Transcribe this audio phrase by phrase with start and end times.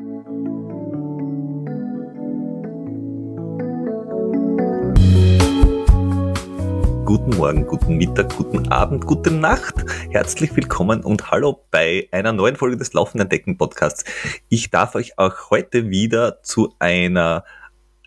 [0.00, 0.16] Guten
[7.36, 9.74] Morgen, guten Mittag, guten Abend, gute Nacht.
[10.08, 14.04] Herzlich willkommen und hallo bei einer neuen Folge des Laufenden Decken Podcasts.
[14.48, 17.44] Ich darf euch auch heute wieder zu einer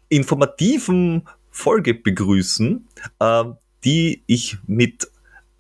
[0.09, 2.87] informativen Folge begrüßen,
[3.19, 3.43] äh,
[3.83, 5.11] die ich mit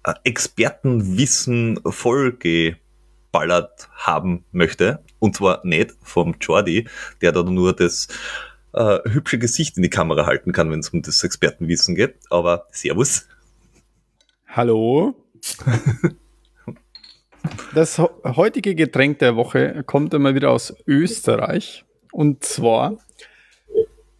[0.03, 2.79] äh, Expertenwissen vollgeballert
[3.93, 5.03] haben möchte.
[5.23, 6.85] Und zwar nicht vom Jordi,
[7.21, 8.09] der da nur das
[8.73, 12.15] äh, hübsche Gesicht in die Kamera halten kann, wenn es um das Expertenwissen geht.
[12.29, 13.29] Aber Servus.
[14.49, 15.15] Hallo.
[17.73, 21.85] Das heutige Getränk der Woche kommt immer wieder aus Österreich.
[22.11, 22.97] Und zwar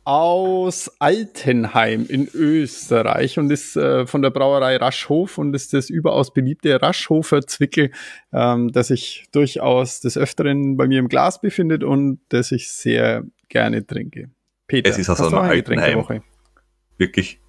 [0.06, 6.34] aus Altenheim in Österreich und ist äh, von der Brauerei Raschhof und ist das überaus
[6.34, 7.92] beliebte Raschhofer Zwickel,
[8.34, 13.24] ähm, das sich durchaus des Öfteren bei mir im Glas befindet und das ich sehr
[13.48, 14.30] gerne trinke.
[14.68, 16.24] Peter, es ist aus einem Altenheim.
[16.98, 17.40] Wirklich.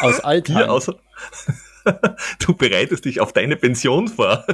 [0.00, 0.70] Aus Altenheim.
[0.70, 0.98] außer
[2.46, 4.44] du bereitest dich auf deine Pension vor.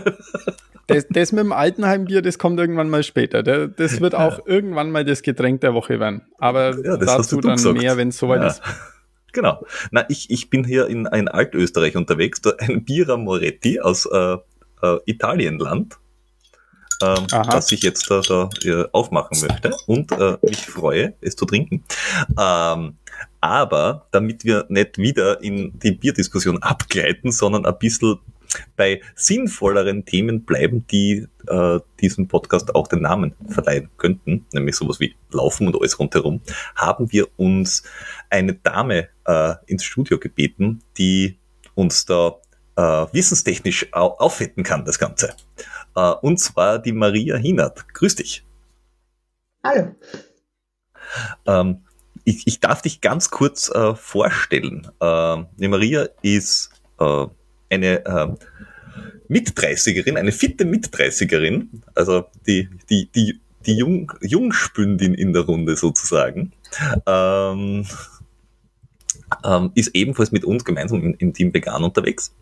[0.87, 3.43] Das, das mit dem Altenheimbier, das kommt irgendwann mal später.
[3.43, 4.45] Das wird auch ja.
[4.47, 6.23] irgendwann mal das Getränk der Woche werden.
[6.39, 7.79] Aber ja, dazu dann gesagt.
[7.79, 8.47] mehr, wenn es soweit ja.
[8.49, 8.63] ist.
[9.33, 9.65] Genau.
[9.93, 14.39] Na, ich, ich bin hier in, in Altösterreich unterwegs, ein Bira Moretti aus äh,
[14.83, 15.99] äh, Italienland,
[17.01, 21.47] ähm, das ich jetzt da, da äh, aufmachen möchte und äh, mich freue, es zu
[21.47, 21.85] trinken.
[22.39, 22.97] Ähm,
[23.41, 28.19] aber damit wir nicht wieder in die Bierdiskussion abgleiten, sondern ein bisschen
[28.77, 35.01] bei sinnvolleren Themen bleiben, die äh, diesem Podcast auch den Namen verleihen könnten, nämlich sowas
[35.01, 36.41] wie Laufen und alles rundherum,
[36.75, 37.85] haben wir uns
[38.29, 41.39] eine Dame äh, ins Studio gebeten, die
[41.75, 42.37] uns da
[42.77, 45.35] äh, wissenstechnisch au aufwetten kann, das Ganze.
[45.95, 47.87] Äh, und zwar die Maria Hinert.
[47.95, 48.45] Grüß dich.
[49.63, 49.95] Hallo.
[51.47, 51.83] Ähm,
[52.31, 54.87] ich, ich, darf dich ganz kurz äh, vorstellen.
[55.01, 57.27] Äh, die Maria ist äh,
[57.71, 58.29] eine äh,
[59.29, 66.53] Mit-30erin, eine fitte Mit-30erin, also die, die, die, die Jung, Jungspündin in der Runde sozusagen,
[67.07, 67.87] ähm,
[69.45, 72.35] ähm, ist ebenfalls mit uns gemeinsam im, im Team Vegan unterwegs.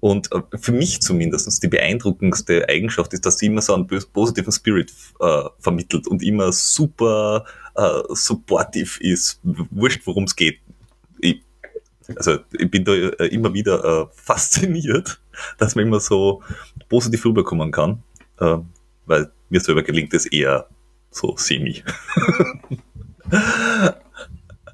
[0.00, 4.52] Und äh, für mich zumindest die beeindruckendste Eigenschaft ist, dass sie immer so einen positiven
[4.52, 7.44] Spirit äh, vermittelt und immer super
[7.74, 10.60] äh, supportive ist, wurscht worum es geht.
[11.20, 11.42] Ich,
[12.16, 15.20] also ich bin da äh, immer wieder äh, fasziniert,
[15.58, 16.42] dass man immer so
[16.88, 18.02] positiv rüberkommen kann,
[18.38, 18.58] äh,
[19.06, 20.68] weil mir selber gelingt es eher
[21.10, 21.82] so semi.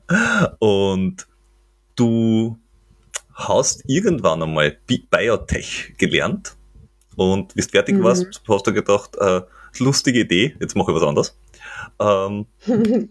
[0.59, 1.27] und
[1.95, 2.59] du
[3.35, 6.57] hast irgendwann einmal Biotech gelernt
[7.17, 8.05] und bist fertig mhm.
[8.05, 9.43] warst, hast du gedacht, äh,
[9.81, 11.39] lustige Idee, jetzt mache ich was anderes.
[12.01, 12.47] Ähm,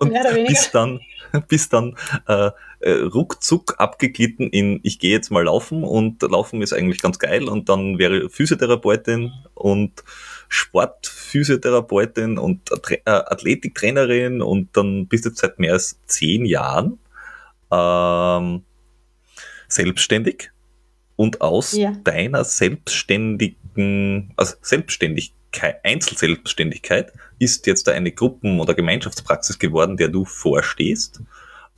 [0.00, 0.12] und
[0.46, 1.00] bis dann,
[1.48, 2.50] bis dann äh,
[2.80, 7.48] äh, ruckzuck abgeglitten in ich gehe jetzt mal laufen und laufen ist eigentlich ganz geil
[7.48, 10.04] und dann wäre Physiotherapeutin und
[10.48, 16.98] Sportphysiotherapeutin und äh, Athletiktrainerin und dann bist du seit mehr als zehn Jahren
[17.70, 18.64] ähm,
[19.68, 20.50] selbstständig
[21.20, 21.92] und aus ja.
[22.02, 30.24] deiner selbstständigen, also Selbstständigkeit, Einzelselbstständigkeit ist jetzt da eine Gruppen- oder Gemeinschaftspraxis geworden, der du
[30.24, 31.20] vorstehst.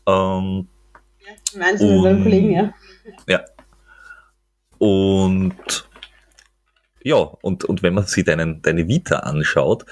[0.06, 0.68] Ähm,
[1.26, 2.74] ja, gemeinsam mit meinem Kollegen, ja.
[3.26, 3.44] Ja.
[4.78, 5.88] Und
[7.02, 9.86] ja, und, und wenn man sich deinen, deine Vita anschaut,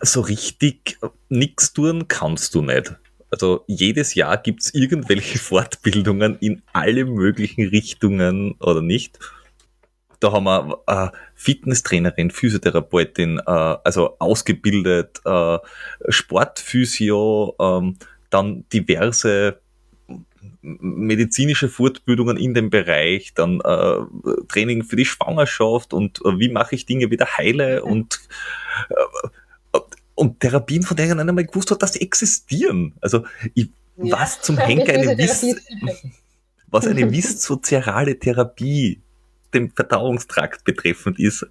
[0.00, 0.96] so richtig
[1.28, 2.94] nichts tun kannst du nicht.
[3.30, 9.18] Also jedes Jahr gibt's irgendwelche Fortbildungen in alle möglichen Richtungen oder nicht.
[10.18, 15.58] Da haben wir äh, Fitnesstrainerin, Physiotherapeutin, äh, also ausgebildet, äh,
[16.08, 19.60] Sportphysio, äh, dann diverse
[20.62, 23.96] medizinische Fortbildungen in dem Bereich, dann äh,
[24.48, 28.20] Training für die Schwangerschaft und äh, wie mache ich Dinge wieder heile und
[28.90, 28.94] äh,
[30.20, 32.92] und Therapien, von denen einer mal gewusst hat, dass sie existieren.
[33.00, 33.24] Also
[33.54, 34.18] ich, ja.
[34.18, 35.46] was zum Henker eine Wiss,
[36.68, 39.00] was eine viszerale Therapie
[39.54, 41.46] dem Verdauungstrakt betreffend ist,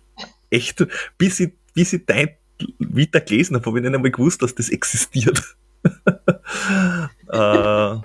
[0.52, 0.86] echt,
[1.18, 2.30] bis ich, bis ich dein
[2.78, 5.58] Vita gelesen habe, habe ich nicht einmal gewusst, dass das existiert.
[7.32, 7.96] äh,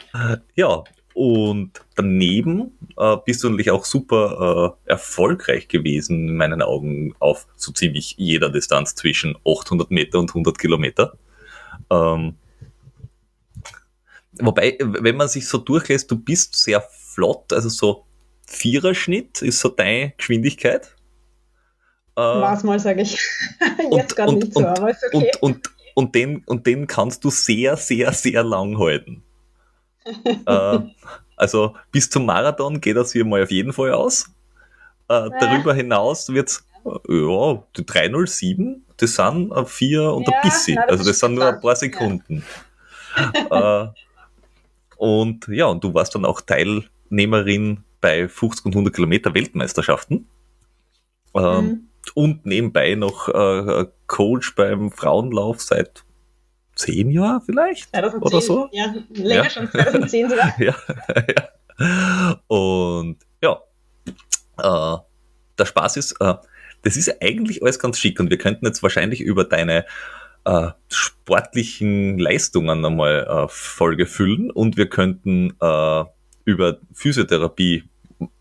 [0.55, 7.15] ja, und daneben äh, bist du natürlich auch super äh, erfolgreich gewesen, in meinen Augen,
[7.19, 11.17] auf so ziemlich jeder Distanz zwischen 800 Meter und 100 Kilometer.
[11.91, 12.37] Ähm,
[14.41, 18.05] wobei, wenn man sich so durchlässt, du bist sehr flott, also so
[18.47, 20.95] Viererschnitt ist so deine Geschwindigkeit.
[22.17, 23.19] Äh, War's mal, sage ich.
[23.91, 25.31] Jetzt gar nicht so, aber ist okay.
[25.41, 29.23] Und, und, und, den, und den kannst du sehr, sehr, sehr lang halten.
[30.47, 30.79] äh,
[31.37, 34.27] also bis zum Marathon geht das hier mal auf jeden Fall aus.
[35.09, 40.79] Äh, darüber hinaus wird es, ja, die 307, das sind vier und ja, ein bisschen.
[40.79, 42.45] Also das sind nur ein paar Sekunden.
[43.51, 43.85] Ja.
[43.85, 43.89] äh,
[44.97, 50.29] und ja, und du warst dann auch Teilnehmerin bei 50 und 100 Kilometer Weltmeisterschaften.
[51.35, 51.89] Ähm, mhm.
[52.15, 56.05] Und nebenbei noch äh, Coach beim Frauenlauf seit
[56.75, 58.69] zehn Jahren vielleicht 2010, oder so.
[58.73, 59.51] Ja, länger ja.
[59.51, 60.55] schon, 2010 sogar.
[60.59, 60.75] ja,
[61.79, 62.41] ja.
[62.47, 63.61] Und ja,
[64.59, 64.99] äh,
[65.59, 66.35] der Spaß ist, äh,
[66.83, 69.85] das ist eigentlich alles ganz schick und wir könnten jetzt wahrscheinlich über deine
[70.45, 76.05] äh, sportlichen Leistungen einmal äh, Folge füllen und wir könnten äh,
[76.45, 77.85] über Physiotherapie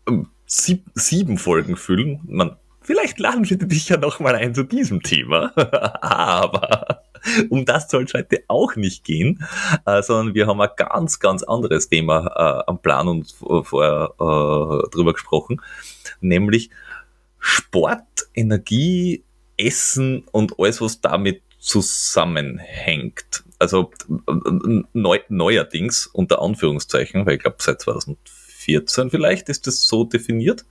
[0.06, 2.20] ähm, sieb, sieben Folgen füllen.
[2.26, 5.52] Man, vielleicht laden wir dich ja noch mal ein zu diesem Thema,
[6.02, 7.03] aber
[7.50, 9.44] um das soll es heute auch nicht gehen,
[9.86, 14.90] äh, sondern wir haben ein ganz, ganz anderes Thema äh, am Plan und vorher äh,
[14.90, 15.60] drüber gesprochen,
[16.20, 16.70] nämlich
[17.38, 19.22] Sport, Energie,
[19.56, 23.44] Essen und alles, was damit zusammenhängt.
[23.58, 23.90] Also
[24.92, 30.64] neu, neuerdings unter Anführungszeichen, weil ich glaube seit 2014 vielleicht ist das so definiert,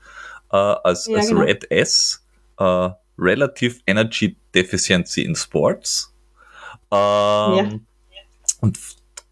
[0.51, 1.41] äh, als, ja, als genau.
[1.41, 2.23] Red S,
[2.59, 6.12] äh, Relative Energy Deficiency in Sports.
[6.93, 7.79] Ähm, ja.
[8.61, 8.79] Und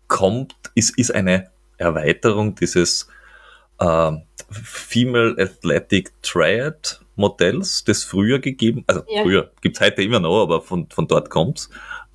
[0.08, 3.08] kommt, ist, ist eine Erweiterung dieses
[3.80, 4.12] äh,
[4.50, 9.24] Female Athletic Triad Modells, das früher gegeben, also ja.
[9.24, 11.70] früher, gibt's heute immer noch, aber von, von dort kommt's.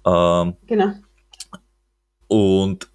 [0.05, 0.93] Ähm, genau.
[2.29, 2.91] Und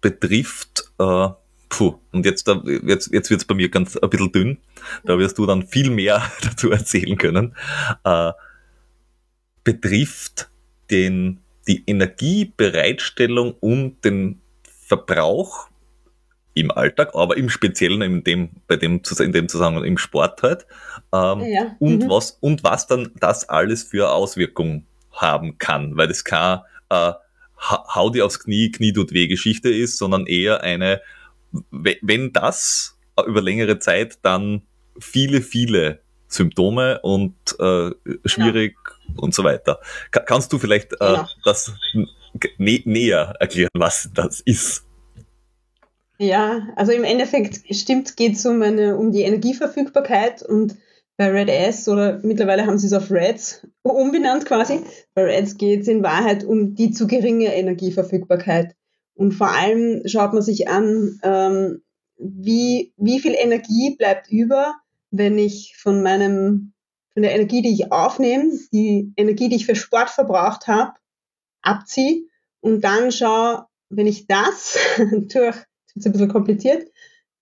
[0.00, 1.28] betrifft, äh,
[1.68, 2.48] puh, und jetzt,
[2.84, 4.58] jetzt, jetzt wird's bei mir ganz ein bisschen dünn,
[5.04, 7.54] da wirst du dann viel mehr dazu erzählen können,
[8.04, 8.32] äh,
[9.62, 10.50] betrifft
[10.90, 15.68] den, die Energiebereitstellung und den Verbrauch
[16.54, 20.66] im Alltag, aber im Speziellen in dem, bei dem, in dem Zusammenhang im Sport halt.
[21.12, 21.76] Ähm, ja.
[21.78, 22.08] und, mhm.
[22.10, 26.60] was, und was dann das alles für Auswirkungen haben kann, weil das kein
[26.90, 27.12] äh,
[27.70, 31.00] Hau dir aufs Knie, Knie tut weh Geschichte ist, sondern eher eine,
[31.70, 34.62] wenn das über längere Zeit dann
[34.98, 37.90] viele, viele Symptome und äh,
[38.24, 38.96] schwierig genau.
[39.16, 39.80] Und so weiter.
[40.10, 41.26] Ka kannst du vielleicht äh, genau.
[41.44, 41.72] das
[42.58, 44.84] nä näher erklären, was das ist?
[46.18, 50.76] Ja, also im Endeffekt stimmt, geht es um, eine, um die Energieverfügbarkeit und
[51.16, 54.80] bei Red S oder mittlerweile haben sie es auf Reds umbenannt quasi.
[55.14, 58.74] Bei Reds geht es in Wahrheit um die zu geringe Energieverfügbarkeit.
[59.14, 61.82] Und vor allem schaut man sich an, ähm,
[62.18, 64.74] wie, wie viel Energie bleibt über,
[65.10, 66.72] wenn ich von meinem,
[67.14, 70.92] von der Energie, die ich aufnehme, die Energie, die ich für Sport verbraucht habe,
[71.62, 72.24] abziehe
[72.60, 74.78] und dann schaue, wenn ich das
[75.32, 75.56] durch
[75.94, 76.88] ist ein bisschen kompliziert,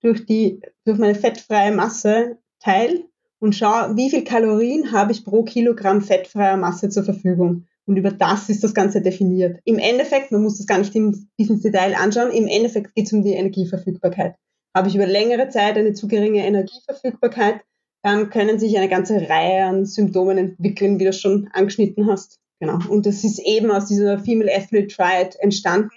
[0.03, 3.05] durch, die, durch meine fettfreie Masse teile
[3.39, 7.67] und schaue, wie viel Kalorien habe ich pro Kilogramm fettfreier Masse zur Verfügung.
[7.87, 9.61] Und über das ist das Ganze definiert.
[9.65, 13.13] Im Endeffekt, man muss das gar nicht in, ins Detail anschauen, im Endeffekt geht es
[13.13, 14.37] um die Energieverfügbarkeit.
[14.75, 17.63] Habe ich über längere Zeit eine zu geringe Energieverfügbarkeit,
[18.03, 22.39] dann können sich eine ganze Reihe an Symptomen entwickeln, wie du schon angeschnitten hast.
[22.61, 22.79] Genau.
[22.89, 25.91] Und das ist eben aus dieser Female Athlete Triad entstanden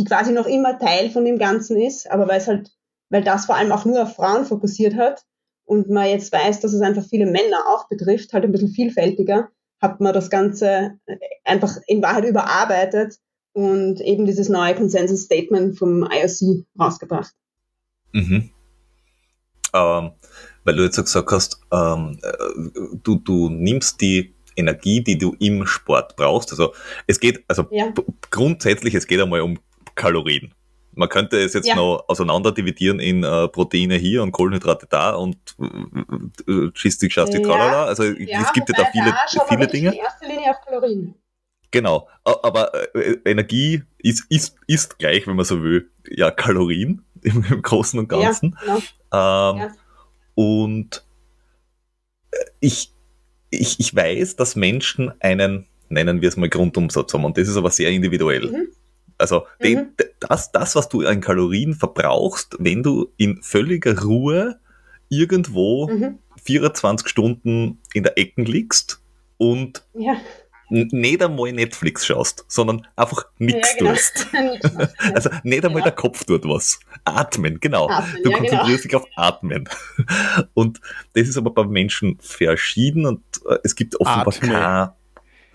[0.00, 2.70] die quasi noch immer Teil von dem Ganzen ist, aber weil es halt,
[3.10, 5.22] weil das vor allem auch nur auf Frauen fokussiert hat
[5.66, 9.50] und man jetzt weiß, dass es einfach viele Männer auch betrifft, halt ein bisschen vielfältiger,
[9.80, 10.98] hat man das Ganze
[11.44, 13.16] einfach in Wahrheit überarbeitet
[13.52, 17.34] und eben dieses neue Consensus Statement vom IOC rausgebracht.
[18.12, 18.50] Mhm.
[19.74, 20.12] Ähm,
[20.70, 22.30] weil du jetzt gesagt hast, ähm, äh,
[23.02, 26.52] du, du nimmst die Energie, die du im Sport brauchst.
[26.52, 26.74] Also
[27.08, 27.92] es geht, also ja.
[28.30, 29.58] grundsätzlich, es geht einmal um
[29.96, 30.54] Kalorien.
[30.94, 31.74] Man könnte es jetzt ja.
[31.74, 37.44] noch auseinander dividieren in äh, Proteine hier und Kohlenhydrate da und äh, äh Gistik, Schastik,
[37.46, 37.84] ja.
[37.84, 39.92] Also es gibt ja da viele, da viele Dinge.
[39.92, 41.14] In erster Linie auf Kalorien.
[41.72, 47.44] Genau, aber äh, Energie ist, ist, ist gleich, wenn man so will, ja Kalorien im,
[47.44, 48.56] im Großen und Ganzen.
[48.66, 48.78] Ja,
[49.12, 49.62] genau.
[49.62, 49.70] ähm,
[50.40, 51.04] Und
[52.30, 52.94] äh, ich,
[53.50, 57.58] ich, ich weiß, dass Menschen einen, nennen wir es mal Grundumsatz haben und das ist
[57.58, 58.50] aber sehr individuell.
[58.50, 58.68] Mhm.
[59.18, 59.62] Also mhm.
[59.62, 64.58] den, das, das, was du an Kalorien verbrauchst, wenn du in völliger Ruhe
[65.10, 66.20] irgendwo mhm.
[66.42, 69.02] 24 Stunden in der Ecken liegst
[69.36, 70.16] und ja.
[70.70, 73.90] Nicht einmal Netflix schaust, sondern einfach nichts Ja, genau.
[73.92, 74.26] tust.
[75.14, 75.84] Also nicht einmal Ja.
[75.86, 76.80] der Kopf tut was.
[77.04, 77.88] Atmen, genau.
[77.88, 79.68] Atmen, du ja, konzentrierst dich auf Atmen.
[80.54, 80.80] Und
[81.14, 84.96] das ist aber bei Menschen verschieden und äh, es gibt offenbar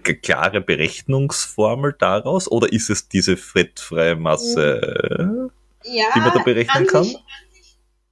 [0.03, 5.49] keine klare Berechnungsformel daraus oder ist es diese fettfreie Masse?
[5.83, 7.15] Ja, die man da berechnen an kann?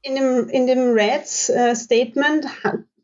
[0.01, 1.75] In dem, in dem Reds äh,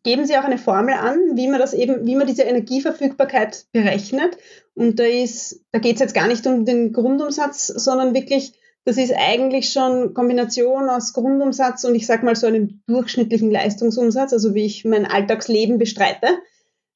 [0.09, 4.39] geben sie auch eine Formel an, wie man das eben, wie man diese Energieverfügbarkeit berechnet.
[4.73, 8.53] Und da ist, da geht es jetzt gar nicht um den Grundumsatz, sondern wirklich,
[8.85, 14.33] das ist eigentlich schon Kombination aus Grundumsatz und ich sag mal so einem durchschnittlichen Leistungsumsatz,
[14.33, 16.39] also wie ich mein Alltagsleben bestreite.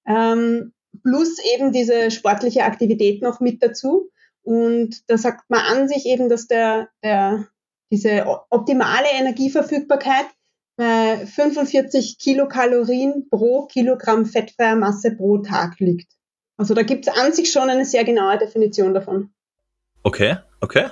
[0.08, 4.10] Ähm, plus eben diese sportliche Aktivität noch mit dazu.
[4.42, 7.48] Und da sagt man an sich eben, dass der, der
[7.92, 10.26] diese optimale Energieverfügbarkeit
[10.76, 16.12] bei 45 Kilokalorien pro Kilogramm fettfreier Masse pro Tag liegt.
[16.58, 19.32] Also da gibt es an sich schon eine sehr genaue Definition davon.
[20.04, 20.88] Okay, okay.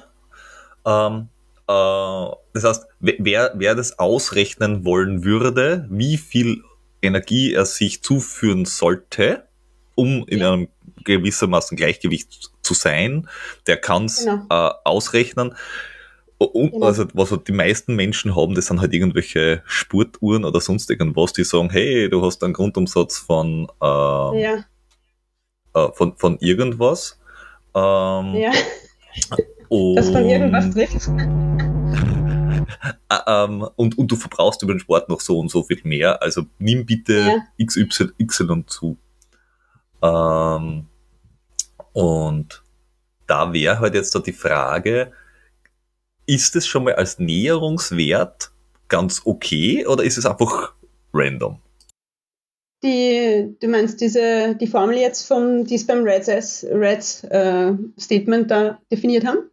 [0.86, 1.28] Ähm,
[1.68, 6.64] äh, das heißt, wer- wer, wer das ausrechnen wollen würde, wie viel
[7.02, 9.48] Energie er sich zuführen sollte,
[9.96, 10.54] um in Ja.
[10.54, 10.68] einem
[11.04, 13.28] gewissermaßen Gleichgewicht zu sein,
[13.68, 14.46] der kann es Genau.
[14.50, 15.56] äh, ausrechnen.
[16.46, 16.86] Und, Genau.
[16.88, 21.34] Also was halt die meisten Menschen haben, das sind halt irgendwelche Sportuhren oder sonst irgendwas,
[21.34, 23.86] die sagen, hey, du hast einen Grundumsatz von, äh,
[24.42, 24.66] Ja,
[25.76, 27.20] äh, von, von irgendwas.
[27.76, 28.52] Ähm, ja,
[29.96, 31.10] das von irgendwas und- trifft.
[33.28, 36.22] Ähm, und, und du verbrauchst über den Sport noch so und so viel mehr.
[36.22, 37.66] Also nimm bitte Ja.
[37.66, 38.98] XY, Y zu.
[40.02, 40.88] Ähm,
[41.94, 42.64] und
[43.28, 45.12] da wäre halt jetzt da die Frage,
[46.32, 48.52] ist es schon mal als Näherungswert
[48.88, 50.74] ganz okay oder ist es einfach
[51.14, 51.60] random?
[52.84, 58.50] Die, du meinst diese, die Formel jetzt vom, die es beim Reds, Reds äh, Statement
[58.50, 59.52] da definiert haben?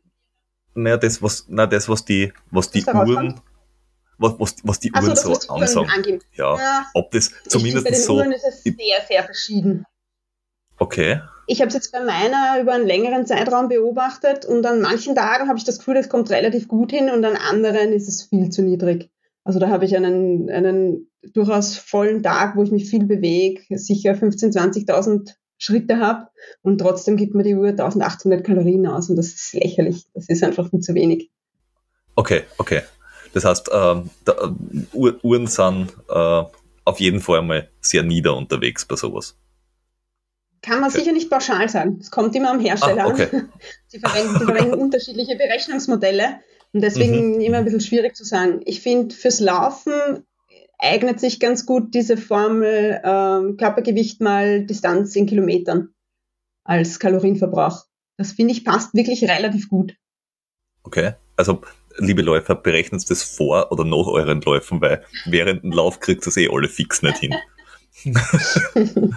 [0.74, 3.40] Naja, das, was, na, das, was die, was die Uhren,
[4.18, 5.90] was, was, was die Uhren so Uhren ansagen.
[5.90, 6.20] angeben.
[6.34, 8.74] Ja, Ja, ob das zumindest bei den so, Uhren ist es sehr,
[9.08, 9.84] sehr verschieden.
[10.78, 11.20] okay.
[11.50, 15.48] Ich habe es jetzt bei meiner über einen längeren Zeitraum beobachtet und an manchen Tagen
[15.48, 18.50] habe ich das Gefühl, es kommt relativ gut hin und an anderen ist es viel
[18.50, 19.08] zu niedrig.
[19.44, 24.12] Also da habe ich einen, einen durchaus vollen Tag, wo ich mich viel bewege, sicher
[24.12, 26.28] 15.000, 20.000 Schritte habe
[26.60, 30.04] und trotzdem gibt mir die Uhr 1800 Kalorien aus und das ist lächerlich.
[30.12, 31.30] Das ist einfach viel zu wenig.
[32.14, 32.82] Okay, okay.
[33.32, 34.32] Das heißt, ähm, äh,
[34.92, 36.42] Uhr, Uhren sind äh,
[36.84, 39.34] auf jeden Fall mal sehr nieder unterwegs bei sowas.
[40.62, 41.98] Kann man sicher nicht pauschal sagen.
[42.00, 43.28] Es kommt immer am Hersteller Ah, okay.
[43.32, 43.52] an.
[43.86, 46.40] Sie verwenden, verwenden unterschiedliche Berechnungsmodelle
[46.72, 47.40] und deswegen Mhm.
[47.40, 48.60] immer ein bisschen schwierig zu sagen.
[48.64, 50.24] Ich finde, fürs Laufen
[50.78, 55.90] eignet sich ganz gut diese Formel ähm, Körpergewicht mal Distanz in Kilometern
[56.64, 57.84] als Kalorienverbrauch.
[58.16, 59.94] Das finde ich passt wirklich relativ gut.
[60.82, 61.12] Okay.
[61.36, 61.62] Also,
[61.98, 66.36] liebe Läufer, berechnet das vor oder nach euren Läufen, weil während dem Lauf kriegt das
[66.36, 67.34] eh alle fix nicht hin.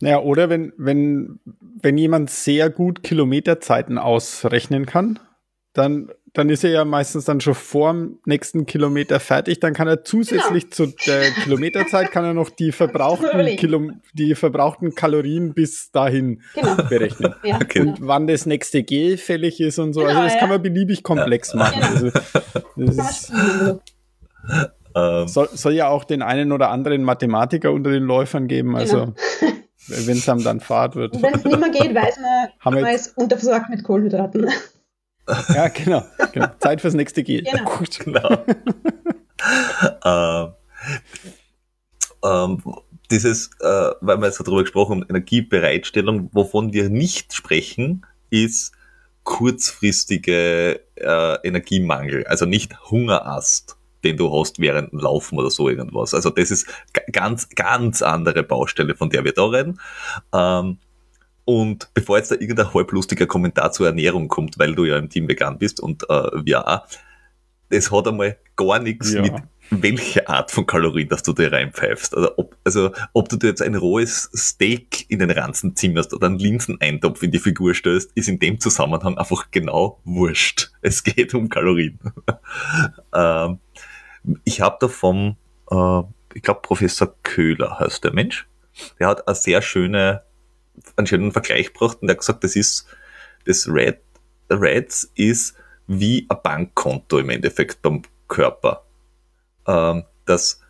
[0.00, 1.40] Naja, oder wenn, wenn,
[1.82, 5.18] wenn jemand sehr gut Kilometerzeiten ausrechnen kann,
[5.74, 9.60] dann, dann ist er ja meistens dann schon vor dem nächsten Kilometer fertig.
[9.60, 13.56] Dann kann er zusätzlich zu der Kilometerzeit kann er noch die verbrauchten.
[13.56, 16.76] Kilo, die verbrauchten Kalorien bis dahin Genau.
[16.88, 17.34] berechnen.
[17.44, 17.80] Ja, Okay.
[17.80, 17.90] genau.
[17.92, 20.00] Und wann das nächste Gel fällig ist und so.
[20.00, 20.40] Genau, also das ja.
[20.40, 21.80] kann man beliebig komplex machen.
[21.80, 21.94] Genau.
[21.94, 22.10] Also,
[22.76, 23.82] das Kann man ist.
[24.96, 28.74] Ähm, soll, soll ja auch den einen oder anderen Mathematiker unter den Läufern geben.
[28.76, 29.14] Also
[29.90, 31.14] wenn es einem dann Fahrt wird.
[31.14, 34.50] Und wenn es nicht mehr geht, weiß man, Haben man ist unterversorgt mit Kohlenhydraten.
[35.54, 36.48] Ja, genau, genau.
[36.58, 37.44] Zeit fürs nächste Gel.
[37.44, 37.64] Genau.
[37.78, 38.00] Gut.
[38.00, 38.44] genau.
[40.04, 40.54] ähm,
[42.24, 42.74] ähm,
[43.12, 48.72] dieses, äh, weil wir jetzt darüber gesprochen haben, Energiebereitstellung, wovon wir nicht sprechen, ist
[49.22, 56.14] kurzfristige äh, Energiemangel, also nicht Hungerast, den du hast während dem Laufen oder so irgendwas.
[56.14, 59.80] Also das ist ga- ganz, ganz andere Baustelle, von der wir da reden.
[60.34, 60.78] Ähm,
[61.44, 65.26] und bevor jetzt da irgendein halblustiger Kommentar zur Ernährung kommt, weil du ja im Team
[65.28, 66.86] vegan bist und äh, wir auch,
[67.70, 69.22] es hat einmal gar nichts Ja.
[69.22, 69.32] mit
[69.72, 72.16] welche Art von Kalorien, dass du dir reinpfeifst.
[72.16, 76.26] Also ob, also ob du dir jetzt ein rohes Steak in den Ranzen zimmerst oder
[76.26, 80.72] einen Linseneintopf in die Figur stößt, ist in dem Zusammenhang einfach genau wurscht.
[80.82, 82.00] Es geht um Kalorien.
[83.14, 83.58] ähm,
[84.44, 85.36] ich habe da vom,
[85.70, 86.02] äh,
[86.34, 88.48] ich glaube Professor Köhler heißt der Mensch,
[88.98, 90.22] der hat eine sehr schöne,
[90.96, 92.86] einen schönen Vergleich gebracht und der hat gesagt, das ist,
[93.46, 94.00] das Red,
[94.50, 95.54] Reds ist
[95.86, 98.84] wie ein Bankkonto im Endeffekt beim Körper.
[99.66, 100.60] Ähm, dass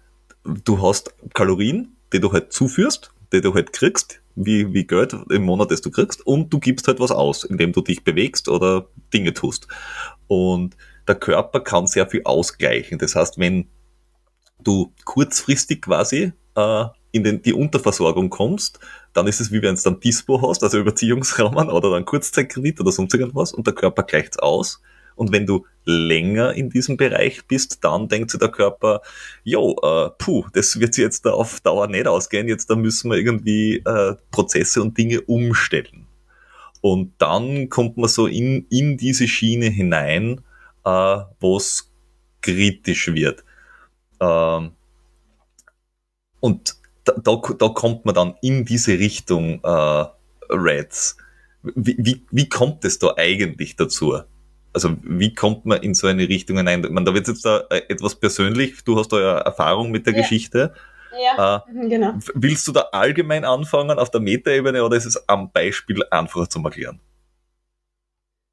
[0.45, 5.45] du hast Kalorien, die du halt zuführst, die du halt kriegst, wie, wie Geld im
[5.45, 8.89] Monat, das du kriegst, und du gibst halt was aus, indem du dich bewegst oder
[9.13, 9.69] Dinge tust.
[10.27, 10.77] Und
[11.09, 12.99] der Körper kann sehr viel ausgleichen.
[12.99, 13.69] Das heißt, wenn
[14.63, 18.79] du kurzfristig quasi äh, in den, die Unterversorgung kommst,
[19.13, 22.93] dann ist es wie wenn du dann Dispo hast, also Überziehungsrahmen oder dann Kurzzeitkredit oder
[22.93, 24.81] sonst irgendwas und der Körper gleicht aus.
[25.17, 29.03] Und wenn du länger in diesem Bereich bist, dann denkt sich der Körper,
[29.45, 33.19] jo, äh, puh, das wird jetzt da auf Dauer nicht ausgehen, jetzt da müssen wir
[33.19, 36.07] irgendwie äh, Prozesse und Dinge umstellen.
[36.81, 40.41] Und dann kommt man so in, in diese Schiene hinein,
[40.85, 41.91] äh, wo es
[42.43, 43.45] kritisch wird.
[44.21, 44.73] Ähm,
[46.41, 50.05] und da, da, da kommt man dann in diese Richtung äh,
[50.51, 51.17] Reds.
[51.63, 54.19] Wie, wie, wie kommt es da eigentlich dazu?
[54.73, 56.87] Also wie kommt man in so eine Richtung hinein?
[56.91, 60.15] Man, da wird jetzt da äh, etwas persönlich, du hast da ja Erfahrung mit der
[60.15, 60.21] ja.
[60.21, 60.75] Geschichte.
[61.37, 62.15] Ja, äh, genau.
[62.35, 66.63] Willst du da allgemein anfangen auf der Metaebene oder ist es am Beispiel einfacher zu
[66.63, 67.01] erklären?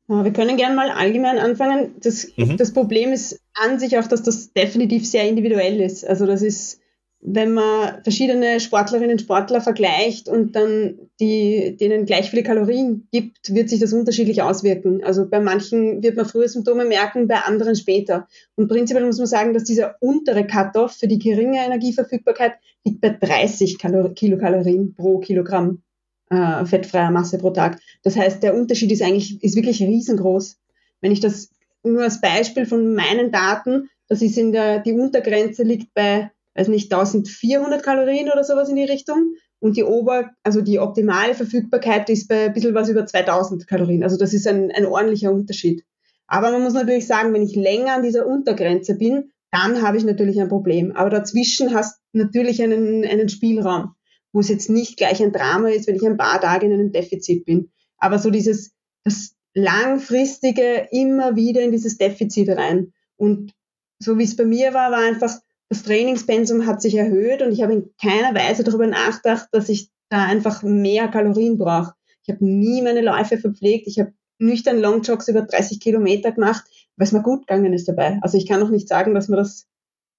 [0.08, 1.96] Wir können gerne mal allgemein anfangen.
[2.02, 2.58] Das, mhm.
[2.58, 6.08] das Problem ist an sich auch, dass das definitiv sehr individuell ist.
[6.08, 6.80] Also das ist
[7.20, 13.54] wenn man verschiedene Sportlerinnen und Sportler vergleicht und dann die, denen gleich viele Kalorien gibt,
[13.54, 15.04] wird sich das unterschiedlich auswirken.
[15.04, 18.28] Also bei manchen wird man früher Symptome merken, bei anderen später.
[18.56, 22.54] Und prinzipiell muss man sagen, dass dieser untere Cut-off für die geringe Energieverfügbarkeit
[22.86, 25.82] liegt bei 30 Kalor Kilokalorien pro Kilogramm
[26.30, 27.80] äh, fettfreier Masse pro Tag.
[28.04, 30.58] Das heißt, der Unterschied ist eigentlich ist wirklich riesengroß.
[31.02, 31.50] Wenn ich das
[31.84, 36.68] nur als Beispiel von meinen Daten, das ist in der die Untergrenze liegt bei weiß
[36.70, 39.36] nicht, 1400 Kalorien oder sowas in die Richtung.
[39.60, 44.04] Und die Ober, also die optimale Verfügbarkeit ist bei ein bisschen was über 2000 Kalorien.
[44.04, 45.84] Also das ist ein, ein ordentlicher Unterschied.
[46.28, 50.04] Aber man muss natürlich sagen, wenn ich länger an dieser Untergrenze bin, dann habe ich
[50.04, 50.92] natürlich ein Problem.
[50.96, 53.94] Aber dazwischen hast natürlich einen, einen Spielraum,
[54.38, 56.92] wo es jetzt nicht gleich ein Drama ist, wenn ich ein paar Tage in einem
[56.92, 57.72] Defizit bin.
[57.98, 58.72] Aber so dieses,
[59.04, 62.94] das langfristige immer wieder in dieses Defizit rein.
[63.16, 63.56] Und
[63.98, 65.34] so wie es bei mir war, war einfach,
[65.70, 69.90] das Trainingspensum hat sich erhöht und ich habe in keiner Weise darüber nachgedacht, dass ich
[70.10, 71.96] da einfach mehr Kalorien brauche.
[72.22, 73.88] Ich habe nie meine Läufe verpflegt.
[73.88, 76.64] Ich habe nüchtern Longjogs über 30 Kilometer gemacht,
[76.96, 78.20] weil es mir gut gegangen ist dabei.
[78.22, 79.66] Also ich kann noch nicht sagen, dass mir das,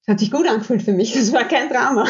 [0.04, 1.14] das hat sich gut angefühlt für mich.
[1.16, 2.08] Das war kein Drama.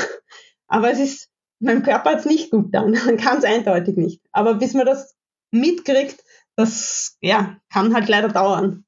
[0.68, 1.28] Aber es ist,
[1.60, 2.92] meinem Körper hat es nicht gut getan.
[3.16, 4.22] Ganz eindeutig nicht.
[4.32, 5.16] Aber bis man das
[5.50, 6.22] mitkriegt,
[6.56, 8.84] das, ja, kann halt leider dauern.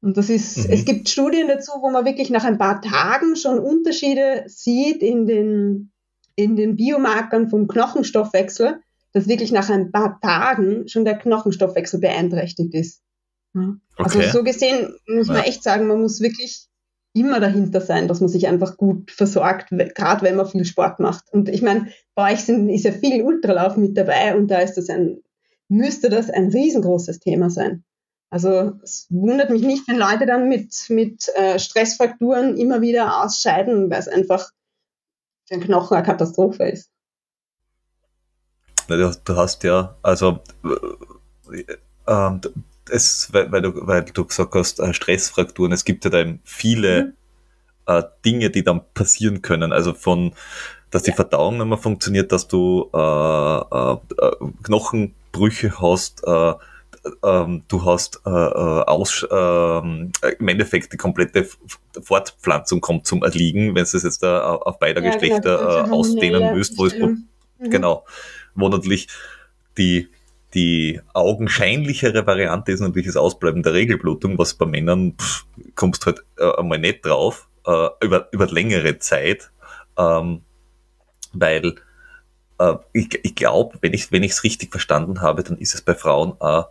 [0.00, 0.72] Und das ist, mhm.
[0.72, 5.26] es gibt Studien dazu, wo man wirklich nach ein paar Tagen schon Unterschiede sieht in
[5.26, 5.92] den,
[6.36, 8.80] in den Biomarkern vom Knochenstoffwechsel,
[9.12, 13.02] dass wirklich nach ein paar Tagen schon der Knochenstoffwechsel beeinträchtigt ist.
[13.54, 14.26] Also okay.
[14.26, 16.68] Also so gesehen muss man echt sagen, man muss wirklich
[17.14, 21.32] immer dahinter sein, dass man sich einfach gut versorgt, gerade wenn man viel Sport macht.
[21.32, 24.74] Und ich meine, bei euch sind, ist ja viel Ultralauf mit dabei und da ist
[24.74, 25.22] das ein,
[25.68, 27.84] müsste das ein riesengroßes Thema sein.
[28.30, 33.90] Also es wundert mich nicht, wenn Leute dann mit, mit äh, Stressfrakturen immer wieder ausscheiden,
[33.90, 34.50] weil es einfach
[35.46, 36.90] für den Knochen eine Katastrophe ist.
[38.88, 40.40] Du, hast ja, also
[41.52, 41.60] äh,
[42.06, 42.40] äh,
[42.90, 46.40] es, weil, weil, du, weil du gesagt hast, äh, Stressfrakturen, es gibt ja da eben
[46.44, 47.12] viele mhm.
[47.86, 49.72] äh, Dinge, die dann passieren können.
[49.72, 50.34] Also von,
[50.90, 51.16] dass die ja.
[51.16, 53.96] Verdauung nicht mehr funktioniert, dass du äh, äh,
[54.62, 56.54] Knochenbrüche hast, äh,
[57.22, 61.48] ähm, du hast äh, äh, aus, ähm, im Endeffekt die komplette
[62.02, 66.54] Fortpflanzung kommt zum Erliegen, wenn du es jetzt da auf beide ja, Geschlechter genau, ausdehnen
[66.54, 67.26] müsst, wo es, mhm.
[67.58, 68.06] genau,
[68.54, 69.08] wo natürlich
[69.76, 70.08] die
[70.54, 76.24] die augenscheinlichere Variante ist natürlich das Ausbleiben der Regelblutung, was bei Männern pff, kommst halt
[76.38, 79.50] äh, einmal nicht drauf, äh, über, über längere Zeit,
[79.98, 80.42] ähm,
[81.32, 81.74] weil
[82.58, 86.40] äh, ich, ich glaube, wenn ich es richtig verstanden habe, dann ist es bei Frauen
[86.40, 86.68] auch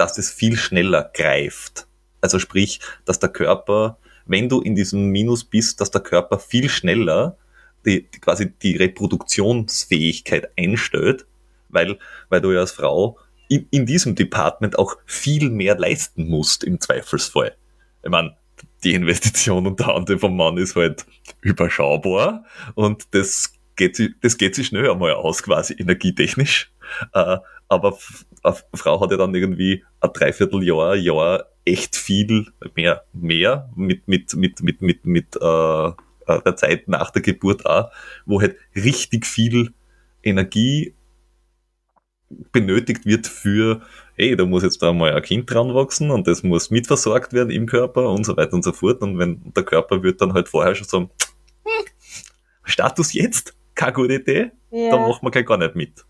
[0.00, 1.86] dass es viel schneller greift.
[2.22, 6.70] Also sprich, dass der Körper, wenn du in diesem Minus bist, dass der Körper viel
[6.70, 7.36] schneller
[7.84, 11.26] die, die quasi die Reproduktionsfähigkeit einstellt,
[11.72, 16.64] weil, weil du ja als Frau in, in diesem Department auch viel mehr leisten musst
[16.64, 17.56] im Zweifelsfall.
[18.02, 18.36] Ich meine,
[18.84, 21.04] die Investition unter anderem vom Mann ist halt
[21.40, 26.72] überschaubar und das geht, das geht sich schnell einmal aus, quasi energietechnisch.
[27.12, 27.98] Äh, aber
[28.42, 34.34] eine Frau hat ja dann irgendwie ein Dreivierteljahr, Jahr echt viel mehr, mehr mit, mit,
[34.34, 35.88] mit, mit, mit, mit äh,
[36.30, 37.90] äh, der Zeit nach der Geburt auch,
[38.26, 39.72] wo halt richtig viel
[40.22, 40.94] Energie
[42.52, 43.80] benötigt wird für,
[44.16, 47.50] hey, da muss jetzt da mal ein Kind dran wachsen und das muss mitversorgt werden
[47.50, 49.02] im Körper und so weiter und so fort.
[49.02, 51.10] Und wenn der Körper wird dann halt vorher schon sagen,
[51.64, 51.86] hm,
[52.64, 54.90] Status jetzt, keine gute Idee, Ja.
[54.90, 56.04] dann wir gleich gar nicht mit.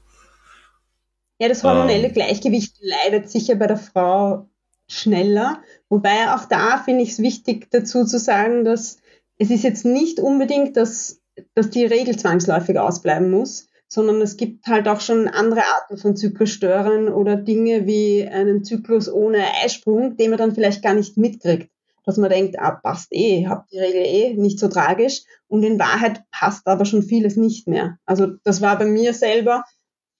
[1.38, 2.12] Ja, das hormonelle Ähm.
[2.12, 4.46] Gleichgewicht leidet sicher bei der Frau
[4.88, 5.62] schneller.
[5.88, 8.98] Wobei auch da finde ich es wichtig dazu zu sagen, dass
[9.38, 11.22] es ist jetzt nicht unbedingt, dass,
[11.54, 16.16] dass die Regel zwangsläufig ausbleiben muss, sondern es gibt halt auch schon andere Arten von
[16.16, 21.70] Zyklusstörern oder Dinge wie einen Zyklus ohne Eisprung, den man dann vielleicht gar nicht mitkriegt.
[22.04, 25.22] Dass man denkt, ah, passt eh, habt die Regel eh, nicht so tragisch.
[25.48, 27.98] Und in Wahrheit passt aber schon vieles nicht mehr.
[28.06, 29.64] Also das war bei mir selber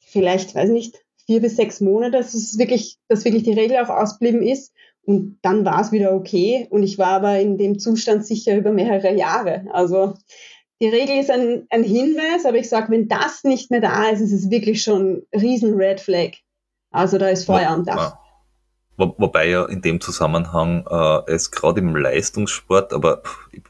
[0.00, 3.88] vielleicht, weiß nicht, vier bis sechs Monate, dass es wirklich, dass wirklich die Regel auch
[3.88, 4.72] ausblieben ist.
[5.02, 6.66] Und dann war es wieder okay.
[6.70, 9.66] Und ich war aber in dem Zustand sicher über mehrere Jahre.
[9.72, 10.14] Also
[10.80, 14.20] die Regel ist ein, ein Hinweis, aber ich sage, wenn das nicht mehr da ist,
[14.20, 16.32] ist es wirklich schon ein riesen Red Flag.
[16.90, 18.16] Also da ist Feuer am Dach.
[18.96, 23.22] Wo, wobei ja in dem Zusammenhang äh, es gerade im Leistungssport, aber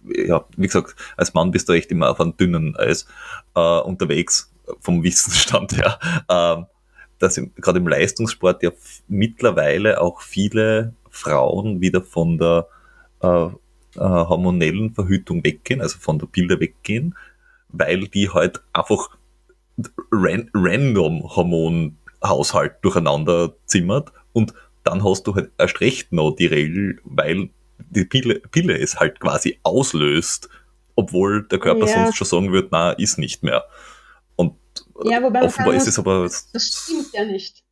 [0.05, 3.07] ja, wie gesagt, als Mann bist du echt immer auf einem dünnen Eis
[3.55, 6.63] äh, unterwegs, vom Wissensstand her, äh,
[7.19, 8.71] dass gerade im Leistungssport ja
[9.09, 12.69] mittlerweile auch viele Frauen wieder von der
[14.01, 17.15] äh, hormonellen Verhütung weggehen, also von der Pille weggehen,
[17.69, 19.17] weil die halt einfach
[20.11, 24.53] ran random Hormonhaushalt durcheinander zimmert und
[24.85, 27.51] dann hast du halt erst recht noch die Regel, weil
[27.91, 30.49] die Pille, Pille es halt quasi auslöst,
[30.97, 31.95] obwohl der Körper Ja.
[31.95, 33.65] sonst schon sagen wird, na, ist nicht mehr.
[34.37, 34.55] Und
[35.05, 37.63] Ja, offenbar ist es aber Das stimmt ja nicht.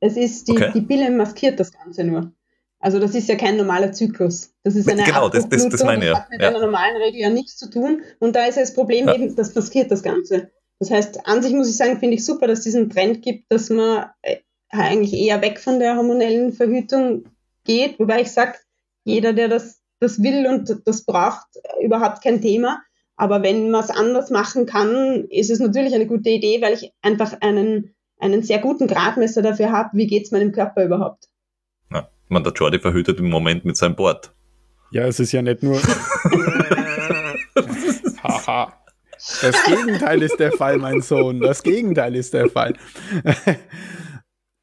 [0.00, 0.72] Es ist, die, Okay.
[0.74, 2.32] die Pille maskiert das Ganze nur.
[2.82, 4.52] Also das ist ja kein normaler Zyklus.
[4.64, 6.48] Das ist eine Genau, das- das- das meine ich, das hat mit ja.
[6.48, 8.02] einer normalen Regel ja nichts zu tun.
[8.18, 9.14] Und da ist ja das Problem Ja.
[9.14, 10.50] eben, das maskiert das Ganze.
[10.78, 13.52] Das heißt, an sich muss ich sagen, finde ich super, dass es diesen Trend gibt,
[13.52, 14.36] dass man äh,
[14.70, 17.24] eigentlich eher weg von der hormonellen Verhütung
[17.64, 17.98] geht.
[17.98, 18.54] Wobei ich sage,
[19.04, 22.80] jeder, der das, das will und das braucht, äh, überhaupt kein Thema.
[23.16, 26.92] Aber wenn man es anders machen kann, ist es natürlich eine gute Idee, weil ich
[27.02, 31.28] einfach einen, einen sehr guten Gradmesser dafür habe, wie geht es meinem Körper überhaupt.
[31.92, 34.32] Ja, ich meine, der Jordi verhütet im Moment mit seinem Board.
[34.90, 35.80] Ja, es ist ja nicht nur.
[38.22, 38.72] Haha.
[39.42, 41.40] Das Gegenteil ist der Fall, mein Sohn.
[41.40, 42.74] Das Gegenteil ist der Fall.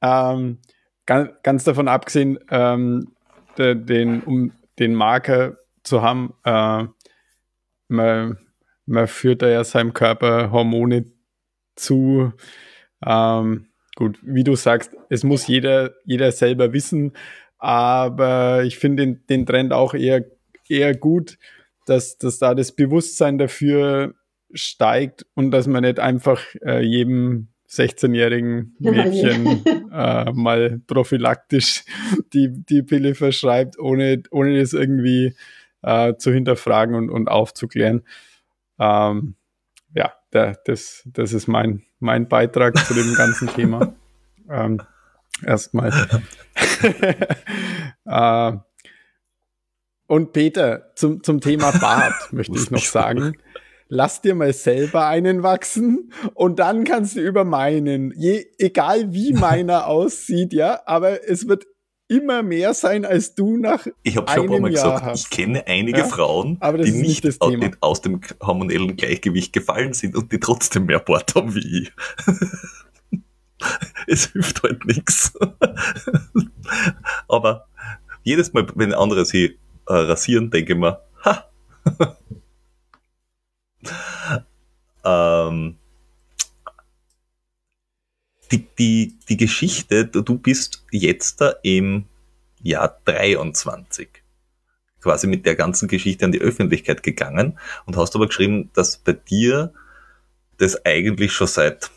[0.01, 0.57] ähm,
[1.05, 3.13] ganz, ganz davon abgesehen, ähm,
[3.57, 6.85] de, den, um den Marker zu haben, äh,
[7.87, 8.37] man,
[8.85, 11.05] man führt da ja seinem Körper Hormone
[11.75, 12.33] zu.
[13.05, 13.66] Ähm,
[13.97, 17.13] gut, wie du sagst, es muss jeder, jeder selber wissen,
[17.57, 20.23] aber ich finde den, den Trend auch eher,
[20.69, 21.37] eher gut,
[21.87, 24.13] dass, dass da das Bewusstsein dafür
[24.53, 31.83] steigt und dass man nicht einfach äh, jedem 16-jährigen Mädchen äh, mal prophylaktisch
[32.33, 35.35] die, die Pille verschreibt, ohne, ohne das irgendwie
[35.81, 38.03] äh, zu hinterfragen und, und aufzuklären.
[38.79, 39.35] Ähm,
[39.95, 43.93] ja, da, das, das ist mein, mein Beitrag zu dem ganzen Thema.
[44.49, 44.81] Ähm,
[45.45, 45.91] erstmal.
[48.05, 48.53] äh,
[50.07, 53.35] und Peter, zum, zum Thema Bart möchte ich noch sagen.
[53.89, 59.33] Lass dir mal selber einen wachsen und dann kannst du über meinen, je, egal wie
[59.33, 61.65] meiner aussieht, ja, aber es wird
[62.09, 65.19] immer mehr sein, als du nach Ich habe schon ein paar Mal Jahr gesagt, hast.
[65.25, 67.65] ich kenne einige Ja, Frauen, die nicht nicht das au- Thema.
[67.65, 71.91] in- aus dem hormonellen Gleichgewicht gefallen sind und die trotzdem mehr Bart haben wie ich.
[74.07, 75.33] es hilft halt nichts.
[77.27, 77.67] Aber
[78.23, 81.45] jedes Mal, wenn andere sie äh, rasieren, denke ich mir, ha!
[85.49, 85.77] ähm,
[88.51, 92.05] die, die, die Geschichte, du bist jetzt da im
[92.61, 94.09] Jahr 23
[95.01, 99.13] quasi mit der ganzen Geschichte an die Öffentlichkeit gegangen und hast aber geschrieben, dass bei
[99.13, 99.73] dir
[100.57, 101.91] das eigentlich schon seit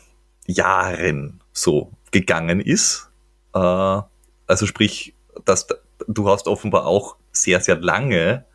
[0.45, 3.09] Jahren so gegangen ist.
[3.53, 5.13] Äh, also sprich,
[5.45, 5.67] dass
[6.07, 8.45] du hast offenbar auch sehr, sehr lange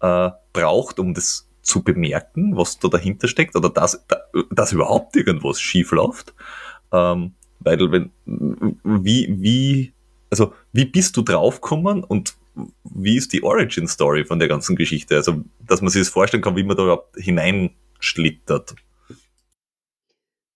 [0.00, 5.14] äh, braucht, um das zu bemerken, was da dahinter steckt oder dass, da- dass überhaupt
[5.16, 6.34] irgendwas schief läuft.
[6.92, 7.34] Ähm,
[7.64, 8.10] weil wenn,
[8.84, 9.92] wie, wie,
[10.30, 12.34] also wie bist du draufgekommen und
[12.84, 15.16] wie ist die Origin Story von der ganzen Geschichte?
[15.16, 18.74] Also, dass man sich das vorstellen kann, wie man da überhaupt hineinschlittert.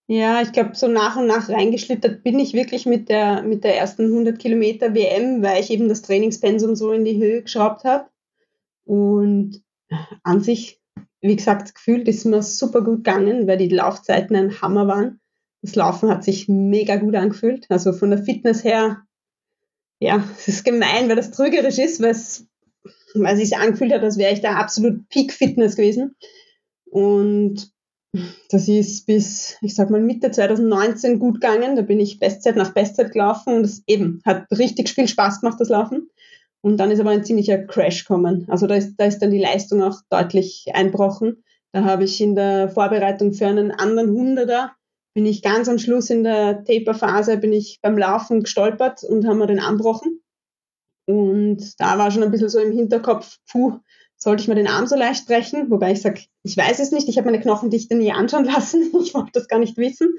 [0.08, 3.76] Ja, ich glaube, so nach und nach reingeschlittert bin ich wirklich mit der, mit der
[3.76, 8.08] ersten 100 Kilometer WM, weil ich eben das Trainingspensum so in die Höhe geschraubt habe.
[8.84, 9.62] Und
[10.22, 10.80] an sich,
[11.20, 15.20] wie gesagt, gefühlt ist mir super gut gegangen, weil die Laufzeiten ein Hammer waren.
[15.66, 17.66] Das Laufen hat sich mega gut angefühlt.
[17.68, 19.02] Also von der Fitness her,
[20.00, 22.46] ja, es ist gemein, weil das trügerisch ist, weil es,
[23.14, 26.14] weil sich angefühlt hat, als wäre ich da absolut Peak Fitness gewesen.
[26.84, 27.72] Und
[28.48, 31.76] Das ist bis, ich sag mal, Mitte 2019 gut gegangen.
[31.76, 35.60] Da bin ich Bestzeit nach Bestzeit gelaufen und es eben hat richtig viel Spaß gemacht,
[35.60, 36.08] das Laufen.
[36.62, 38.46] Und dann ist aber ein ziemlicher Crash gekommen.
[38.48, 41.44] Also da ist, da ist dann die Leistung auch deutlich einbrochen.
[41.72, 44.72] Da habe ich in der Vorbereitung für einen anderen Hunderter,
[45.16, 49.38] bin ich ganz am Schluss in der Taper-Phase, bin ich beim Laufen gestolpert und haben
[49.38, 50.20] wir den anbrochen.
[51.06, 53.78] Und da war schon ein bisschen so im Hinterkopf, puh,
[54.18, 55.70] sollte ich mir den Arm so leicht brechen?
[55.70, 59.14] Wobei ich sage, ich weiß es nicht, ich habe meine Knochendichte nie anschauen lassen, ich
[59.14, 60.16] wollte das gar nicht wissen.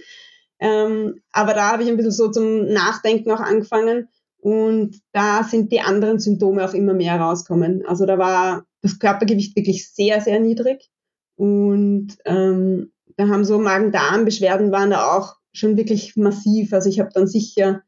[0.59, 5.71] Ähm, aber da habe ich ein bisschen so zum Nachdenken auch angefangen und da sind
[5.71, 7.85] die anderen Symptome auch immer mehr rauskommen.
[7.85, 10.89] Also da war das Körpergewicht wirklich sehr, sehr niedrig
[11.35, 16.71] und ähm, da haben so Magen-Darm-Beschwerden waren da auch schon wirklich massiv.
[16.71, 17.81] Also ich habe dann sicher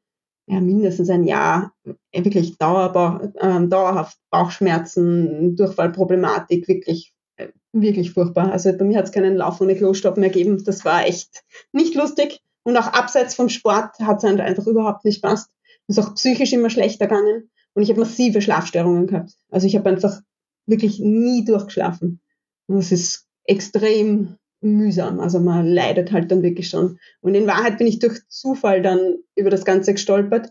[0.48, 1.74] ja, mindestens ein Jahr
[2.12, 8.52] äh, wirklich dauerbar, äh, dauerhaft Bauchschmerzen, Durchfallproblematik, wirklich, äh, wirklich furchtbar.
[8.52, 10.64] Also bei mir hat es keinen Lauf ohne Klostopp mehr gegeben.
[10.66, 12.42] Das war echt nicht lustig.
[12.64, 15.52] Und auch abseits vom Sport hat es einfach überhaupt nicht passt.
[15.88, 17.50] Ist auch psychisch immer schlechter gegangen.
[17.74, 19.34] Und ich habe massive Schlafstörungen gehabt.
[19.50, 20.20] Also ich habe einfach
[20.66, 22.20] wirklich nie durchgeschlafen.
[22.68, 25.20] Und das ist extrem mühsam.
[25.20, 27.00] Also man leidet halt dann wirklich schon.
[27.22, 30.50] Und in Wahrheit bin ich durch Zufall dann über das Ganze gestolpert.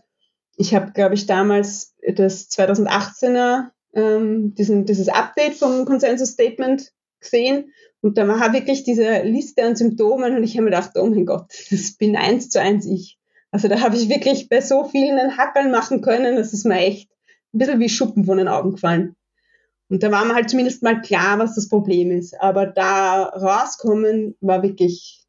[0.55, 7.71] Ich habe, glaube ich, damals das 2018er, ähm, diesen, dieses Update vom Consensus Statement gesehen.
[8.01, 11.25] Und da war wirklich diese Liste an Symptomen und ich habe mir gedacht, oh mein
[11.25, 13.17] Gott, das bin eins zu eins ich.
[13.51, 16.77] Also da habe ich wirklich bei so vielen einen Hackerl machen können, das ist mir
[16.77, 17.09] echt
[17.53, 19.15] ein bisschen wie Schuppen von den Augen gefallen.
[19.89, 22.39] Und da war mir halt zumindest mal klar, was das Problem ist.
[22.39, 25.25] Aber da rauskommen war wirklich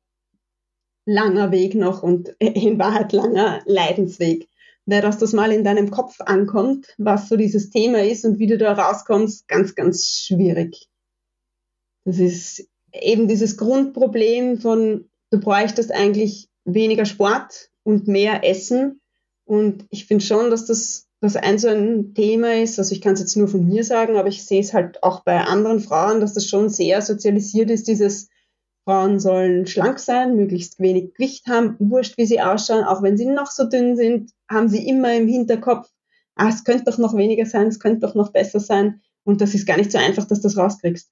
[1.06, 4.48] langer Weg noch und in Wahrheit langer Leidensweg.
[4.86, 8.46] Weil dass das mal in deinem Kopf ankommt, was so dieses Thema ist und wie
[8.46, 10.88] du da rauskommst, ganz, ganz schwierig.
[12.04, 19.00] Das ist eben dieses Grundproblem von, du bräuchtest eigentlich weniger Sport und mehr Essen.
[19.44, 23.12] Und ich finde schon, dass das was ein so ein Thema ist, also ich kann
[23.12, 26.20] es jetzt nur von mir sagen, aber ich sehe es halt auch bei anderen Frauen,
[26.20, 28.28] dass das schon sehr sozialisiert ist, dieses
[28.84, 33.26] Frauen sollen schlank sein, möglichst wenig Gewicht haben, wurscht wie sie ausschauen, auch wenn sie
[33.26, 35.90] noch so dünn sind, haben sie immer im Hinterkopf,
[36.36, 39.54] ah, es könnte doch noch weniger sein, es könnte doch noch besser sein und das
[39.54, 41.10] ist gar nicht so einfach, dass du das rauskriegst.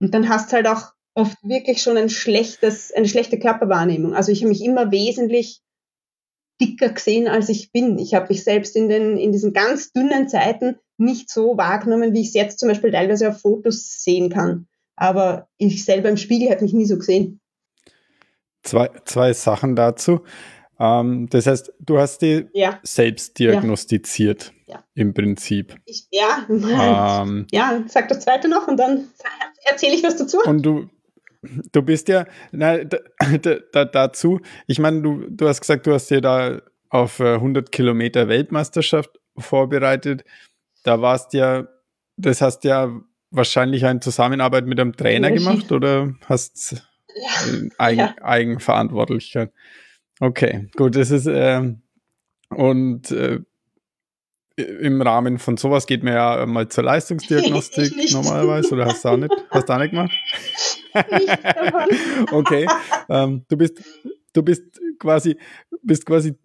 [0.00, 4.14] Und dann hast halt auch oft wirklich schon ein schlechtes, eine schlechte Körperwahrnehmung.
[4.14, 5.62] Also ich habe mich immer wesentlich
[6.60, 7.98] dicker gesehen, als ich bin.
[7.98, 12.20] Ich habe mich selbst in, den, in diesen ganz dünnen Zeiten nicht so wahrgenommen, wie
[12.20, 14.66] ich es jetzt zum Beispiel teilweise auf Fotos sehen kann.
[14.96, 17.40] Aber ich selber im Spiegel habe mich nie so gesehen.
[18.62, 20.20] Zwei, zwei Sachen dazu.
[20.78, 22.80] Ähm, das heißt, du hast die ja.
[22.82, 24.84] selbst diagnostiziert, ja.
[24.94, 25.76] im Prinzip.
[25.84, 26.46] Ich, ja,
[27.22, 29.08] ähm, ja, sag das zweite noch und dann
[29.64, 30.38] erzähle ich was dazu.
[30.44, 30.88] Und du,
[31.72, 32.98] Du bist ja, na, da,
[33.72, 37.70] da, dazu, ich meine, du, du hast gesagt, du hast dir da auf 100 äh,
[37.70, 40.24] Kilometer Weltmeisterschaft vorbereitet.
[40.84, 41.66] Da warst ja,
[42.16, 42.92] das hast ja
[43.30, 46.84] wahrscheinlich eine Zusammenarbeit mit einem Trainer gemacht oder hast
[47.16, 47.68] ja.
[47.78, 48.14] Eigen, ja.
[48.22, 49.52] Eigenverantwortlichkeit?
[50.20, 51.74] Okay, gut, das ist, äh,
[52.50, 53.40] und äh,
[54.56, 59.16] im Rahmen von sowas geht man ja mal zur Leistungsdiagnostik normalerweise oder hast du auch
[59.16, 60.12] nicht, hast du auch nicht gemacht?
[62.32, 62.66] okay,
[63.08, 63.82] ähm, du bist,
[64.32, 65.36] du bist quasi,
[65.82, 66.36] bist quasi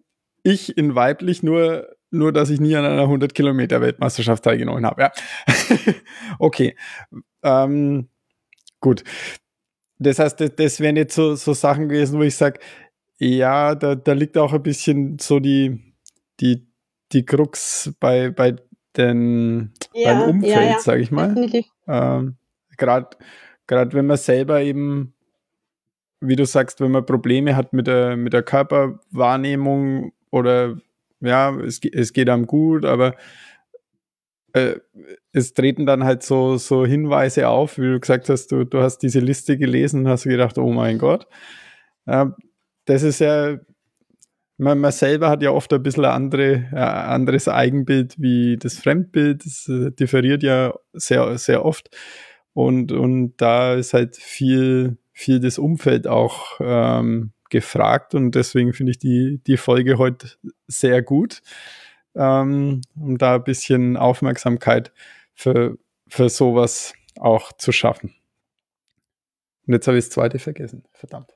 [0.42, 5.02] ich in weiblich, nur, nur dass ich nie an einer 100 Kilometer Weltmeisterschaft teilgenommen habe.
[5.02, 5.12] Ja.
[6.38, 6.76] okay,
[7.42, 8.08] ähm,
[8.80, 9.04] gut.
[9.98, 12.58] Das heißt, das, das wären jetzt so, so Sachen gewesen, wo ich sage,
[13.18, 15.94] ja, da, da liegt auch ein bisschen so die,
[16.40, 16.66] die,
[17.12, 18.56] die Krux bei, bei
[18.96, 20.78] den, ja, beim Umfeld, ja, ja.
[20.78, 21.34] sage ich mal.
[21.88, 22.36] Ähm,
[22.76, 23.16] Gerade
[23.70, 25.14] gerade wenn man selber eben,
[26.20, 30.76] wie du sagst, wenn man Probleme hat mit der, mit der Körperwahrnehmung oder
[31.20, 33.14] ja, es, es geht einem gut, aber
[34.54, 34.74] äh,
[35.32, 38.98] es treten dann halt so, so Hinweise auf, wie du gesagt hast, du, du hast
[38.98, 41.28] diese Liste gelesen und hast gedacht, oh mein Gott.
[42.06, 42.26] Äh,
[42.86, 43.56] das ist ja,
[44.60, 49.44] man, man, selber hat ja oft ein bisschen andere, äh, anderes Eigenbild wie das Fremdbild.
[49.44, 51.90] Das äh, differiert ja sehr, sehr oft.
[52.52, 58.92] Und, und da ist halt viel, viel das Umfeld auch ähm, gefragt und deswegen finde
[58.92, 60.30] ich die, die Folge heute
[60.66, 61.42] sehr gut,
[62.14, 64.92] ähm, um da ein bisschen Aufmerksamkeit
[65.34, 68.14] für, für sowas auch zu schaffen.
[69.66, 70.84] Und jetzt habe ich das zweite vergessen.
[70.92, 71.34] Verdammt.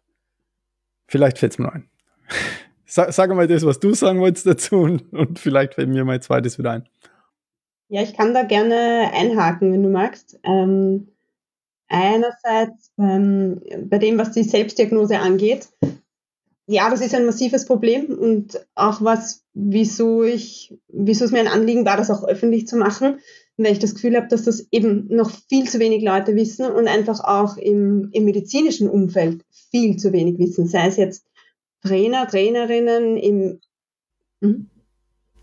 [1.06, 1.88] Vielleicht fällt es mir ein.
[2.86, 6.22] Sag, sag mal das, was du sagen wolltest dazu und, und vielleicht fällt mir mein
[6.22, 6.88] zweites wieder ein.
[7.88, 10.38] Ja, ich kann da gerne einhaken, wenn du magst.
[10.42, 11.08] Ähm,
[11.88, 15.68] einerseits beim, bei dem, was die Selbstdiagnose angeht.
[16.66, 21.48] Ja, das ist ein massives Problem und auch was, wieso ich, wieso es mir ein
[21.48, 23.18] Anliegen war, das auch öffentlich zu machen,
[23.58, 26.88] weil ich das Gefühl habe, dass das eben noch viel zu wenig Leute wissen und
[26.88, 31.26] einfach auch im, im medizinischen Umfeld viel zu wenig wissen, sei es jetzt
[31.84, 33.60] Trainer, Trainerinnen im.
[34.40, 34.70] Mhm.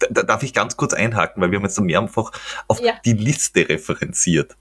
[0.10, 2.32] Da, darf ich ganz kurz einhaken, weil wir haben jetzt mehrfach
[2.68, 2.94] auf ja.
[3.06, 4.58] die Liste referenziert.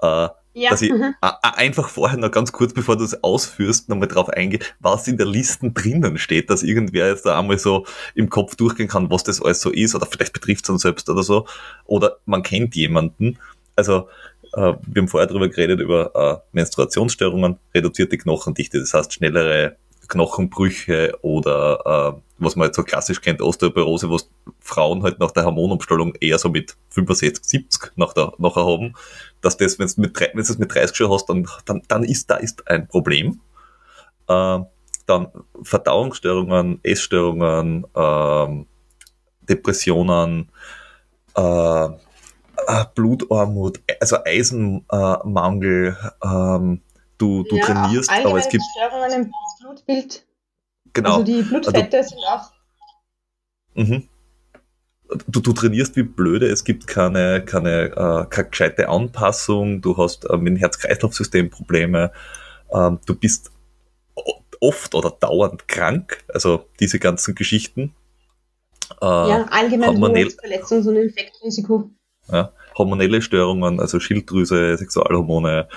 [0.00, 0.70] Äh, ja.
[0.70, 1.14] Dass ich mhm.
[1.20, 5.26] einfach vorher noch ganz kurz, bevor du es ausführst, nochmal drauf eingehe, was in der
[5.26, 7.84] Liste drinnen steht, dass irgendwer jetzt da einmal so
[8.14, 11.10] im Kopf durchgehen kann, was das alles so ist, oder vielleicht betrifft es uns selbst
[11.10, 11.46] oder so,
[11.84, 13.38] oder man kennt jemanden.
[13.74, 14.08] Also,
[14.54, 19.76] äh, wir haben vorher darüber geredet, über äh, Menstruationsstörungen, reduzierte Knochendichte, das heißt schnellere
[20.08, 25.44] Knochenbrüche oder äh, was man jetzt so klassisch kennt, Osteoporose, was Frauen halt nach der
[25.44, 28.94] Hormonumstellung eher so mit 65, 70 nach der, nachher haben,
[29.40, 32.36] dass das, wenn du mit, du mit 30 schon hast, dann, dann, dann ist da
[32.36, 33.40] ist ein Problem.
[34.28, 34.60] Äh,
[35.06, 35.28] dann
[35.62, 38.64] Verdauungsstörungen, Essstörungen, äh,
[39.48, 40.50] Depressionen,
[41.34, 41.88] äh,
[42.94, 46.80] Blutarmut, also Eisenmangel, ähm,
[47.18, 50.26] du, du ja, trainierst, aber es gibt Störungen im Blutbild.
[50.92, 51.12] Genau.
[51.12, 52.52] Also die Blutfette also, sind auch.
[53.74, 54.08] Mhm.
[55.28, 60.28] Du, du trainierst wie blöde, es gibt keine, keine, äh, keine gescheite Anpassung, du hast
[60.28, 62.10] äh, mit dem Herz-Kreislauf-System Probleme,
[62.72, 63.52] ähm, du bist
[64.60, 67.94] oft oder dauernd krank, also diese ganzen Geschichten.
[69.00, 71.90] Äh, ja, allgemein Verletzungs- und Infektrisiko.
[72.28, 75.68] Ja, hormonelle Störungen, also Schilddrüse, Sexualhormone,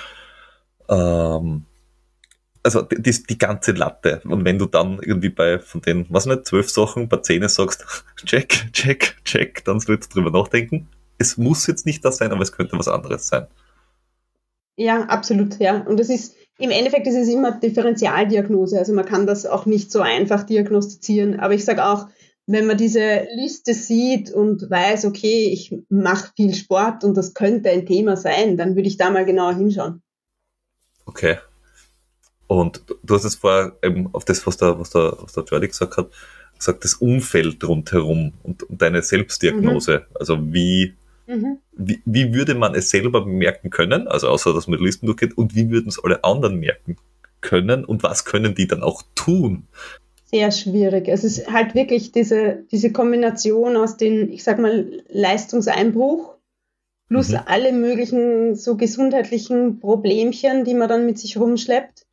[0.90, 1.66] ähm,
[2.64, 4.22] also die, die, ganze Latte.
[4.26, 7.86] Und wenn du dann irgendwie bei von den, was nicht, zwölf Sachen bei Zähne sagst,
[8.26, 10.88] check, check, check, dann sollst du drüber nachdenken.
[11.18, 13.48] Es muss jetzt nicht das sein, aber es könnte was anderes sein.
[14.78, 15.82] Ja, absolut, ja.
[15.82, 18.80] Und das ist, im Endeffekt ist es immer Differentialdiagnose.
[18.80, 21.40] Also man kann das auch nicht so einfach diagnostizieren.
[21.40, 22.08] Aber ich sage auch,
[22.48, 27.70] wenn man diese Liste sieht und weiß, okay, ich mache viel Sport und das könnte
[27.70, 30.02] ein Thema sein, dann würde ich da mal genauer hinschauen.
[31.10, 31.38] Okay.
[32.46, 35.68] Und du hast jetzt vorher eben auf das, was der, was der, was der Jordi
[35.68, 36.12] gesagt hat,
[36.56, 40.06] gesagt, das Umfeld rundherum und, und deine Selbstdiagnose.
[40.08, 40.16] Mhm.
[40.20, 40.94] Also wie,
[41.26, 41.58] mhm.
[41.76, 45.56] wie, wie würde man es selber merken können, also außer dass man Listen durchgeht, und
[45.56, 46.98] wie würden es alle anderen merken
[47.42, 49.68] können und was können die dann auch tun?
[50.26, 51.08] Sehr schwierig.
[51.08, 56.36] Es ist halt wirklich diese, diese Kombination aus den, ich sag mal, Leistungseinbruch
[57.10, 57.40] plus mhm.
[57.46, 62.06] alle möglichen so gesundheitlichen Problemchen, die man dann mit sich rumschleppt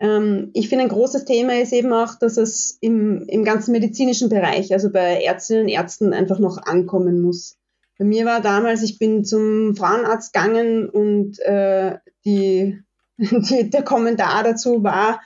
[0.00, 4.30] ähm, ich finde, ein großes Thema ist eben auch, dass es im, im ganzen medizinischen
[4.30, 7.58] Bereich, also bei Ärztinnen und Ärzten, einfach noch ankommen muss.
[7.98, 12.78] Bei mir war damals, ich bin zum Frauenarzt gegangen und äh, die,
[13.18, 15.20] die, der Kommentar dazu war,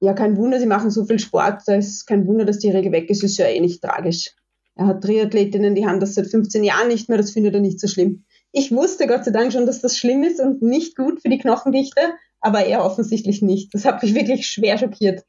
[0.00, 2.92] ja, kein Wunder, sie machen so viel Sport, da ist kein Wunder, dass die Regel
[2.92, 4.34] weg ist, ist ja eh nicht tragisch.
[4.74, 7.78] Er hat Triathletinnen, die haben das seit 15 Jahren nicht mehr, das findet er nicht
[7.78, 8.23] so schlimm.
[8.56, 11.38] Ich wusste Gott sei Dank schon, dass das schlimm ist und nicht gut für die
[11.38, 12.00] Knochendichte,
[12.40, 13.74] aber er offensichtlich nicht.
[13.74, 15.24] Das hat mich wirklich schwer schockiert.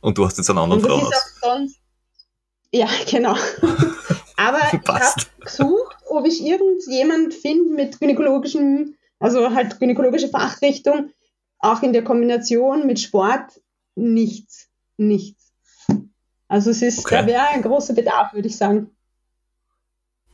[0.00, 1.08] Und du hast jetzt einen anderen Frau
[1.40, 1.80] sonst,
[2.72, 3.34] Ja, genau.
[4.36, 5.04] aber ich habe
[5.38, 11.10] gesucht, ob ich irgendjemand finde mit gynäkologischem, also halt gynäkologische Fachrichtung,
[11.60, 13.60] auch in der Kombination mit Sport,
[13.94, 14.68] nichts.
[14.96, 15.52] Nichts.
[16.48, 17.20] Also es ist, okay.
[17.20, 18.90] da wäre ein großer Bedarf, würde ich sagen.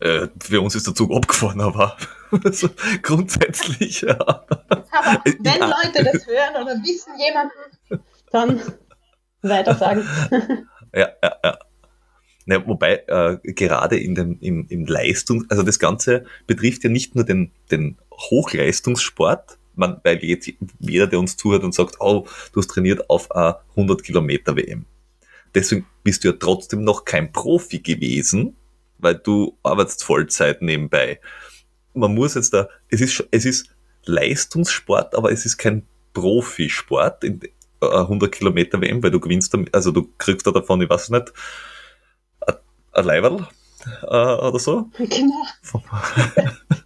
[0.01, 1.97] Äh, für uns ist der Zug abgefahren, aber
[2.45, 2.69] also,
[3.03, 4.19] grundsätzlich, ja.
[4.19, 4.65] Aber
[5.25, 5.67] wenn ja.
[5.67, 8.61] Leute das hören oder wissen jemanden, dann
[9.43, 10.07] weiter sagen.
[10.95, 11.59] ja, ja, ja.
[12.47, 17.15] Ja, wobei äh, gerade in dem im, im Leistung, also das Ganze betrifft ja nicht
[17.15, 22.61] nur den, den Hochleistungssport, man, weil jetzt jeder, der uns zuhört und sagt, oh, du
[22.61, 24.85] hast trainiert auf a 100 Kilometer WM.
[25.55, 28.57] Deswegen bist du ja trotzdem noch kein Profi gewesen,
[28.99, 31.21] weil du arbeitest Vollzeit nebenbei.
[31.95, 33.69] Man muss jetzt da, es ist, es ist
[34.05, 37.41] Leistungssport, aber es ist kein Profisport in
[37.81, 41.33] 100 äh, Kilometer WM, weil du gewinnst, also du kriegst da davon, ich weiß nicht,
[42.93, 43.47] ein Leiberl
[44.03, 44.89] äh, oder so.
[44.97, 45.45] Genau.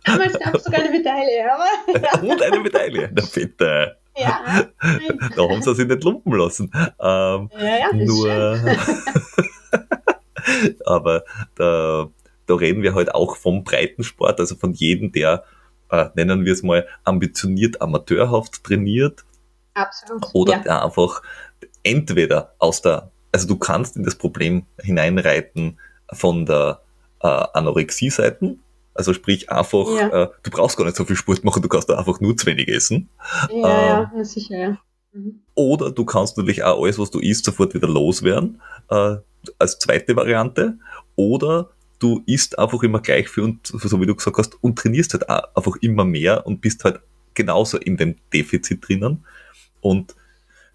[0.04, 2.22] Damals gab es sogar eine Medaille, aber.
[2.22, 3.98] Und eine Medaille, na bitte.
[4.16, 4.40] Ja.
[5.36, 6.70] Da haben sie sich nicht lumpen lassen.
[6.74, 8.28] Ähm, ja, ja, nur.
[10.84, 11.24] aber
[11.56, 12.08] da,
[12.46, 15.44] da reden wir halt auch vom Breitensport, also von jedem, der,
[15.90, 19.24] äh, nennen wir es mal, ambitioniert amateurhaft trainiert.
[19.74, 20.26] Absolut.
[20.32, 20.84] Oder ja.
[20.84, 21.22] einfach
[21.82, 25.78] entweder aus der, also du kannst in das Problem hineinreiten
[26.12, 26.80] von der
[27.22, 28.60] äh, Anorexie-Seiten,
[28.94, 30.24] Also sprich einfach, Ja.
[30.24, 32.46] äh, du brauchst gar nicht so viel Sport machen, du kannst da einfach nur zu
[32.46, 33.08] wenig essen.
[33.50, 34.78] Ja, ja, Ähm, na sicher, ja.
[35.12, 35.40] Mhm.
[35.54, 38.60] Oder du kannst natürlich auch alles, was du isst, sofort wieder loswerden,
[38.90, 39.16] äh,
[39.58, 40.78] als zweite Variante.
[41.16, 45.14] Oder du isst einfach immer gleich viel und so wie du gesagt hast und trainierst
[45.14, 47.00] halt einfach immer mehr und bist halt
[47.34, 49.24] genauso in dem Defizit drinnen.
[49.80, 50.14] Und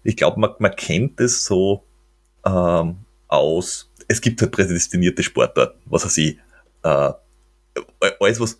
[0.02, 1.84] ich glaube, man, man kennt es so
[2.44, 2.96] ähm,
[3.28, 6.38] aus, es gibt halt prädestinierte Sportarten, was weiß ich,
[6.82, 7.12] äh,
[8.20, 8.58] alles, was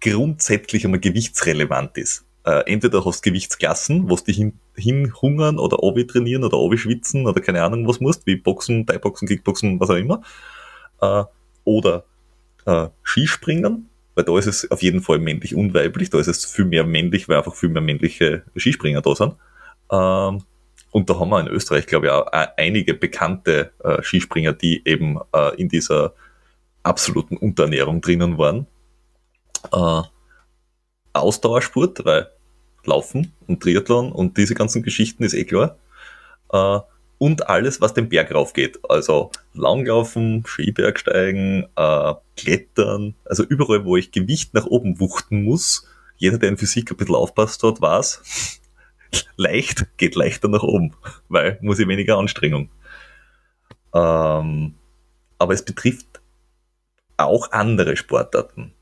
[0.00, 2.24] grundsätzlich einmal gewichtsrelevant ist.
[2.48, 7.26] Äh, entweder hast du Gewichtsklassen, was die hin, hinhungern oder obi trainieren oder obi schwitzen
[7.26, 10.22] oder keine Ahnung was musst, wie Boxen, Thai-Boxen, Kickboxen, was auch immer.
[11.02, 11.24] Äh,
[11.64, 12.04] oder
[12.64, 16.46] äh, Skispringen, weil da ist es auf jeden Fall männlich und weiblich, da ist es
[16.46, 19.34] viel mehr männlich, weil einfach viel mehr männliche Skispringer da sind.
[19.92, 20.42] Ähm,
[20.90, 24.80] und da haben wir in Österreich, glaube ich, auch äh, einige bekannte äh, Skispringer, die
[24.86, 26.14] eben äh, in dieser
[26.82, 28.66] absoluten Unterernährung drinnen waren.
[29.70, 30.02] Äh,
[31.12, 32.30] Ausdauersport, weil
[32.88, 35.76] Laufen und Triathlon und diese ganzen Geschichten ist eh klar.
[36.52, 36.80] Äh,
[37.18, 38.78] und alles, was den Berg rauf geht.
[38.88, 45.86] Also Langlaufen, Skibergsteigen, äh, Klettern, also überall, wo ich Gewicht nach oben wuchten muss.
[46.16, 48.60] Jeder, der in Physik ein bisschen aufpasst hat, weiß,
[49.36, 50.94] leicht geht leichter nach oben,
[51.28, 52.70] weil muss ich weniger Anstrengung.
[53.92, 54.74] Ähm,
[55.38, 56.20] aber es betrifft
[57.16, 58.72] auch andere Sportarten.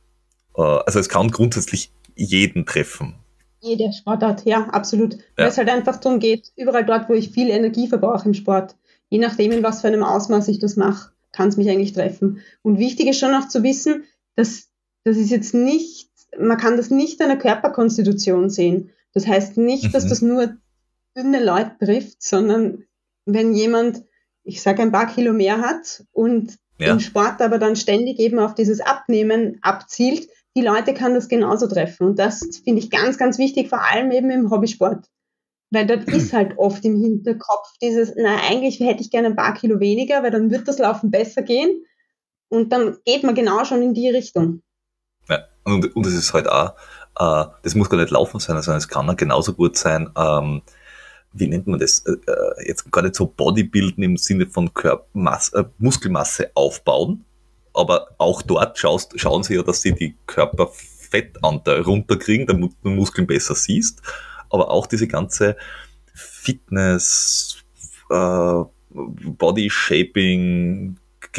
[0.56, 3.14] Äh, also es kann grundsätzlich jeden treffen.
[3.66, 5.14] Jede Sportart, ja, absolut.
[5.14, 5.20] Ja.
[5.36, 8.76] Weil es halt einfach darum geht, überall dort, wo ich viel Energie verbrauche im Sport,
[9.08, 12.40] je nachdem, in was für einem Ausmaß ich das mache, kann es mich eigentlich treffen.
[12.62, 14.04] Und wichtig ist schon auch zu wissen,
[14.36, 14.68] dass
[15.04, 16.08] das ist jetzt nicht,
[16.38, 18.90] man kann das nicht an der Körperkonstitution sehen.
[19.12, 20.08] Das heißt nicht, dass Mhm.
[20.08, 20.56] das nur
[21.16, 22.84] dünne Leute trifft, sondern
[23.24, 24.02] wenn jemand,
[24.44, 26.92] ich sage, ein paar Kilo mehr hat und Ja.
[26.92, 31.66] im Sport aber dann ständig eben auf dieses Abnehmen abzielt, die Leute kann das genauso
[31.66, 32.08] treffen.
[32.08, 35.06] Und das finde ich ganz, ganz wichtig, vor allem eben im Hobbysport.
[35.70, 39.54] Weil dort ist halt oft im Hinterkopf dieses, na, eigentlich hätte ich gerne ein paar
[39.54, 41.84] Kilo weniger, weil dann wird das Laufen besser gehen.
[42.48, 44.62] Und dann geht man genau schon in die Richtung.
[45.28, 46.70] Ja, und, und es ist halt auch,
[47.18, 50.62] äh, das muss gar nicht laufen sein, sondern es kann auch genauso gut sein, ähm,
[51.32, 55.58] wie nennt man das, äh, äh, jetzt gar nicht so Bodybuilden im Sinne von Körpermasse,
[55.58, 57.24] äh, Muskelmasse aufbauen,
[57.76, 63.26] aber auch dort schaust, schauen sie ja, dass sie die Körperfettanteil runterkriegen, damit du Muskeln
[63.26, 64.02] besser siehst,
[64.50, 65.56] aber auch diese ganze
[66.14, 67.58] Fitness,
[68.10, 69.70] äh, Body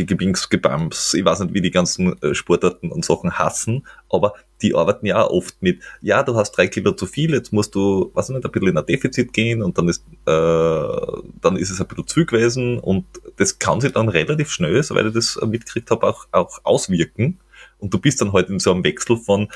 [0.05, 5.05] Gebings, ich weiß nicht, wie die ganzen äh, Sportarten und Sachen hassen, aber die arbeiten
[5.05, 8.29] ja auch oft mit, ja, du hast drei Kilo zu viel, jetzt musst du, weiß
[8.29, 11.79] ich nicht, ein bisschen in ein Defizit gehen und dann ist, äh, dann ist es
[11.79, 13.05] ein bisschen zu gewesen und
[13.37, 17.39] das kann sich dann relativ schnell, soweit ich das mitgekriegt habe, auch, auch auswirken.
[17.79, 19.49] Und du bist dann halt in so einem Wechsel von,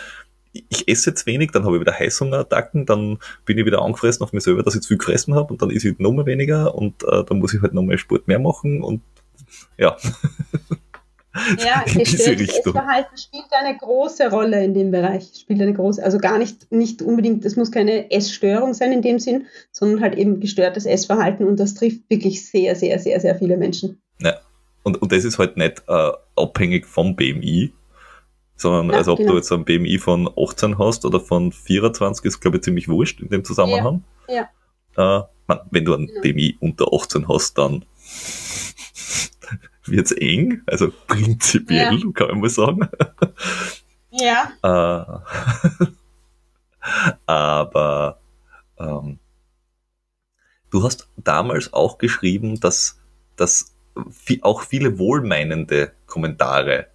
[0.54, 4.34] ich esse jetzt wenig, dann habe ich wieder Heißhungerattacken, dann bin ich wieder angefressen auf
[4.34, 6.76] mich selber, dass ich zu viel gefressen habe und dann esse ich noch mal weniger
[6.76, 9.02] und äh, dann muss ich halt noch mal Sport mehr machen und
[9.82, 9.98] ja.
[11.64, 12.74] Ja, In diese Richtung.
[12.76, 15.30] Essverhalten spielt eine große Rolle in dem Bereich.
[15.40, 19.18] Spielt eine große, also gar nicht, nicht unbedingt, es muss keine Essstörung sein in dem
[19.18, 23.58] Sinn, sondern halt eben gestörtes Essverhalten und das trifft wirklich sehr, sehr, sehr, sehr viele
[23.58, 24.02] Menschen.
[24.84, 27.72] Und, und das ist halt nicht äh, abhängig vom BMI,
[28.56, 29.34] sondern Ja, also ob genau.
[29.34, 33.22] du jetzt ein BMI von 18 hast oder von 24, ist glaube ich ziemlich wurscht
[33.22, 34.04] in dem Zusammenhang.
[34.28, 34.50] Ja,
[34.98, 36.22] Äh, man, wenn du ein Genau.
[36.22, 37.86] BMI unter 18 hast, dann
[39.86, 42.88] wird's eng, also prinzipiell, kann man mal sagen.
[44.12, 44.52] Ja.
[46.84, 48.20] Äh, aber
[48.80, 49.20] ähm,
[50.72, 53.00] du hast damals auch geschrieben, dass,
[53.36, 53.76] dass
[54.42, 56.88] auch viele wohlmeinende Kommentare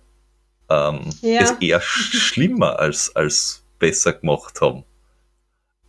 [0.68, 1.42] ähm, Ja.
[1.42, 4.84] es eher sch- schlimmer als, als besser gemacht haben.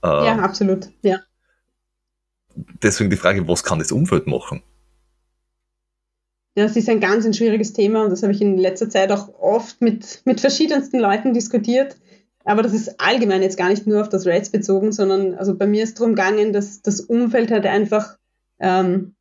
[0.03, 0.89] Äh, ja, absolut.
[1.01, 1.17] Ja.
[2.83, 4.61] Deswegen die Frage, was kann das Umfeld machen?
[6.58, 9.12] Ja, Das ist ein ganz ein schwieriges Thema und das habe ich in letzter Zeit
[9.12, 11.95] auch oft mit, mit verschiedensten Leuten diskutiert.
[12.45, 15.68] Aber das ist allgemein jetzt gar nicht nur auf das Reds bezogen, sondern also bei
[15.68, 18.18] mir ist darum gegangen, dass das Umfeld halt einfach
[18.60, 19.14] ähm,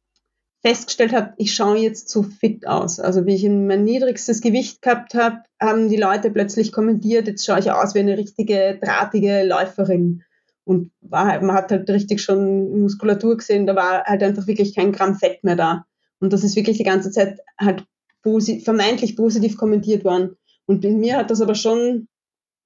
[0.63, 3.01] festgestellt hat, ich schaue jetzt zu fit aus.
[3.01, 7.59] Also wie ich mein niedrigstes Gewicht gehabt habe, haben die Leute plötzlich kommentiert, jetzt schaue
[7.59, 10.23] ich aus wie eine richtige drahtige Läuferin.
[10.65, 14.75] Und war halt, man hat halt richtig schon Muskulatur gesehen, da war halt einfach wirklich
[14.75, 15.85] kein Gramm Fett mehr da.
[16.21, 17.85] Und das ist wirklich die ganze Zeit halt
[18.23, 20.37] posi vermeintlich positiv kommentiert worden.
[20.67, 22.09] Und bei mir hat das aber schon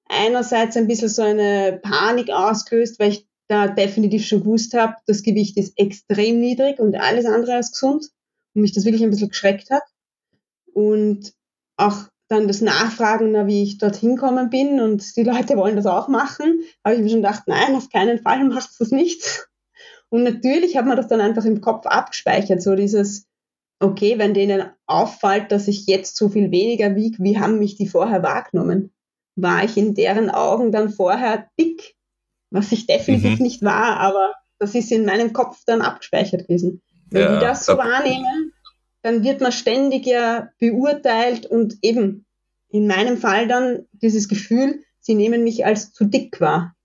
[0.07, 5.23] einerseits ein bisschen so eine Panik ausgelöst, weil ich da definitiv schon gewusst habe, das
[5.23, 8.05] Gewicht ist extrem niedrig und alles andere als gesund
[8.53, 9.83] und mich das wirklich ein bisschen geschreckt hat.
[10.73, 11.33] Und
[11.75, 15.85] auch dann das Nachfragen, na, wie ich dorthin kommen bin und die Leute wollen das
[15.85, 19.47] auch machen, habe ich mir schon gedacht, nein, auf keinen Fall machst du das nicht.
[20.09, 23.25] Und natürlich hat man das dann einfach im Kopf abgespeichert, so dieses,
[23.81, 27.87] okay, wenn denen auffällt, dass ich jetzt so viel weniger wiege, wie haben mich die
[27.87, 28.93] vorher wahrgenommen?
[29.35, 31.95] War ich in deren Augen dann vorher dick?
[32.51, 33.43] Was ich definitiv mhm.
[33.43, 36.81] nicht war, aber das ist in meinem Kopf dann abgespeichert gewesen.
[37.09, 38.53] Wenn ja, die das so wahrnehmen,
[39.01, 42.25] dann wird man ständig ja beurteilt und eben
[42.69, 46.75] in meinem Fall dann dieses Gefühl, sie nehmen mich als zu dick wahr.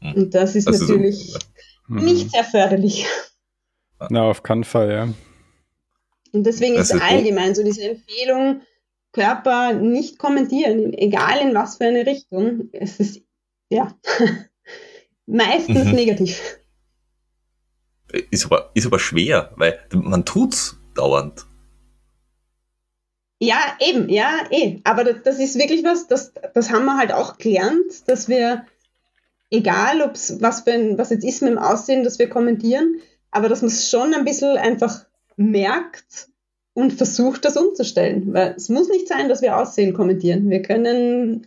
[0.00, 0.14] Hm.
[0.14, 1.48] Und das ist das natürlich ist
[1.88, 3.06] so, nicht sehr förderlich.
[4.08, 5.08] Na, auf keinen Fall, ja.
[6.32, 8.62] Und deswegen ist, ist allgemein so diese Empfehlung,
[9.12, 12.68] Körper nicht kommentieren, egal in was für eine Richtung.
[12.72, 13.22] Es ist,
[13.68, 13.92] ja,
[15.26, 15.92] meistens mhm.
[15.92, 16.60] negativ.
[18.30, 21.46] Ist aber, ist aber schwer, weil man tut's dauernd.
[23.42, 24.80] Ja, eben, ja, eh.
[24.84, 28.66] Aber das, das ist wirklich was, das, das haben wir halt auch gelernt, dass wir,
[29.50, 33.00] egal ob's was für ein, was jetzt ist mit dem Aussehen, dass wir kommentieren,
[33.30, 35.06] aber dass man es schon ein bisschen einfach
[35.40, 36.28] merkt
[36.74, 38.32] und versucht, das umzustellen.
[38.32, 40.50] Weil es muss nicht sein, dass wir Aussehen kommentieren.
[40.50, 41.46] Wir können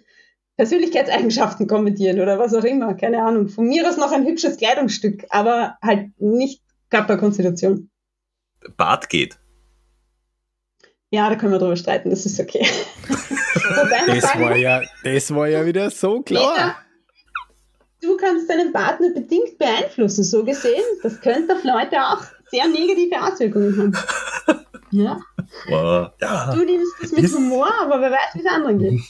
[0.58, 3.48] Persönlichkeitseigenschaften kommentieren oder was auch immer, keine Ahnung.
[3.48, 7.90] Von mir aus noch ein hübsches Kleidungsstück, aber halt nicht Körperkonstitution.
[8.78, 9.40] Bart geht.
[11.10, 12.66] Ja, da können wir drüber streiten, das ist okay.
[14.08, 16.58] das, war ja, das war ja wieder so klar.
[16.58, 16.76] Ja,
[18.02, 20.84] du kannst deinen Bart nur bedingt beeinflussen, so gesehen.
[21.04, 22.24] Das könnte auf Leute auch
[22.54, 23.98] sehr negative Auswirkungen haben.
[24.96, 25.20] Ja.
[25.70, 26.12] Wow.
[26.22, 26.54] ja.
[26.54, 29.02] Du nimmst das mit Humor, aber wer weiß, wie es anderen geht.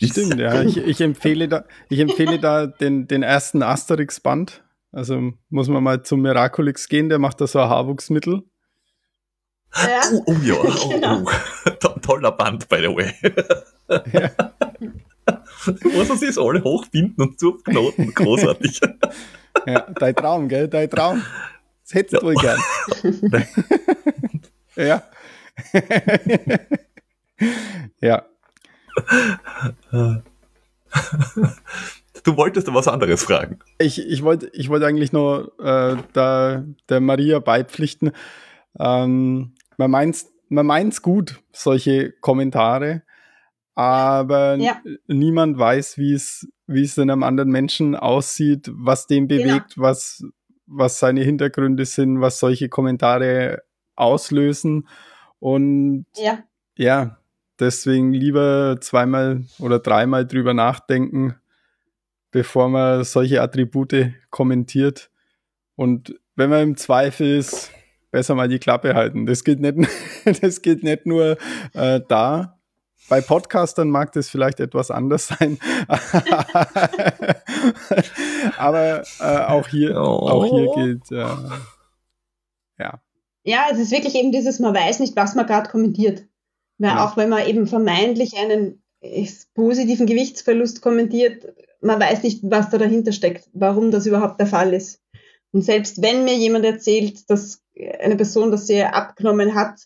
[0.12, 0.62] Stimmt, ja.
[0.62, 4.62] Ich, ich, empfehle da, ich empfehle da den, den ersten Asterix-Band.
[4.92, 8.44] Also muss man mal zum Miraculix gehen, der macht da so ein Haarwuchsmittel.
[9.74, 10.00] Ja.
[10.12, 11.24] Oh, oh ja, oh, genau.
[11.24, 12.00] oh.
[12.00, 13.12] toller Band, by the way.
[14.12, 14.30] Ja.
[15.26, 18.80] Was ist alle hochbinden und zuknoten, großartig.
[19.66, 21.20] Ja, dein Traum, gell, dein Traum.
[21.88, 22.34] Das hättest du ja.
[22.34, 22.60] wohl gern.
[24.76, 25.02] ja.
[28.00, 28.26] ja.
[32.24, 33.58] Du wolltest was anderes fragen.
[33.78, 38.12] Ich, ich wollte ich wollt eigentlich nur äh, da, der Maria beipflichten.
[38.78, 43.02] Ähm, man meint man meint's gut, solche Kommentare,
[43.74, 44.80] aber ja.
[45.06, 49.42] niemand weiß, wie es wie es in einem anderen Menschen aussieht, was den genau.
[49.42, 49.86] bewegt, genau.
[49.86, 50.22] was
[50.68, 53.62] was seine Hintergründe sind, was solche Kommentare
[53.96, 54.86] auslösen
[55.40, 56.44] und ja,
[56.76, 57.18] ja
[57.58, 61.34] deswegen lieber zweimal oder dreimal drüber nachdenken,
[62.30, 65.10] bevor man solche Attribute kommentiert.
[65.74, 67.72] Und wenn man im Zweifel ist,
[68.10, 69.26] besser mal die Klappe halten.
[69.26, 69.76] Das geht nicht,
[70.42, 71.36] das geht nicht nur
[71.74, 72.57] äh, da.
[73.08, 75.58] Bei Podcastern mag das vielleicht etwas anders sein.
[78.58, 80.28] Aber äh, auch hier, oh.
[80.28, 81.26] auch hier gilt, äh,
[82.78, 83.00] ja.
[83.44, 86.26] Ja, es ist wirklich eben dieses, man weiß nicht, was man gerade kommentiert.
[86.76, 87.06] Weil ja.
[87.06, 88.82] auch wenn man eben vermeintlich einen
[89.54, 91.46] positiven Gewichtsverlust kommentiert,
[91.80, 95.00] man weiß nicht, was da dahinter steckt, warum das überhaupt der Fall ist.
[95.52, 97.62] Und selbst wenn mir jemand erzählt, dass
[98.00, 99.80] eine Person das sehr abgenommen hat,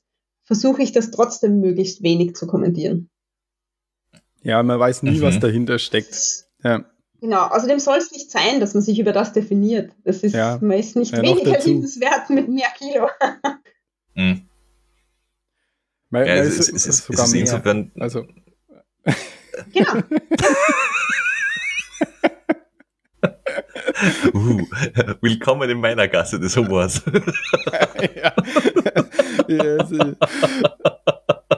[0.45, 3.11] versuche ich das trotzdem möglichst wenig zu kommentieren.
[4.43, 5.23] Ja, man weiß nie, mhm.
[5.23, 6.45] was dahinter steckt.
[6.63, 6.85] Ja.
[7.21, 9.93] Genau, außerdem soll es nicht sein, dass man sich über das definiert.
[10.05, 10.59] Das ist, ja.
[10.61, 13.09] man ist nicht ja, weniger liebenswert mit mehr Kilo.
[14.15, 14.49] mhm.
[16.11, 17.93] Ja, es, es, es, es, sogar ist insofern.
[17.99, 18.27] Also.
[19.73, 19.93] Genau.
[24.35, 24.67] uh,
[25.21, 27.03] willkommen in meiner Gasse des Humors.
[28.17, 28.35] ja.
[29.49, 30.17] ja also,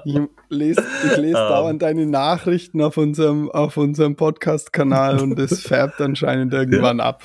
[0.04, 1.42] ich lese, ich lese um.
[1.42, 1.48] Ähm.
[1.48, 7.04] dauernd deine Nachrichten auf unserem, auf unserem Podcast-Kanal und es färbt anscheinend irgendwann ja.
[7.04, 7.22] ab.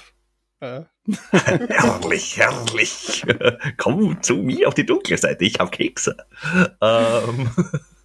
[0.61, 0.85] Ja.
[1.31, 3.25] herrlich, herrlich.
[3.77, 6.17] Komm zu mir auf die dunkle Seite, ich habe Kekse.
[6.81, 7.49] Ähm,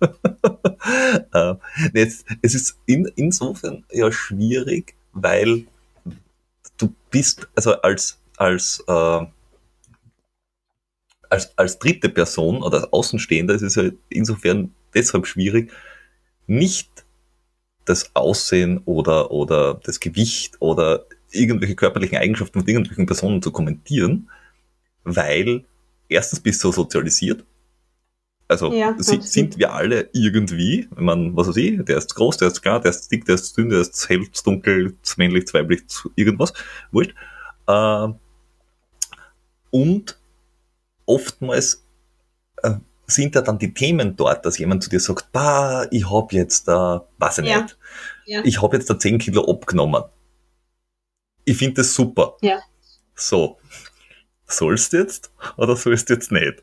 [1.33, 1.55] äh,
[1.93, 5.67] jetzt, es ist in, insofern ja schwierig, weil
[6.79, 9.27] du bist, also als, als, äh,
[11.35, 15.73] als, als dritte Person oder als Außenstehender ist es ja insofern deshalb schwierig,
[16.47, 16.89] nicht
[17.85, 24.31] das Aussehen oder, oder das Gewicht oder irgendwelche körperlichen Eigenschaften von irgendwelchen Personen zu kommentieren,
[25.03, 25.65] weil
[26.09, 27.45] erstens bist du sozialisiert.
[28.47, 32.49] Also ja, sind wir alle irgendwie, wenn man, was weiß ich, der ist groß, der
[32.49, 35.83] ist klar, der ist dick, der ist dünn, der ist hell, dunkel, männlich, weiblich,
[36.15, 36.53] irgendwas,
[36.93, 37.15] wurscht.
[37.67, 38.09] Äh,
[39.71, 40.19] und
[41.07, 41.85] oftmals
[42.63, 42.73] äh,
[43.07, 46.67] sind da dann die Themen dort, dass jemand zu dir sagt, bah, ich hab jetzt
[46.69, 47.63] da, äh, weiß ich Ja.
[47.63, 47.79] nicht,
[48.27, 48.41] Ja.
[48.45, 50.05] ich hab jetzt da 10 Kilo abgenommen.
[51.45, 52.37] Ich finde das super.
[52.41, 52.61] Ja.
[53.15, 53.59] So,
[54.47, 56.63] sollst du jetzt oder sollst du jetzt nicht?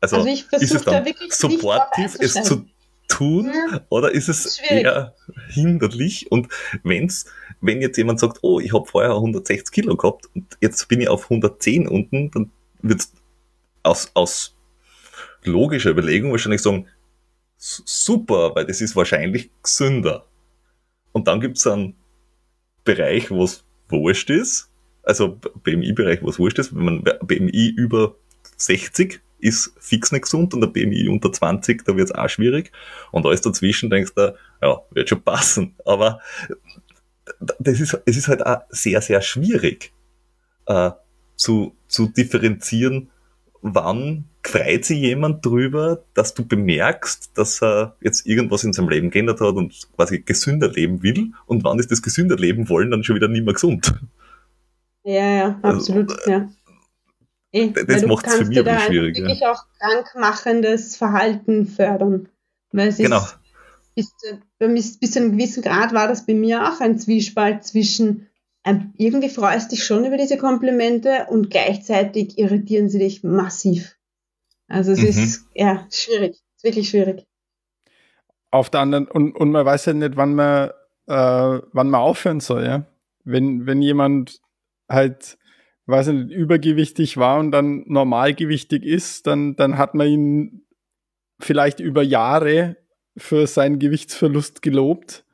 [0.00, 2.64] Also, Also ich ist es da dann wirklich nicht supportiv, es zu
[3.08, 3.84] tun Ja.
[3.90, 4.84] oder ist es schwierig.
[4.84, 5.14] eher
[5.50, 6.32] hinderlich?
[6.32, 6.48] Und
[6.82, 7.26] wenn's,
[7.60, 11.08] wenn jetzt jemand sagt, oh, ich habe vorher 160 Kilo gehabt und jetzt bin ich
[11.08, 12.50] auf 110 unten, dann
[12.82, 13.12] wird's
[13.82, 14.56] aus, aus
[15.44, 16.88] logischer Überlegung wahrscheinlich sagen,
[17.58, 20.26] "S- super, weil das ist wahrscheinlich gesünder.
[21.12, 21.96] Und dann gibt's einen
[22.84, 24.70] Bereich, wo es wurscht ist,
[25.02, 28.14] also BMI-Bereich, wo es wurscht ist, wenn man BMI über
[28.56, 32.70] 60 ist fix nicht gesund und der BMI unter 20, da wird's auch schwierig.
[33.10, 35.74] Und alles dazwischen denkst du, ja, wird schon passen.
[35.84, 36.20] Aber
[37.58, 39.92] das ist, es ist halt auch sehr, sehr schwierig
[40.66, 40.90] äh,
[41.36, 43.10] zu, zu differenzieren,
[43.62, 49.10] wann freut sich jemand drüber, dass du bemerkst, dass er jetzt irgendwas in seinem Leben
[49.10, 53.04] geändert hat und quasi gesünder leben will und wann ist das gesünder leben wollen dann
[53.04, 53.94] schon wieder nicht mehr gesund.
[55.04, 56.48] Ja, ja, absolut, ja.
[57.52, 59.22] Eh, das du macht's für mich aber einfach schwierig, ja.
[59.24, 62.28] wirklich auch krankmachendes Verhalten fördern.
[62.72, 63.18] Weil es Genau.
[63.18, 63.38] ist,
[63.94, 67.64] bis, zu- bis, bis zu einem gewissen Grad war das bei mir auch ein Zwiespalt
[67.64, 68.28] zwischen
[68.64, 73.96] irgendwie freust dich schon über diese Komplimente und gleichzeitig irritieren sie dich massiv.
[74.68, 75.06] Also es Mhm.
[75.06, 77.26] ist ja schwierig, es ist wirklich schwierig.
[78.50, 80.70] Auf der anderen, und, und man weiß ja nicht, wann man,
[81.06, 81.12] äh,
[81.72, 82.86] wann man aufhören soll, ja.
[83.24, 84.40] Wenn, wenn jemand
[84.88, 85.38] halt,
[85.86, 90.66] weiß ich nicht, übergewichtig war und dann normalgewichtig ist, dann, dann hat man ihn
[91.40, 92.76] vielleicht über Jahre
[93.16, 95.24] für seinen Gewichtsverlust gelobt.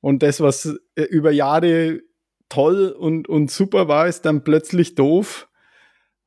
[0.00, 2.00] Und das, was äh, über Jahre
[2.52, 5.48] toll und, und super war, ist dann plötzlich doof.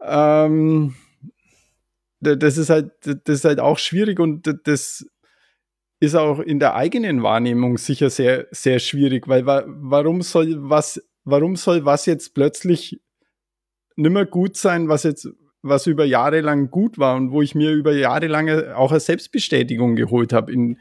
[0.02, 0.96] Ähm,
[2.20, 5.06] da- das ist halt, das ist halt auch schwierig und das
[6.00, 11.02] ist auch in der eigenen Wahrnehmung sicher sehr, sehr schwierig, weil wa warum soll was,
[11.24, 13.00] warum soll was jetzt plötzlich
[13.96, 15.30] nimmer gut sein, was jetzt,
[15.62, 19.00] was über Jahre lang gut war und wo ich mir über Jahre lange auch eine
[19.00, 20.80] Selbstbestätigung geholt habe in,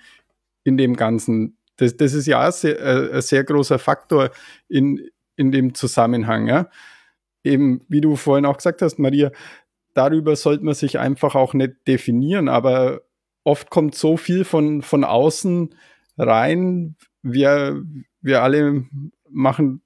[0.64, 1.58] in dem Ganzen.
[1.76, 4.30] Das, das ist ja sehr, äh, ein sehr großer Faktor
[4.68, 5.00] in,
[5.36, 6.46] in dem Zusammenhang.
[6.46, 6.68] Ja?
[7.42, 9.30] Eben, wie du vorhin auch gesagt hast, Maria,
[9.94, 13.02] darüber sollte man sich einfach auch nicht definieren, aber
[13.44, 15.74] oft kommt so viel von, von außen
[16.18, 16.96] rein.
[17.22, 17.82] Wir,
[18.20, 18.84] wir alle
[19.28, 19.82] machen,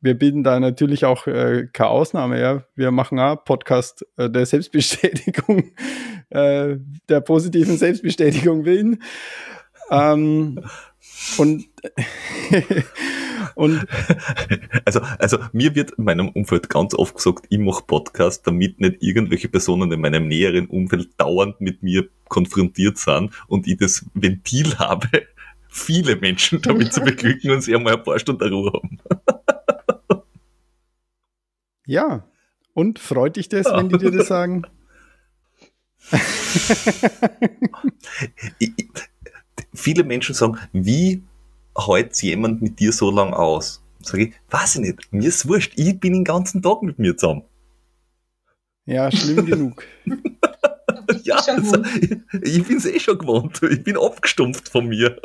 [0.00, 2.64] wir bilden da natürlich auch äh, keine Ausnahme, ja.
[2.74, 5.72] Wir machen auch Podcast äh, der Selbstbestätigung,
[6.30, 6.76] äh,
[7.08, 9.02] der positiven Selbstbestätigung willen.
[9.90, 10.60] Ähm,
[11.38, 11.64] und
[13.58, 13.86] und
[14.84, 19.02] Also, also mir wird in meinem Umfeld ganz oft gesagt, ich mache Podcast, damit nicht
[19.02, 24.78] irgendwelche Personen in meinem näheren Umfeld dauernd mit mir konfrontiert sind und ich das Ventil
[24.78, 25.08] habe,
[25.68, 28.98] viele Menschen damit zu beglücken und sie einmal ein paar Stunden Ruhe haben.
[31.86, 32.24] ja,
[32.74, 34.62] und freut dich das, wenn die dir das sagen?
[38.58, 38.88] Ich, ich,
[39.74, 41.24] viele Menschen sagen, wie
[41.86, 43.82] hält jemand mit dir so lang aus?
[44.02, 47.16] Sag ich, weiß ich nicht, mir ist wurscht, ich bin den ganzen Tag mit mir
[47.16, 47.42] zusammen.
[48.86, 49.84] Ja, schlimm genug.
[51.22, 53.62] Ja, also, ich, ich bin's eh schon gewohnt.
[53.62, 55.20] Ich bin abgestumpft von mir.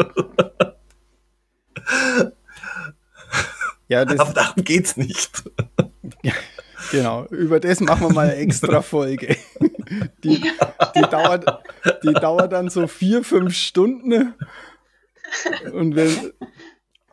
[3.88, 5.44] Ja, das, Aber darum geht's nicht.
[6.92, 9.36] Genau, über das machen wir mal eine extra Folge.
[10.24, 10.42] Die,
[10.96, 11.46] die, dauert,
[12.04, 14.34] die dauert dann so vier, fünf Stunden.
[15.74, 16.34] Und wenn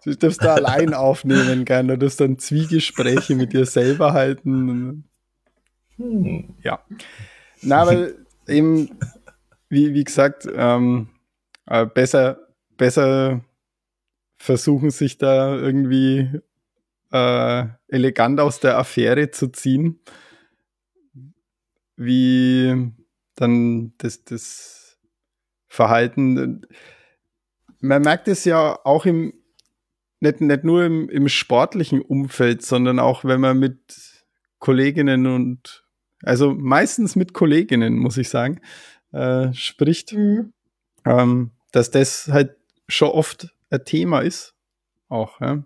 [0.05, 5.05] du darfst da allein aufnehmen kann, du darfst dann Zwiegespräche mit dir selber halten.
[5.97, 6.55] Hm.
[6.63, 6.85] Ja.
[7.63, 8.09] Na, aber
[8.47, 8.99] eben,
[9.69, 11.09] wie, wie gesagt, ähm,
[11.67, 13.45] äh, besser, besser
[14.39, 16.41] versuchen, sich da irgendwie
[17.13, 20.01] äh, elegant aus der Affäre zu ziehen,
[21.97, 22.93] wie
[23.35, 24.99] dann das, das
[25.67, 26.67] Verhalten.
[27.81, 29.33] Man merkt es ja auch im,
[30.21, 34.25] nicht, nicht nur im, im sportlichen Umfeld, sondern auch wenn man mit
[34.59, 35.85] Kolleginnen und,
[36.23, 38.61] also meistens mit Kolleginnen, muss ich sagen,
[39.13, 40.53] äh, spricht, Mhm.
[41.07, 42.57] ähm, dass das halt
[42.89, 44.55] schon oft ein Thema ist.
[45.09, 45.65] Auch, ja.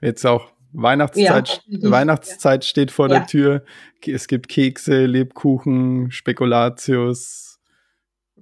[0.00, 3.18] Jetzt auch Weihnachtszeit, Ja, Weihnachtszeit steht vor Ja.
[3.20, 3.64] der Tür.
[4.04, 7.60] Es gibt Kekse, Lebkuchen, Spekulatius,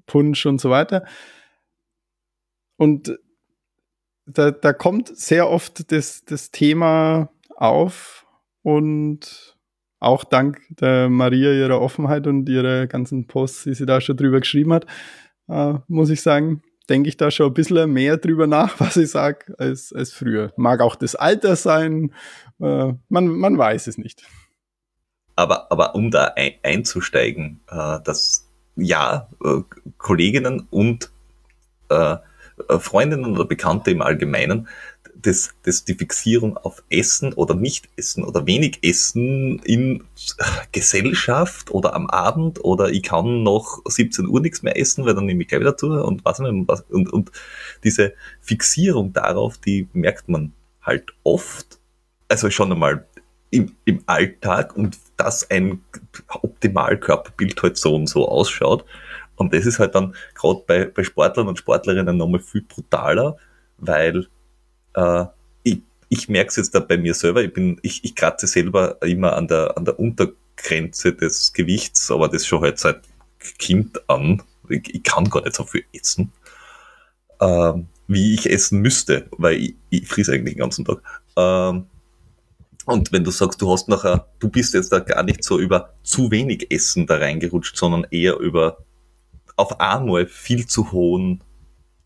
[0.06, 1.04] Punsch und so weiter.
[2.76, 3.18] Und
[4.26, 8.26] da, da kommt sehr oft das, das Thema auf
[8.62, 9.56] und
[10.00, 14.40] auch dank der Maria ihrer Offenheit und ihrer ganzen Posts, die sie da schon drüber
[14.40, 14.86] geschrieben hat,
[15.48, 19.10] äh, muss ich sagen, denke ich da schon ein bisschen mehr drüber nach, was ich
[19.10, 20.52] sage, als, als früher.
[20.56, 22.12] Mag auch das Alter sein,
[22.60, 24.22] äh, man, man weiß es nicht.
[25.36, 29.60] Aber, aber um da ein, einzusteigen, äh, dass ja, äh,
[29.98, 31.10] Kolleginnen und
[31.90, 32.16] äh,
[32.78, 34.68] Freundinnen oder Bekannte im Allgemeinen
[35.14, 40.04] das, das die Fixierung auf Essen oder Nicht-Essen oder wenig Essen in
[40.72, 45.26] Gesellschaft oder am Abend oder ich kann noch 17 Uhr nichts mehr essen, weil dann
[45.26, 47.32] nehme ich gleich wieder zu und was und, und, und
[47.84, 51.78] diese Fixierung darauf, die merkt man halt oft,
[52.28, 53.06] also schon einmal
[53.50, 55.82] im, im Alltag und dass ein
[56.28, 58.84] Optimalkörperbild halt so und so ausschaut.
[59.42, 63.36] Und das ist halt dann gerade bei, bei Sportlern und Sportlerinnen nochmal viel brutaler,
[63.78, 64.26] weil
[64.94, 65.24] äh,
[65.64, 69.02] ich, ich merke es jetzt da bei mir selber, ich bin, ich, ich kratze selber
[69.02, 73.02] immer an der, an der Untergrenze des Gewichts, aber das schon halt seit
[73.58, 74.42] Kind an.
[74.68, 76.32] Ich, ich kann gar nicht so viel essen,
[77.40, 81.02] ähm, wie ich essen müsste, weil ich, ich friere eigentlich den ganzen Tag.
[81.36, 81.86] Ähm,
[82.84, 85.94] und wenn du sagst, du hast nachher, du bist jetzt da gar nicht so über
[86.02, 88.78] zu wenig Essen da reingerutscht, sondern eher über
[89.56, 91.42] auf einmal viel zu hohen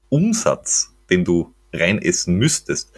[0.08, 2.92] Umsatz, den du rein essen müsstest,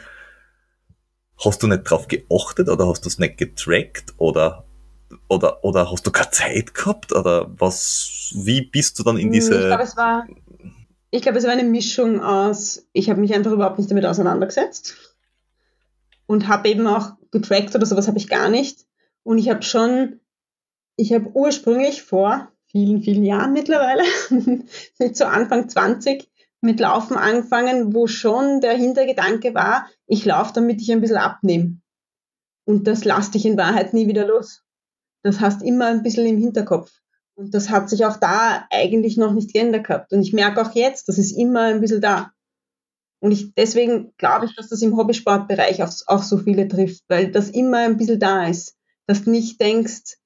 [1.42, 4.64] hast du nicht drauf geachtet oder hast du es nicht getrackt oder,
[5.28, 9.54] oder, oder hast du keine Zeit gehabt oder was, wie bist du dann in diese...
[9.54, 10.26] Ich glaube, es war,
[11.10, 15.16] ich glaube, es war eine Mischung aus, ich habe mich einfach überhaupt nicht damit auseinandergesetzt
[16.26, 18.86] und habe eben auch getrackt oder sowas habe ich gar nicht.
[19.22, 20.20] Und ich habe schon,
[20.96, 24.02] ich habe ursprünglich vor vielen, vielen Jahren mittlerweile,
[24.98, 26.28] mit so Anfang 20,
[26.60, 31.80] mit Laufen angefangen, wo schon der Hintergedanke war, ich laufe, damit ich ein bisschen abnehme.
[32.64, 34.62] Und das lasse dich in Wahrheit nie wieder los.
[35.22, 36.90] Das hast immer ein bisschen im Hinterkopf.
[37.34, 40.12] Und das hat sich auch da eigentlich noch nicht geändert gehabt.
[40.12, 42.32] Und ich merke auch jetzt, das ist immer ein bisschen da.
[43.20, 47.30] Und ich, deswegen glaube ich, dass das im Hobbysportbereich auch, auch so viele trifft, weil
[47.30, 48.76] das immer ein bisschen da ist.
[49.06, 50.18] Dass du nicht denkst,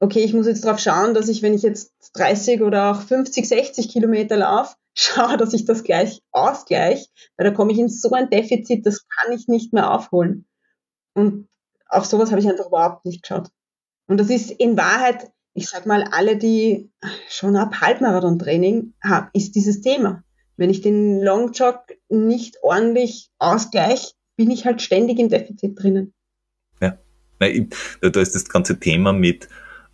[0.00, 3.48] okay, ich muss jetzt darauf schauen, dass ich, wenn ich jetzt 30 oder auch 50,
[3.48, 8.10] 60 Kilometer laufe, schaue, dass ich das gleich ausgleiche, weil da komme ich in so
[8.10, 10.46] ein Defizit, das kann ich nicht mehr aufholen.
[11.14, 11.48] Und
[11.88, 13.48] auf sowas habe ich einfach überhaupt nicht geschaut.
[14.06, 16.90] Und das ist in Wahrheit, ich sag mal, alle, die
[17.28, 20.22] schon ab Halbmarathon-Training haben, ist dieses Thema.
[20.56, 26.14] Wenn ich den Longjog nicht ordentlich ausgleiche, bin ich halt ständig im Defizit drinnen.
[26.80, 26.98] Ja,
[27.38, 29.48] da ist das ganze Thema mit,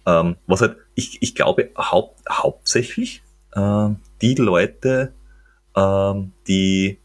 [0.06, 3.22] ähm, was halt, ich, ich glaube, haupt, hauptsächlich
[3.54, 3.88] äh,
[4.20, 5.12] die Leute,
[5.74, 6.14] äh,
[6.48, 6.98] die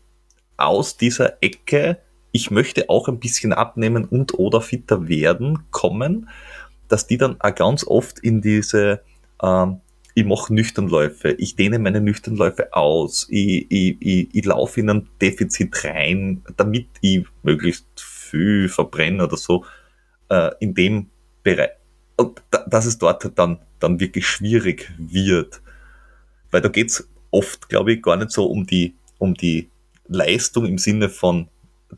[0.58, 2.00] aus dieser Ecke,
[2.32, 6.30] ich möchte auch ein bisschen abnehmen und oder fitter werden, kommen,
[6.88, 9.02] dass die dann auch ganz oft in diese,
[9.42, 9.82] ähm,
[10.16, 15.10] ich mache Nüchternläufe, ich dehne meine Nüchternläufe aus, ich, ich, ich, ich laufe in ein
[15.22, 19.66] Defizit rein, damit ich möglichst viel verbrenne oder so,
[20.30, 21.08] äh, in dem
[21.44, 21.70] Bereich
[22.18, 25.62] und da, dass es dort dann, dann wirklich schwierig wird.
[26.52, 29.70] Weil da geht's oft, glaube ich, gar nicht so um die, um die
[30.08, 31.48] Leistung im Sinne von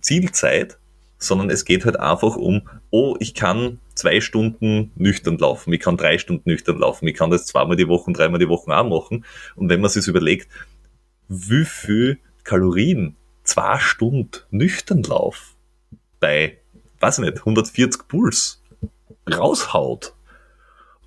[0.02, 0.78] Zielzeit,
[1.18, 5.98] sondern es geht halt einfach um, oh, ich kann zwei Stunden nüchtern laufen, ich kann
[5.98, 9.26] drei Stunden nüchtern laufen, ich kann das zweimal die Woche, dreimal die Woche auch machen.
[9.56, 10.48] Und wenn man sich überlegt,
[11.28, 15.56] wie viel Kalorien zwei Stunden nüchtern Lauf
[16.20, 16.58] bei,
[17.00, 18.59] weiß ich nicht, 140 Puls
[19.34, 20.14] raushaut.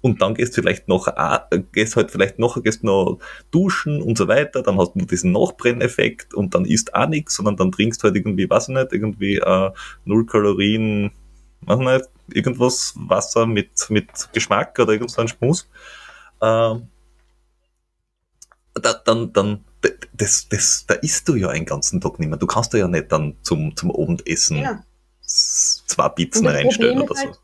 [0.02, 3.20] Und dann gehst du vielleicht noch, äh, gehst halt vielleicht noch, gehst noch
[3.52, 7.56] duschen und so weiter, dann hast du diesen Nachbrenneffekt und dann isst auch nichts, sondern
[7.56, 9.70] dann trinkst du halt irgendwie, weiß ich nicht, irgendwie äh,
[10.04, 11.12] null Kalorien,
[11.60, 15.68] weiß ich nicht, irgendwas Wasser mit, mit Geschmack oder irgend so ein Schmus.
[16.40, 16.74] Äh,
[18.74, 19.64] da, dann, dann,
[20.14, 22.38] das, das, da isst du ja einen ganzen Tag nicht mehr.
[22.38, 24.82] Du kannst ja nicht dann zum, zum Abendessen ja.
[25.22, 27.20] zwei Pizzen reinstellen oder so.
[27.20, 27.40] Halt,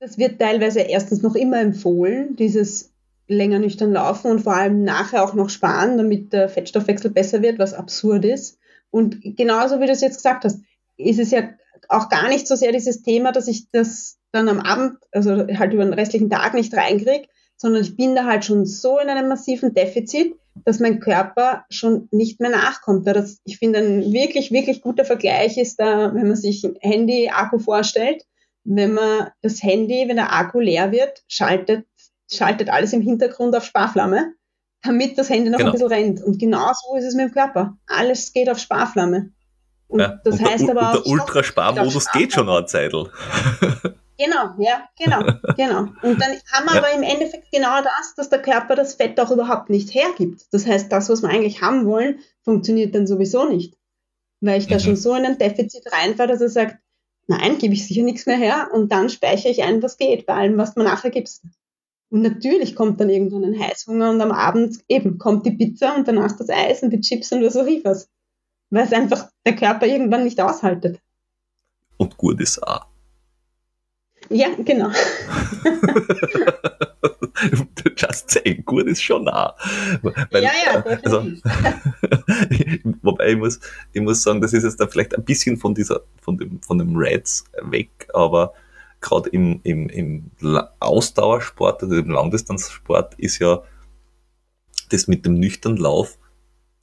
[0.00, 2.92] das wird teilweise erstens noch immer empfohlen, dieses
[3.26, 7.58] länger nüchtern laufen und vor allem nachher auch noch sparen, damit der Fettstoffwechsel besser wird,
[7.58, 8.58] was absurd ist.
[8.90, 10.60] Und genauso wie du es jetzt gesagt hast,
[10.96, 11.50] ist es ja
[11.88, 15.72] auch gar nicht so sehr dieses Thema, dass ich das dann am Abend, also halt
[15.72, 19.28] über den restlichen Tag nicht reinkriege, sondern ich bin da halt schon so in einem
[19.28, 20.34] massiven Defizit,
[20.64, 23.06] dass mein Körper schon nicht mehr nachkommt.
[23.06, 27.58] Das, ich finde, ein wirklich, wirklich guter Vergleich ist da, wenn man sich ein Handy-Akku
[27.58, 28.24] vorstellt
[28.70, 31.86] wenn man das Handy, wenn der Akku leer wird, schaltet,
[32.30, 34.34] schaltet alles im Hintergrund auf Sparflamme,
[34.82, 35.70] damit das Handy noch genau.
[35.70, 36.22] ein bisschen rennt.
[36.22, 37.78] Und genau so ist es mit dem Körper.
[37.86, 39.30] Alles geht auf Sparflamme.
[39.86, 41.02] Und ja, das und heißt der, aber auch.
[41.02, 43.10] Der Ultrasparmodus geht schon eine Zeitl.
[44.20, 45.20] Genau, ja, genau,
[45.56, 45.92] genau.
[46.02, 46.78] Und dann haben wir ja.
[46.78, 50.42] aber im Endeffekt genau das, dass der Körper das Fett auch überhaupt nicht hergibt.
[50.50, 53.76] Das heißt, das, was wir eigentlich haben wollen, funktioniert dann sowieso nicht.
[54.40, 54.80] Weil ich da mhm.
[54.80, 56.78] schon so in ein Defizit reinfahre, dass er sagt,
[57.28, 60.34] nein, gebe ich sicher nichts mehr her und dann speichere ich ein, was geht, bei
[60.34, 61.44] allem, was du mir nachher gibst.
[62.10, 66.08] Und natürlich kommt dann irgendwann ein Heißhunger und am Abend eben kommt die Pizza und
[66.08, 68.08] danach das Eis und die Chips und was auch was.
[68.70, 71.00] Weil es einfach der Körper irgendwann nicht aushaltet.
[71.98, 72.86] Und gut ist auch.
[74.30, 74.90] Ja, genau.
[77.96, 79.54] Just saying, gut ist schon nah.
[80.02, 81.22] Weil, ja, ja, also,
[83.02, 83.60] Wobei ich muss,
[83.92, 86.78] ich muss sagen, das ist jetzt da vielleicht ein bisschen von dieser, von dem, von
[86.78, 88.52] dem Reds weg, aber
[89.00, 90.30] gerade im, im, im
[90.80, 93.62] Ausdauersport oder im Langdistanzsport ist ja
[94.90, 96.18] das mit dem nüchternen Lauf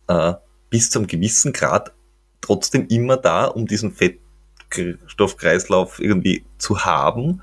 [0.08, 0.34] äh,
[0.70, 1.94] bis zu einem gewissen Grad
[2.42, 3.92] trotzdem immer da, um diesen
[4.76, 7.42] Fettstoffkreislauf irgendwie zu haben.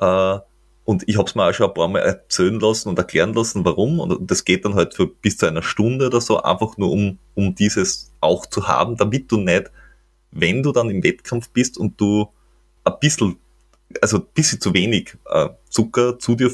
[0.00, 0.38] Äh,
[0.84, 3.64] und ich habe es mir auch schon ein paar Mal erzählen lassen und erklären lassen,
[3.64, 4.00] warum.
[4.00, 7.18] Und das geht dann halt für bis zu einer Stunde oder so, einfach nur um,
[7.34, 9.70] um dieses auch zu haben, damit du nicht,
[10.30, 12.28] wenn du dann im Wettkampf bist und du
[12.84, 13.38] ein bisschen
[14.00, 16.50] also ein bisschen zu wenig äh, Zucker zu dir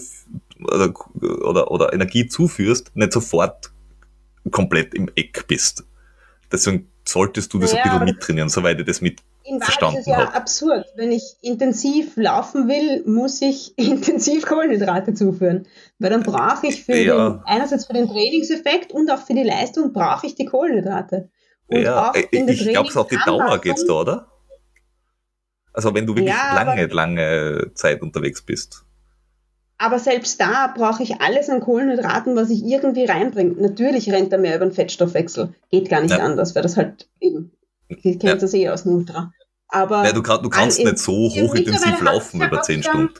[0.64, 0.92] oder,
[1.42, 3.72] oder, oder Energie zuführst, nicht sofort
[4.50, 5.84] komplett im Eck bist.
[6.52, 10.00] Deswegen solltest du das ja, ein bisschen mittrainieren, soweit ich das mit in verstanden ist
[10.02, 10.34] es ja hab.
[10.34, 10.86] absurd.
[10.96, 15.66] Wenn ich intensiv laufen will, muss ich intensiv Kohlenhydrate zuführen.
[15.98, 17.30] Weil dann brauche ich für ja.
[17.30, 21.28] den, einerseits für den Trainingseffekt und auch für die Leistung brauche ich die Kohlenhydrate.
[21.66, 24.28] Und ja, in ich glaube, es auf die Dauer geht's da, oder?
[25.72, 28.84] Also wenn du wirklich ja, lange, lange Zeit unterwegs bist.
[29.76, 33.54] Aber selbst da brauche ich alles an Kohlenhydraten, was ich irgendwie reinbringe.
[33.60, 35.52] Natürlich rennt er mehr über den Fettstoffwechsel.
[35.70, 36.18] Geht gar nicht ja.
[36.18, 37.50] anders, weil das halt eben,
[37.88, 38.36] ich kenne ja.
[38.36, 39.32] das eh aus dem Ultra.
[39.68, 43.14] Aber ja, du, kann, du kannst nicht so hochintensiv laufen über zehn Stunden.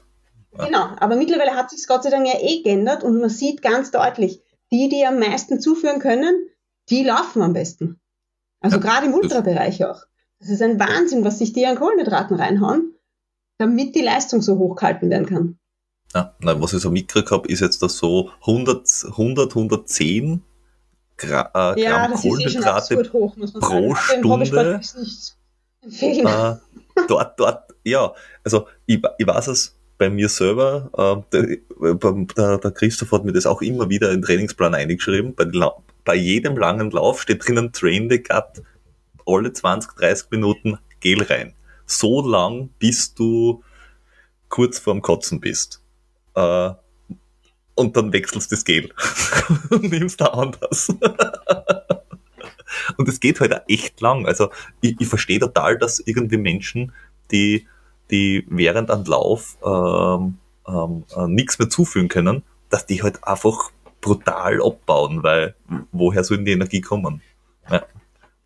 [0.56, 0.66] Ja.
[0.66, 3.90] Genau, aber mittlerweile hat sich Gott sei Dank ja eh geändert und man sieht ganz
[3.90, 4.40] deutlich,
[4.70, 6.48] die, die am meisten zuführen können,
[6.90, 8.00] die laufen am besten.
[8.60, 10.02] Also gerade im Ultrabereich auch.
[10.38, 12.94] Das ist ein Wahnsinn, was sich die an Kohlenhydraten reinhauen,
[13.58, 15.58] damit die Leistung so hoch gehalten werden kann.
[16.14, 20.42] Ja, na, was ich so mitgekriegt habe, ist jetzt das so 100, 100 110
[21.16, 24.80] Gra äh, ja, Gramm Kohlenhydrate eh hoch, pro Stunde.
[25.82, 26.54] Äh,
[27.08, 31.58] dort, dort, ja, also ich, ich weiß es bei mir selber, äh,
[32.38, 35.34] der, der, Christoph hat mir das auch immer wieder in den Trainingsplan eingeschrieben.
[35.34, 35.46] Bei,
[36.04, 38.62] bei jedem langen Lauf steht drinnen Train the Gut
[39.26, 41.54] alle 20, 30 Minuten Gel rein.
[41.86, 43.62] So lang, bis du
[44.48, 45.82] kurz vorm Kotzen bist.
[46.34, 46.70] Äh,
[47.74, 48.90] und dann wechselst das Gel
[49.70, 50.88] und nimmst da anders.
[52.96, 54.26] und es geht halt auch echt lang.
[54.26, 54.50] Also
[54.80, 56.92] ich, ich verstehe total, dass irgendwie Menschen,
[57.30, 57.66] die,
[58.10, 63.70] die während einem Lauf ähm, ähm, äh, nichts mehr zufügen können, dass die halt einfach
[64.00, 65.54] brutal abbauen, weil
[65.92, 67.22] woher soll denn die Energie kommen?
[67.70, 67.84] Ja.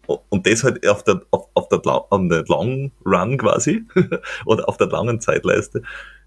[0.06, 1.80] Und das halt auf der, auf, auf der,
[2.12, 3.84] on der Long Run quasi,
[4.46, 5.82] oder auf der langen Zeitleiste,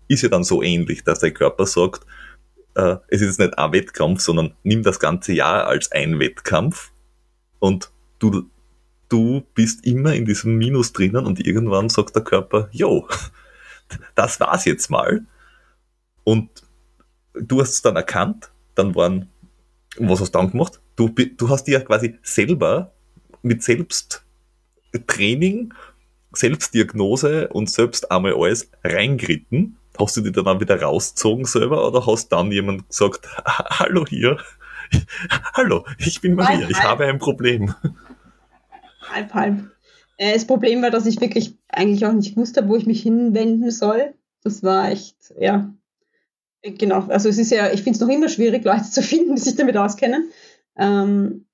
[0.07, 2.05] ist ja dann so ähnlich, dass der Körper sagt,
[2.75, 6.91] äh, es ist nicht ein Wettkampf, sondern nimm das ganze Jahr als ein Wettkampf
[7.59, 8.49] und du,
[9.09, 13.07] du bist immer in diesem Minus drinnen und irgendwann sagt der Körper, yo,
[14.15, 15.25] das war's jetzt mal.
[16.23, 16.49] Und
[17.33, 19.29] du hast es dann erkannt, dann waren,
[19.97, 20.79] was hast du dann gemacht?
[20.95, 22.93] Du, du hast dir quasi selber
[23.41, 25.73] mit Selbsttraining,
[26.33, 29.77] Selbstdiagnose und selbst einmal alles reingeritten.
[29.99, 34.37] Hast du die dann auch wieder rausgezogen selber oder hast dann jemand gesagt, hallo hier,
[35.53, 37.73] hallo, ich bin Maria, ich habe ein Problem.
[39.09, 39.71] Halb, halb.
[40.17, 43.71] Äh, das Problem war, dass ich wirklich eigentlich auch nicht wusste, wo ich mich hinwenden
[43.71, 44.13] soll.
[44.43, 45.73] Das war echt, ja,
[46.61, 47.07] genau.
[47.07, 49.55] Also es ist ja, ich finde es noch immer schwierig, Leute zu finden, die sich
[49.55, 50.29] damit auskennen.
[50.77, 51.45] Ähm,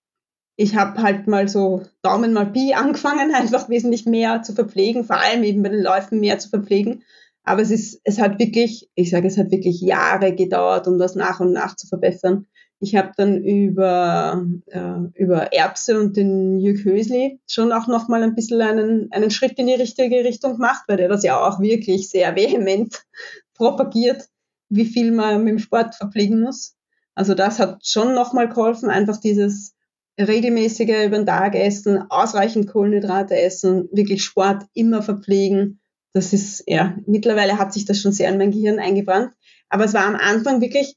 [0.59, 5.19] ich habe halt mal so Daumen mal Pi angefangen, einfach wesentlich mehr zu verpflegen, vor
[5.19, 7.03] allem eben bei den Läufen mehr zu verpflegen.
[7.47, 11.15] Aber es ist, es hat wirklich, ich sage, es hat wirklich Jahre gedauert, um das
[11.15, 12.45] nach und nach zu verbessern.
[12.79, 18.35] Ich habe dann über, äh, über Erbse und den Jürg Hösli schon auch nochmal ein
[18.35, 22.09] bisschen einen, einen Schritt in die richtige Richtung gemacht, weil der das ja auch wirklich
[22.09, 23.03] sehr vehement
[23.55, 24.25] propagiert,
[24.69, 26.75] wie viel man mit dem Sport verpflegen muss.
[27.15, 29.73] Also das hat schon nochmal geholfen, einfach dieses,
[30.19, 35.79] regelmäßiger über den Tag essen, ausreichend Kohlenhydrate essen, wirklich Sport immer verpflegen.
[36.17, 39.33] Das ist, ja, mittlerweile hat sich das schon sehr in mein Gehirn eingebrannt.
[39.69, 40.95] Aber es war am Anfang wirklich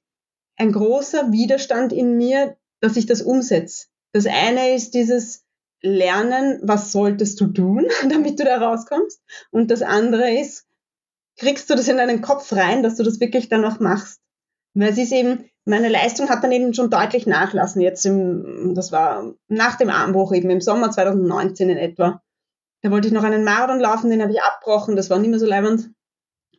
[0.56, 3.88] ein großer Widerstand in mir, dass ich das umsetze.
[4.12, 5.44] Das eine ist dieses
[5.82, 9.20] Lernen, was solltest du tun, damit du da rauskommst.
[9.50, 10.66] Und das andere ist,
[11.36, 14.22] kriegst du das in deinen Kopf rein, dass du das wirklich dann auch machst.
[14.72, 17.82] Weil es ist eben, meine Leistung hat dann eben schon deutlich nachlassen.
[17.82, 22.22] Jetzt im, das war nach dem Armbruch eben im Sommer 2019 in etwa.
[22.82, 25.38] Da wollte ich noch einen Marathon laufen, den habe ich abgebrochen, das war nicht mehr
[25.38, 25.90] so leibend.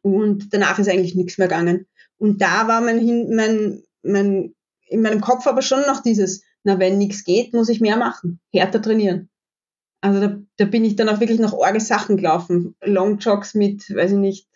[0.02, 1.88] Und danach ist eigentlich nichts mehr gegangen.
[2.18, 2.98] Und da war mein,
[3.30, 4.56] mein, mein,
[4.88, 8.40] in meinem Kopf aber schon noch dieses, na, wenn nichts geht, muss ich mehr machen,
[8.52, 9.30] härter trainieren.
[10.02, 12.76] Also da, da bin ich dann auch wirklich noch orge Sachen gelaufen.
[12.84, 14.48] Longjogs mit, weiß ich nicht,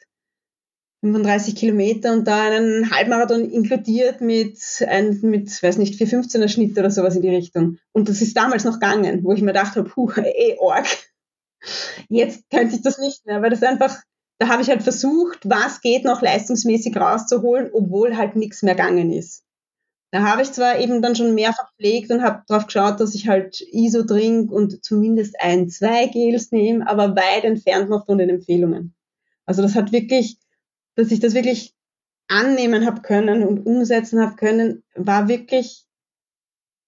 [1.02, 6.90] 35 Kilometer und da einen Halbmarathon inkludiert mit, ein, mit weiß nicht, 415er Schnitt oder
[6.90, 7.78] sowas in die Richtung.
[7.92, 10.88] Und das ist damals noch gegangen, wo ich mir gedacht habe, puh, eh org.
[12.10, 14.02] Jetzt könnte ich das nicht mehr, weil das einfach,
[14.40, 19.12] da habe ich halt versucht, was geht noch leistungsmäßig rauszuholen, obwohl halt nichts mehr gegangen
[19.12, 19.44] ist.
[20.12, 23.28] Da habe ich zwar eben dann schon mehr verpflegt und habe darauf geschaut, dass ich
[23.28, 28.30] halt ISO trinke und zumindest ein, zwei Gels nehme, aber weit entfernt noch von den
[28.30, 28.96] Empfehlungen.
[29.46, 30.38] Also das hat wirklich,
[30.96, 31.74] dass ich das wirklich
[32.28, 35.86] annehmen habe können und umsetzen habe können, war wirklich,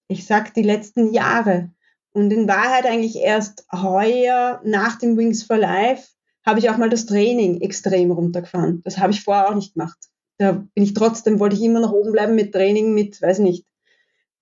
[0.08, 1.72] ich sag, die letzten Jahre.
[2.18, 6.08] Und in Wahrheit eigentlich erst heuer nach dem Wings for Life
[6.44, 8.82] habe ich auch mal das Training extrem runtergefahren.
[8.84, 10.00] Das habe ich vorher auch nicht gemacht.
[10.40, 13.68] Da bin ich trotzdem, wollte ich immer noch oben bleiben mit Training mit, weiß nicht,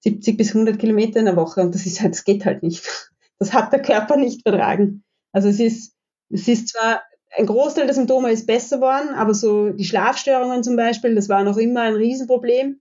[0.05, 1.59] 70 bis 100 Kilometer in der Woche.
[1.59, 3.11] Und das ist halt, das geht halt nicht.
[3.39, 5.03] Das hat der Körper nicht vertragen.
[5.33, 5.97] Also es ist,
[6.29, 7.03] es ist zwar
[7.35, 11.43] ein Großteil der Symptome ist besser geworden, aber so die Schlafstörungen zum Beispiel, das war
[11.43, 12.79] noch immer ein Riesenproblem.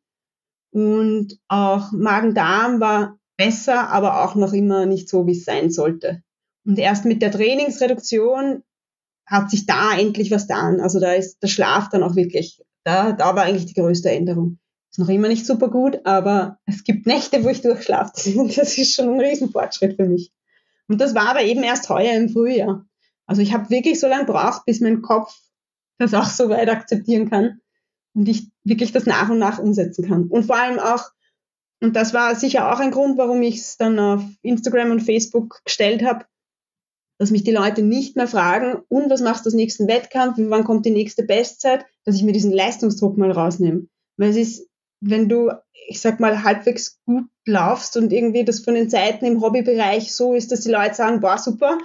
[0.70, 6.22] Und auch Magen-Darm war besser, aber auch noch immer nicht so, wie es sein sollte.
[6.64, 8.62] Und erst mit der Trainingsreduktion
[9.26, 10.80] hat sich da endlich was getan.
[10.80, 14.58] Also da ist der Schlaf dann auch wirklich, da, da war eigentlich die größte Änderung.
[14.90, 18.12] Ist noch immer nicht super gut, aber es gibt Nächte, wo ich durchschlafe.
[18.56, 20.32] Das ist schon ein Riesenfortschritt für mich.
[20.88, 22.84] Und das war aber eben erst heuer im Frühjahr.
[23.26, 25.34] Also ich habe wirklich so lange braucht, bis mein Kopf
[25.98, 27.60] das auch so weit akzeptieren kann
[28.14, 30.24] und ich wirklich das nach und nach umsetzen kann.
[30.24, 31.10] Und vor allem auch,
[31.80, 35.60] und das war sicher auch ein Grund, warum ich es dann auf Instagram und Facebook
[35.64, 36.24] gestellt habe,
[37.18, 40.64] dass mich die Leute nicht mehr fragen, und was machst du das nächsten Wettkampf, wann
[40.64, 43.86] kommt die nächste Bestzeit, dass ich mir diesen Leistungsdruck mal rausnehme.
[44.16, 44.68] Weil es ist,
[45.00, 45.52] wenn du,
[45.88, 50.34] ich sag mal, halbwegs gut laufst und irgendwie das von den Zeiten im Hobbybereich so
[50.34, 51.78] ist, dass die Leute sagen, boah, super,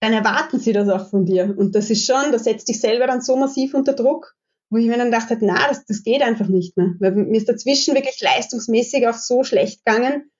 [0.00, 1.54] dann erwarten sie das auch von dir.
[1.56, 4.34] Und das ist schon, das setzt dich selber dann so massiv unter Druck,
[4.70, 6.94] wo ich mir dann dachte, na, das, das geht einfach nicht mehr.
[6.98, 10.30] Weil mir ist dazwischen wirklich leistungsmäßig auch so schlecht gegangen,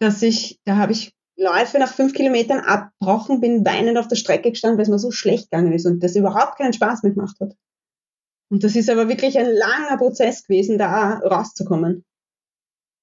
[0.00, 4.50] dass ich, da habe ich Läufe nach fünf Kilometern abbrochen, bin weinend auf der Strecke
[4.50, 7.36] gestanden, weil es mir so schlecht gegangen ist und das überhaupt keinen Spaß mehr gemacht
[7.40, 7.54] hat.
[8.50, 12.04] Und das ist aber wirklich ein langer Prozess gewesen, da rauszukommen.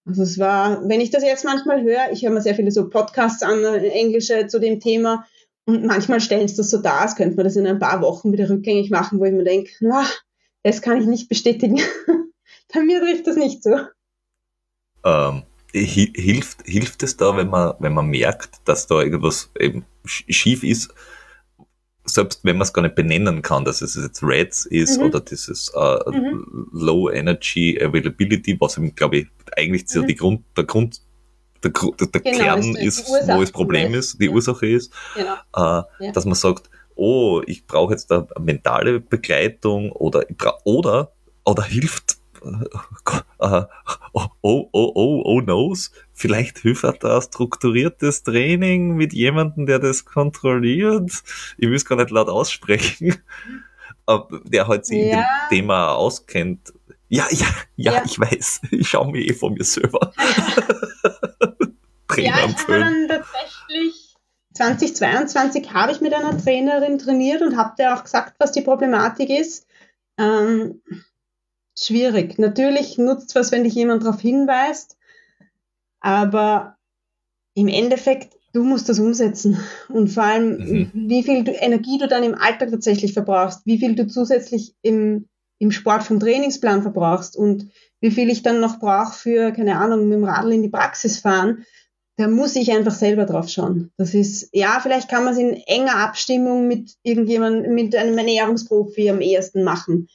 [0.05, 2.89] Also es war, wenn ich das jetzt manchmal höre, ich höre mir sehr viele so
[2.89, 5.25] Podcasts an, englische zu dem Thema,
[5.65, 8.33] und manchmal stellen sie das so dar, als könnte man das in ein paar Wochen
[8.33, 10.05] wieder rückgängig machen, wo ich mir denke, na,
[10.63, 11.79] das kann ich nicht bestätigen.
[12.73, 13.77] Bei mir trifft das nicht so.
[15.05, 15.43] Ähm,
[15.73, 20.93] hilft, hilft es da, wenn man, wenn man merkt, dass da irgendwas eben schief ist,
[22.05, 25.05] selbst wenn man es gar nicht benennen kann, dass es jetzt Reds ist mhm.
[25.05, 26.69] oder dieses uh, mhm.
[26.71, 30.07] Low Energy Availability, was glaube ich, eigentlich mhm.
[30.07, 31.01] die Grund, der Grund
[31.63, 34.31] der, der, genau, Kern ist, wo das Problem ist, die ja.
[34.31, 35.35] Ursache ist, genau.
[35.55, 36.11] äh, ja.
[36.11, 40.25] dass man sagt, oh, ich brauche jetzt da mentale Begleitung oder,
[40.63, 41.11] oder,
[41.43, 43.63] oder hilft, äh,
[44.13, 50.05] oh, oh, oh, oh, oh knows, vielleicht hilft da strukturiertes Training mit jemandem, der das
[50.05, 51.11] kontrolliert.
[51.57, 53.15] Ich will es gar nicht laut aussprechen,
[54.45, 55.03] der halt sich ja.
[55.03, 56.73] in dem Thema auskennt.
[57.09, 58.61] Ja, ja, ja, ja, ich weiß.
[58.71, 60.13] Ich schaue mir eh von mir selber.
[60.17, 61.53] Ja,
[62.17, 64.02] ich habe dann tatsächlich
[64.53, 69.29] 2022 habe ich mit einer Trainerin trainiert und habe der auch gesagt, was die Problematik
[69.29, 69.67] ist.
[70.19, 70.81] Ähm,
[71.77, 72.37] schwierig.
[72.37, 74.97] Natürlich nutzt was, wenn dich jemand darauf hinweist,
[75.99, 76.77] aber
[77.55, 79.57] im Endeffekt, du musst das umsetzen.
[79.89, 80.91] Und vor allem, mhm.
[80.93, 85.27] wie viel du, Energie du dann im Alltag tatsächlich verbrauchst, wie viel du zusätzlich im,
[85.57, 87.69] im Sport vom Trainingsplan verbrauchst und
[88.01, 91.19] wie viel ich dann noch brauche für, keine Ahnung, mit dem Radl in die Praxis
[91.19, 91.65] fahren
[92.17, 93.91] da muss ich einfach selber drauf schauen.
[93.97, 99.09] Das ist, ja, vielleicht kann man es in enger Abstimmung mit irgendjemandem, mit einem Ernährungsprofi
[99.09, 100.09] am ehesten machen.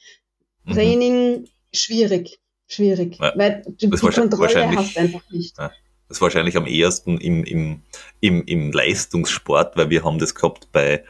[0.63, 0.73] Mhm.
[0.73, 5.57] Training, schwierig, schwierig, ja, weil du, die Kontrolle hast einfach nicht.
[5.57, 5.71] Ja,
[6.07, 7.81] das ist wahrscheinlich am ehesten im, im,
[8.21, 11.03] im, im Leistungssport, weil wir haben das gehabt bei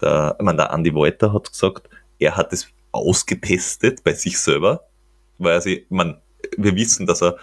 [0.00, 1.88] der, ich meine, der Andy Wolter hat gesagt,
[2.18, 4.88] er hat es ausgetestet bei sich selber,
[5.38, 6.20] weil er sich, man,
[6.56, 7.36] wir wissen, dass er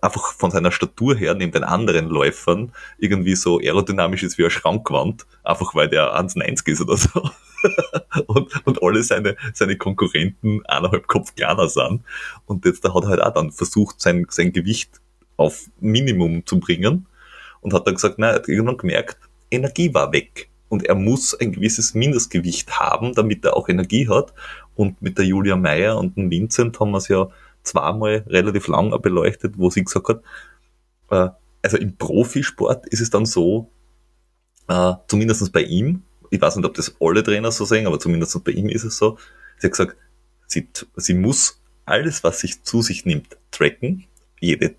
[0.00, 4.50] einfach von seiner Statur her neben den anderen Läufern irgendwie so aerodynamisch ist wie eine
[4.50, 7.30] Schrankwand, einfach weil der 1,90 ist oder so.
[8.26, 12.02] und, und alle seine, seine Konkurrenten eineinhalb Kopf kleiner sind.
[12.46, 15.00] Und jetzt da hat er halt auch dann versucht, sein, sein Gewicht
[15.36, 17.06] auf Minimum zu bringen
[17.60, 19.18] und hat dann gesagt, nein, er hat irgendwann gemerkt,
[19.50, 20.50] Energie war weg.
[20.68, 24.34] Und er muss ein gewisses Mindestgewicht haben, damit er auch Energie hat.
[24.74, 27.28] Und mit der Julia Meyer und dem Vincent haben wir es ja
[27.62, 30.22] zweimal relativ lang beleuchtet, wo sie gesagt hat,
[31.10, 31.30] äh,
[31.62, 33.70] also im Profisport ist es dann so,
[34.68, 38.42] äh, zumindest bei ihm, ich weiß nicht, ob das alle Trainer so sehen, aber zumindest
[38.44, 39.18] bei ihm ist es so,
[39.58, 39.96] sie hat gesagt,
[40.46, 44.04] sie, sie muss alles, was sich zu sich nimmt, tracken,
[44.40, 44.74] jede,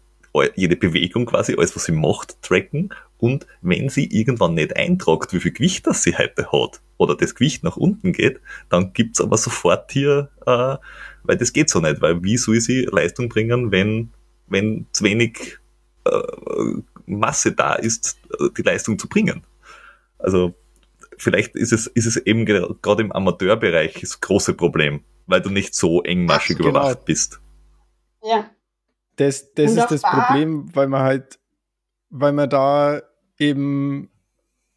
[0.55, 5.39] jede Bewegung quasi, alles, was sie macht, tracken und wenn sie irgendwann nicht eintragt, wie
[5.39, 9.37] viel Gewicht das sie heute hat, oder das Gewicht nach unten geht, dann gibt's aber
[9.37, 10.77] sofort hier, äh,
[11.23, 14.11] weil das geht so nicht, weil wie soll sie Leistung bringen, wenn,
[14.47, 15.57] wenn zu wenig
[16.05, 18.19] äh, Masse da ist,
[18.57, 19.43] die Leistung zu bringen.
[20.19, 20.53] Also
[21.17, 25.73] vielleicht ist es, ist es eben gerade im Amateurbereich das große Problem, weil du nicht
[25.73, 26.69] so engmaschig Ach, genau.
[26.69, 27.39] überwacht bist.
[28.23, 28.49] Ja.
[29.15, 31.39] Das, das ist das Problem, weil man halt,
[32.09, 33.01] weil man da
[33.39, 34.09] eben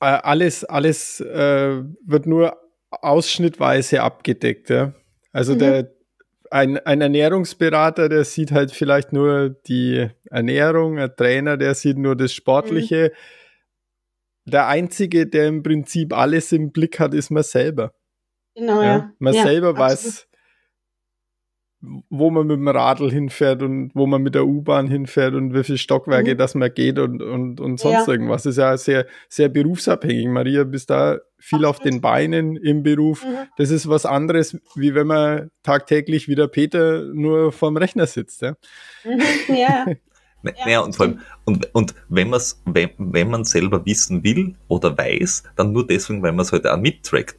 [0.00, 2.56] äh, alles, alles äh, wird nur
[2.90, 4.70] ausschnittweise abgedeckt.
[4.70, 4.94] Ja?
[5.32, 5.58] Also mhm.
[5.58, 5.92] der,
[6.50, 12.14] ein, ein Ernährungsberater, der sieht halt vielleicht nur die Ernährung, ein Trainer, der sieht nur
[12.14, 13.12] das Sportliche.
[13.12, 14.50] Mhm.
[14.52, 17.94] Der Einzige, der im Prinzip alles im Blick hat, ist man selber.
[18.54, 18.96] Genau, ja.
[18.96, 19.12] ja.
[19.18, 19.90] Man ja, selber absolut.
[19.90, 20.28] weiß,
[22.10, 25.64] wo man mit dem Radl hinfährt und wo man mit der U-Bahn hinfährt und wie
[25.64, 26.38] viele Stockwerke mhm.
[26.38, 28.12] das man geht und, und, und sonst ja.
[28.12, 28.44] irgendwas.
[28.44, 30.28] Das ist ja sehr, sehr berufsabhängig.
[30.28, 33.24] Maria, bist da viel auf den Beinen im Beruf.
[33.24, 33.48] Mhm.
[33.56, 38.42] Das ist was anderes, wie wenn man tagtäglich wie der Peter nur vorm Rechner sitzt.
[38.42, 38.54] Ja.
[39.04, 39.20] Mhm.
[39.56, 39.86] ja.
[40.66, 44.96] Ja, und vor allem, und, und wenn, man's, wenn, wenn man selber wissen will oder
[44.96, 47.36] weiß, dann nur deswegen, weil man es halt auch mittrackt.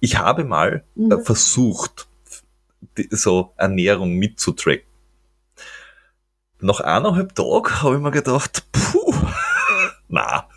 [0.00, 1.12] Ich habe mal äh, mhm.
[1.12, 2.08] äh, versucht,
[3.10, 4.86] so Ernährung mitzutracken.
[6.60, 9.14] Nach eineinhalb Tagen habe ich mir gedacht, puh,
[10.08, 10.48] na,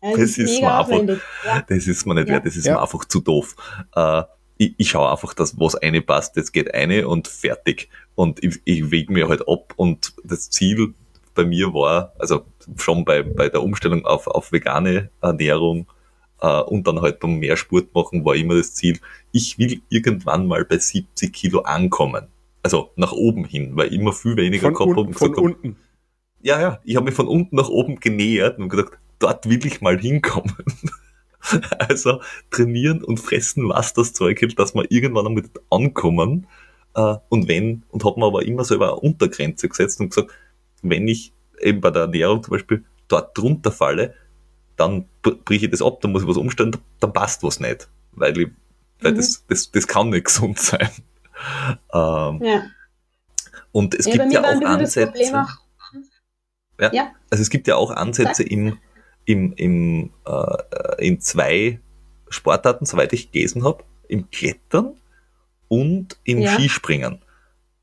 [0.00, 1.62] das, das ist, mir einfach, ja.
[1.68, 2.34] das ist mir nicht ja.
[2.34, 2.74] wert, das ist ja.
[2.74, 3.54] mir einfach zu doof.
[3.94, 4.24] Äh,
[4.56, 7.88] ich, ich schaue einfach, dass was eine passt, das geht eine und fertig.
[8.14, 10.94] Und ich, ich wege mir halt ab und das Ziel
[11.34, 12.44] bei mir war, also
[12.76, 15.86] schon bei, bei der Umstellung auf, auf vegane Ernährung,
[16.42, 18.98] äh, und dann halt beim mehr Sport machen war immer das Ziel,
[19.30, 22.26] ich will irgendwann mal bei 70 Kilo ankommen.
[22.62, 25.12] Also nach oben hin, weil ich immer viel weniger von gehabt habe.
[25.14, 25.76] Von unten.
[26.42, 29.80] Ja, ja, ich habe mich von unten nach oben genähert und gedacht, dort will ich
[29.80, 30.56] mal hinkommen.
[31.78, 32.20] also
[32.50, 36.48] trainieren und fressen, was das Zeug hält, dass wir irgendwann einmal ankommen.
[36.94, 40.32] Äh, und wenn, und habe mir aber immer so über eine Untergrenze gesetzt und gesagt,
[40.82, 44.14] wenn ich eben bei der Ernährung zum Beispiel dort drunter falle,
[44.76, 47.88] dann brich ich das ab, dann muss ich was umstellen, dann passt was nicht.
[48.12, 48.48] Weil, ich,
[49.00, 49.16] weil mhm.
[49.16, 50.90] das, das, das kann nicht gesund sein.
[51.92, 52.62] Ähm, ja.
[53.72, 55.12] Und es ja, gibt ja auch Ansätze.
[55.34, 55.62] Auch.
[56.80, 58.78] Ja, ja, Also es gibt ja auch Ansätze im,
[59.24, 61.80] im, im, äh, in zwei
[62.28, 64.96] Sportarten, soweit ich gelesen habe, im Klettern
[65.68, 66.52] und im ja.
[66.52, 67.22] Skispringen.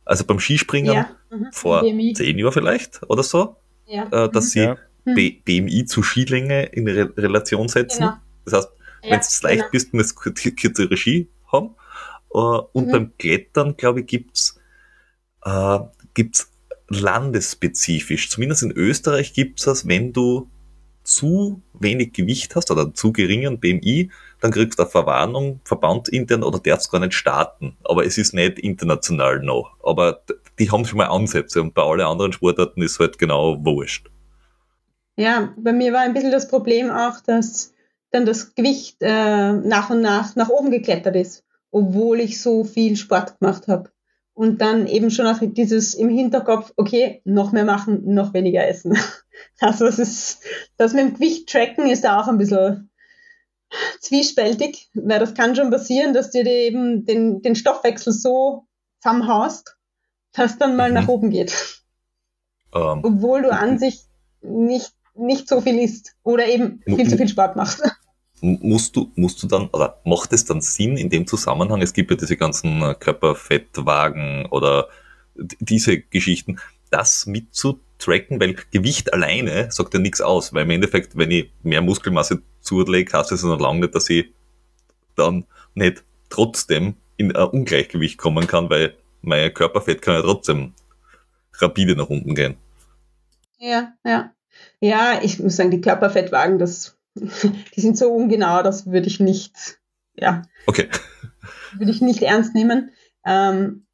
[0.06, 1.10] Also beim Skispringen ja.
[1.30, 1.48] mhm.
[1.52, 4.06] vor zehn Jahren vielleicht oder so, ja.
[4.06, 4.50] äh, dass mhm.
[4.50, 4.76] sie
[5.16, 5.42] hm.
[5.46, 8.02] BMI zu Skilänge in Re Relation setzen.
[8.02, 8.18] Genau.
[8.46, 8.70] Das heißt,
[9.04, 9.72] ja, wenn du leicht genau.
[9.72, 11.76] bist, musst du kürzere Ski haben.
[12.32, 12.92] Uh, und mhm.
[12.92, 14.60] beim Klettern, glaube ich, gibt's
[15.46, 15.80] uh,
[16.14, 16.52] gibt's
[16.90, 18.30] landesspezifisch.
[18.30, 20.50] Zumindest in Österreich gibt's das, wenn du
[21.04, 26.60] zu wenig Gewicht hast oder zu geringen BMI, dann kriegst du eine Verwarnung, verbandintern oder
[26.60, 27.78] darfst gar nicht starten.
[27.84, 29.76] Aber es ist nicht international noch.
[29.84, 30.22] Aber
[30.60, 34.10] die haben schon mal Ansätze und bei allen anderen Sportarten ist halt genau wurscht.
[35.20, 37.74] Ja, bei mir war ein bisschen das Problem auch, dass
[38.10, 42.96] dann das Gewicht äh, nach und nach nach oben geklettert ist, obwohl ich so viel
[42.96, 43.92] Sport gemacht habe.
[44.34, 48.98] Und dann eben schon auch dieses im Hinterkopf, okay, noch mehr machen, noch weniger essen.
[49.62, 50.44] Also es ist,
[50.76, 52.90] das mit dem Gewicht tracken ist da auch ein bisschen
[54.02, 58.68] zwiespältig, weil das kann schon passieren, dass dir eben den, den Stoffwechsel so
[59.02, 59.78] zusammenhaust,
[60.34, 60.96] dass dann mal mhm.
[60.96, 61.84] nach oben geht.
[62.74, 62.82] Um.
[62.82, 63.00] Ähm.
[63.04, 64.02] Obwohl du an sich
[64.42, 67.82] nicht nicht so viel isst oder eben viel zu viel Sport macht.
[68.42, 72.10] Musst du, musst du dann, oder macht es dann Sinn in dem Zusammenhang, es gibt
[72.10, 74.88] ja diese ganzen äh, Körperfettwagen oder
[75.36, 76.58] diese Geschichten,
[76.90, 81.82] das mitzutracken, weil Gewicht alleine sagt ja nichts aus, weil im Endeffekt, wenn ich mehr
[81.82, 84.34] Muskelmasse zulege, heißt es noch lange nicht, dass ich
[85.16, 90.74] dann nicht trotzdem in ein Ungleichgewicht kommen kann, weil mein Körperfett kann ja trotzdem
[91.56, 92.56] rapide nach unten gehen.
[93.58, 94.32] Ja, ja.
[94.80, 99.80] Ja, ich muss sagen, die Körperfettwagen, das, die sind so ungenau, das würde ich nicht,
[100.16, 100.44] ja.
[100.68, 100.90] Okay.
[101.78, 102.92] würde ich nicht ernst nehmen.
[103.26, 103.86] Ähm,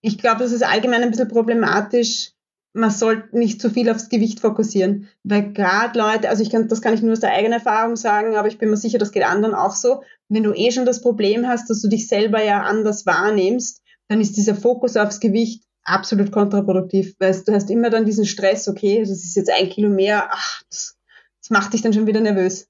[0.00, 2.32] ich glaube, das ist allgemein ein bisschen problematisch.
[2.74, 6.80] Man sollte nicht zu viel aufs Gewicht fokussieren, weil gerade Leute, also ich kann, das
[6.80, 9.24] kann ich nur aus der eigenen Erfahrung sagen, aber ich bin mir sicher, das geht
[9.24, 10.02] anderen auch so.
[10.28, 14.20] Wenn du eh schon das Problem hast, dass du dich selber ja anders wahrnimmst, dann
[14.20, 19.00] ist dieser Fokus aufs Gewicht absolut kontraproduktiv, weil du hast immer dann diesen Stress, okay,
[19.00, 20.96] das ist jetzt ein Kilo mehr, ach, das,
[21.40, 22.68] das macht dich dann schon wieder nervös.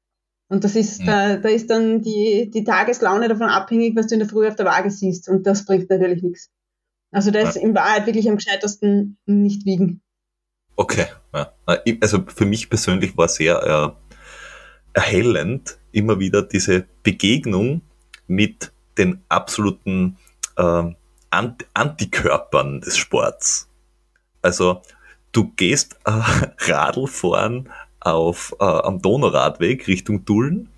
[0.48, 1.06] Und das ist, ja.
[1.06, 4.56] da, da ist dann die, die Tageslaune davon abhängig, was du in der Früh auf
[4.56, 5.28] der Waage siehst.
[5.28, 6.50] Und das bringt natürlich nichts.
[7.10, 7.62] Also da ist ja.
[7.62, 10.02] in Wahrheit wirklich am gescheitersten nicht wiegen.
[10.76, 11.52] Okay, ja.
[12.00, 13.96] Also für mich persönlich war sehr
[14.94, 17.82] äh, erhellend immer wieder diese Begegnung
[18.26, 20.16] mit den absoluten
[20.56, 20.84] äh,
[21.32, 23.68] Ant Antikörpern des Sports.
[24.42, 24.82] Also
[25.32, 26.10] du gehst äh,
[26.70, 27.68] Radl fahren
[28.00, 30.68] auf, äh, am Donauradweg Richtung Dullen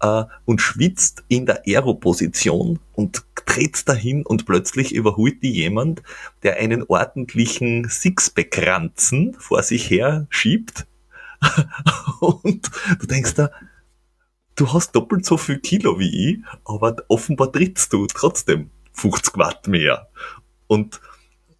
[0.00, 6.02] äh, und schwitzt in der Aeroposition und tritt dahin und plötzlich überholt die jemand,
[6.42, 10.86] der einen ordentlichen Sixpack-Ranzen vor sich her schiebt.
[12.20, 12.70] und
[13.00, 13.50] du denkst da,
[14.56, 19.68] du hast doppelt so viel Kilo wie ich, aber offenbar trittst du trotzdem 50 Watt
[19.68, 20.08] mehr.
[20.66, 21.00] Und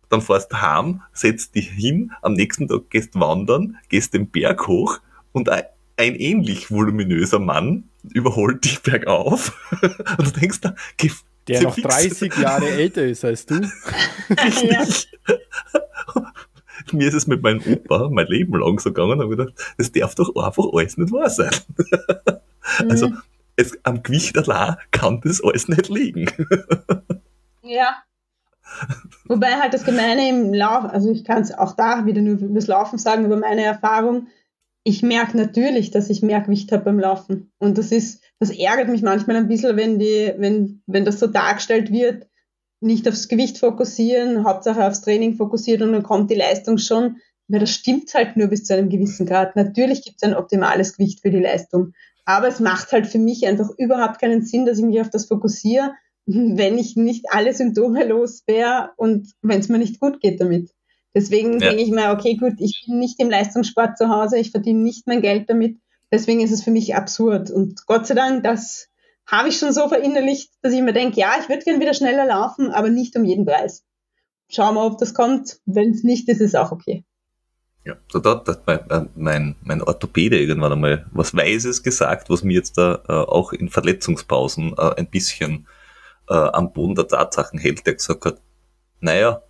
[0.08, 4.66] dann fährst du heim, setzt dich hin, am nächsten Tag gehst wandern, gehst den Berg
[4.66, 5.00] hoch
[5.32, 5.64] und ein,
[5.96, 9.52] ein ähnlich voluminöser Mann überholt dich bergauf
[10.18, 10.74] und du denkst da,
[11.48, 13.60] der noch 30 Jahre älter ist als du.
[13.60, 14.86] ja.
[16.92, 19.92] Mir ist es mit meinem Opa mein Leben lang so gegangen und ich gedacht, das
[19.92, 21.50] darf doch einfach alles nicht wahr sein.
[22.82, 22.90] Mhm.
[22.90, 23.10] Also
[23.56, 26.30] es, am Gewicht allein kann das alles nicht liegen.
[27.68, 28.02] Ja.
[29.26, 32.54] Wobei halt das Gemeine im Lauf, also ich kann es auch da wieder nur über
[32.54, 34.28] das Laufen sagen, über meine Erfahrung,
[34.84, 37.52] ich merke natürlich, dass ich mehr Gewicht habe beim Laufen.
[37.58, 41.26] Und das ist, das ärgert mich manchmal ein bisschen, wenn die, wenn, wenn das so
[41.26, 42.26] dargestellt wird,
[42.80, 47.16] nicht aufs Gewicht fokussieren, Hauptsache aufs Training fokussiert und dann kommt die Leistung schon.
[47.48, 49.56] Weil das stimmt halt nur bis zu einem gewissen Grad.
[49.56, 51.92] Natürlich gibt es ein optimales Gewicht für die Leistung.
[52.24, 55.26] Aber es macht halt für mich einfach überhaupt keinen Sinn, dass ich mich auf das
[55.26, 55.92] fokussiere,
[56.56, 60.70] wenn ich nicht alle Symptome los wäre und wenn es mir nicht gut geht damit.
[61.14, 61.70] Deswegen ja.
[61.70, 65.06] denke ich mir, okay, gut, ich bin nicht im Leistungssport zu Hause, ich verdiene nicht
[65.06, 65.78] mein Geld damit.
[66.12, 67.50] Deswegen ist es für mich absurd.
[67.50, 68.88] Und Gott sei Dank, das
[69.26, 72.26] habe ich schon so verinnerlicht, dass ich mir denke, ja, ich würde gern wieder schneller
[72.26, 73.84] laufen, aber nicht um jeden Preis.
[74.50, 75.60] Schauen wir, ob das kommt.
[75.64, 77.04] Wenn es nicht ist, es auch okay.
[77.86, 82.76] Ja, da hat mein, mein, mein Orthopäde irgendwann einmal was Weises gesagt, was mir jetzt
[82.76, 85.66] da äh, auch in Verletzungspausen äh, ein bisschen
[86.28, 88.40] äh, am Boden der Tatsachen hält, der gesagt hat,
[89.00, 89.42] naja,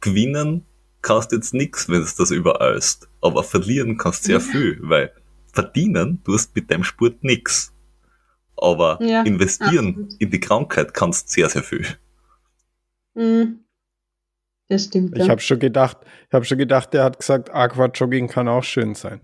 [0.00, 0.64] gewinnen
[1.02, 3.08] kannst jetzt nichts, wenn es das übereilst.
[3.20, 5.12] Aber verlieren kannst sehr viel, weil
[5.52, 7.72] verdienen tust mit deinem Sport nichts.
[8.56, 10.20] Aber ja, investieren absolut.
[10.20, 11.86] in die Krankheit kannst sehr, sehr viel.
[13.14, 13.60] Mhm.
[14.68, 15.16] Das stimmt.
[15.16, 15.28] Ich ja.
[15.28, 15.98] habe schon gedacht,
[16.28, 19.20] ich habe schon gedacht, der hat gesagt, Aquajogging kann auch schön sein.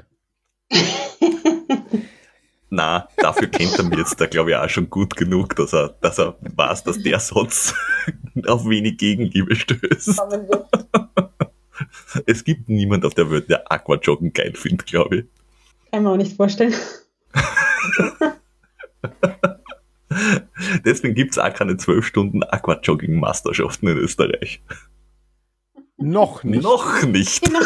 [2.75, 5.91] Na, dafür kennt er mir jetzt da, glaube ich, auch schon gut genug, dass er,
[6.01, 7.75] dass er weiß, dass der Satz
[8.47, 10.19] auf wenig Gegenliebe stößt.
[12.25, 15.25] es gibt niemand auf der Welt, der Aquajoggen geil findet, glaube ich.
[15.91, 16.73] Kann man auch nicht vorstellen.
[20.87, 24.63] Deswegen gibt es auch keine 12 Stunden Aquajogging-Masterschaften in Österreich.
[25.99, 26.63] Noch nicht.
[26.63, 27.45] Noch nicht.
[27.45, 27.61] Genau.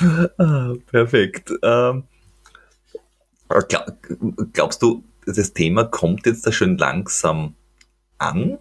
[0.38, 1.52] ah, perfekt.
[1.62, 2.04] Ähm,
[4.52, 7.54] glaubst du, das Thema kommt jetzt da schon langsam
[8.18, 8.58] an?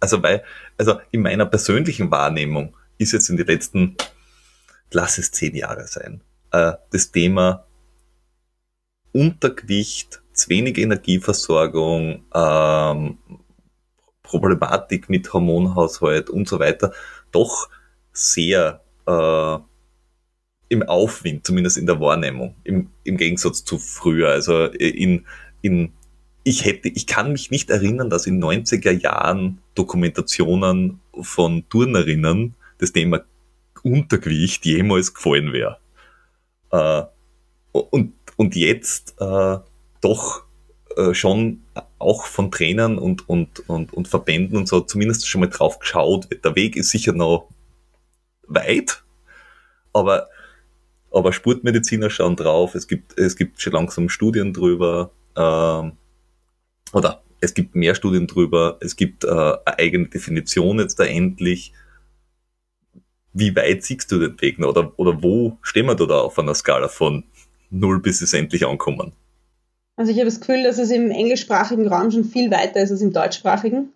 [0.00, 0.44] Also, weil,
[0.76, 3.96] also in meiner persönlichen Wahrnehmung ist jetzt in den letzten,
[4.92, 6.20] lass es zehn Jahre sein,
[6.52, 7.64] äh, das Thema
[9.12, 13.18] Untergewicht, zu wenig Energieversorgung, ähm,
[14.22, 16.92] Problematik mit Hormonhaushalt und so weiter
[17.32, 17.68] doch
[18.12, 19.58] sehr äh,
[20.68, 24.30] im Aufwind, zumindest in der Wahrnehmung, im, im Gegensatz zu früher.
[24.30, 25.26] Also in,
[25.62, 25.92] in
[26.44, 32.92] ich hätte, ich kann mich nicht erinnern, dass in 90er Jahren Dokumentationen von Turnerinnen das
[32.92, 33.22] Thema
[33.82, 35.78] Untergewicht jemals gefallen wäre.
[36.70, 37.02] Äh,
[37.72, 39.58] und, und jetzt äh,
[40.00, 40.44] doch
[40.96, 41.62] äh, schon
[41.98, 46.28] auch von Trainern und, und, und, und Verbänden und so zumindest schon mal drauf geschaut
[46.44, 47.48] Der Weg ist sicher noch
[48.46, 49.02] weit,
[49.92, 50.28] aber,
[51.18, 55.90] aber Sportmediziner schauen drauf, es gibt, es gibt schon langsam Studien drüber, äh,
[56.96, 61.72] oder es gibt mehr Studien drüber, es gibt äh, eine eigene Definition jetzt da endlich.
[63.32, 64.68] Wie weit siehst du den Weg noch?
[64.68, 67.24] Oder, oder wo stehen wir da auf einer Skala von
[67.70, 69.12] null bis es endlich ankommen?
[69.96, 73.02] Also ich habe das Gefühl, dass es im englischsprachigen Raum schon viel weiter ist als
[73.02, 73.92] im deutschsprachigen.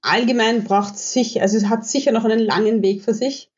[0.00, 3.50] Allgemein braucht es sicher, also es hat sicher noch einen langen Weg für sich.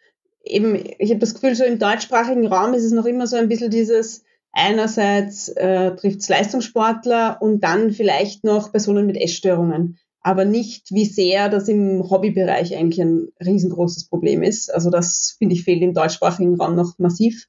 [0.44, 3.48] Eben, ich habe das Gefühl, so im deutschsprachigen Raum ist es noch immer so ein
[3.48, 9.98] bisschen dieses, einerseits äh, trifft es Leistungssportler und dann vielleicht noch Personen mit Essstörungen
[10.28, 14.72] aber nicht, wie sehr das im Hobbybereich eigentlich ein riesengroßes Problem ist.
[14.72, 17.46] Also das finde ich fehlt im deutschsprachigen Raum noch massiv.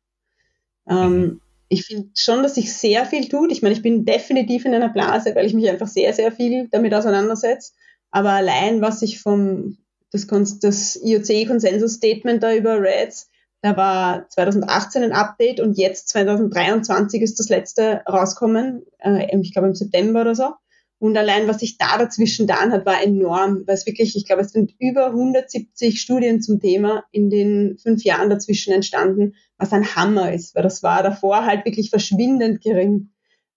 [0.88, 1.42] Ähm, mhm.
[1.68, 3.52] ich finde schon, dass sich sehr viel tut.
[3.52, 6.68] Ich meine, ich bin definitiv in einer Blase, weil ich mich einfach sehr, sehr viel
[6.72, 7.74] damit auseinandersetze.
[8.12, 9.78] Aber allein, was ich vom
[10.12, 10.28] das,
[10.60, 13.30] das IOC-Konsensus-Statement da über Reds,
[13.62, 19.68] da war 2018 ein Update und jetzt 2023 ist das letzte rauskommen, äh, ich glaube
[19.68, 20.54] im September oder so.
[21.02, 24.42] Und allein, was sich da dazwischen getan hat, war enorm, weil es wirklich, ich glaube,
[24.42, 29.96] es sind über 170 Studien zum Thema in den fünf Jahren dazwischen entstanden, was ein
[29.96, 33.12] Hammer ist, weil das war davor halt wirklich verschwindend gering.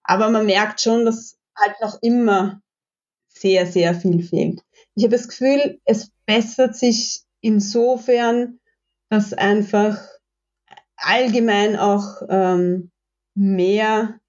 [0.04, 2.62] Aber man merkt schon, dass halt noch immer
[3.26, 4.62] sehr, sehr viel fehlt.
[4.94, 8.60] Ich habe das Gefühl, es bessert sich insofern,
[9.08, 9.98] dass einfach
[10.96, 12.90] allgemein auch ähm,
[13.34, 14.20] mehr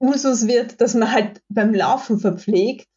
[0.00, 2.88] Usus wird, dass man halt beim Laufen verpflegt,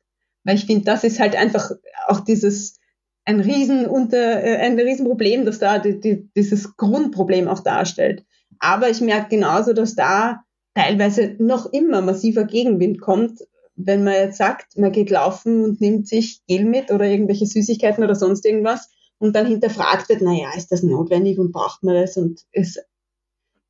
[0.44, 1.72] weil ich finde, das ist halt einfach
[2.08, 2.80] auch dieses
[3.26, 8.24] ein riesen unter äh, ein Riesenproblem, das da die, die, dieses Grundproblem auch darstellt.
[8.60, 10.44] Aber ich merke genauso, dass da
[10.76, 13.42] teilweise noch immer massiver Gegenwind kommt,
[13.76, 18.04] wenn man jetzt sagt, man geht laufen und nimmt sich Gel mit oder irgendwelche Süßigkeiten
[18.04, 22.18] oder sonst irgendwas und dann hinterfragt wird, naja, ist das notwendig und braucht man das
[22.18, 22.80] und ist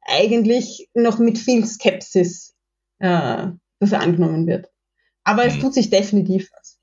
[0.02, 2.56] eigentlich noch mit viel Skepsis
[2.99, 3.48] äh,
[3.80, 4.69] das angenommen wird.
[5.23, 5.61] Aber es mhm.
[5.61, 6.77] tut sich definitiv was.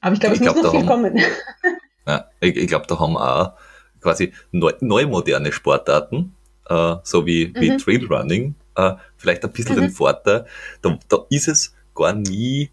[0.00, 1.18] Aber ich glaube, es muss noch viel haben, kommen.
[2.06, 3.52] Ja, ich, ich glaube, da haben auch
[4.00, 6.34] quasi neu, neu moderne Sportarten,
[6.68, 7.78] äh, so wie, wie mhm.
[7.78, 9.82] Trailrunning, äh, vielleicht ein bisschen mhm.
[9.82, 10.46] den Vorteil,
[10.82, 12.70] da, da ist es gar nie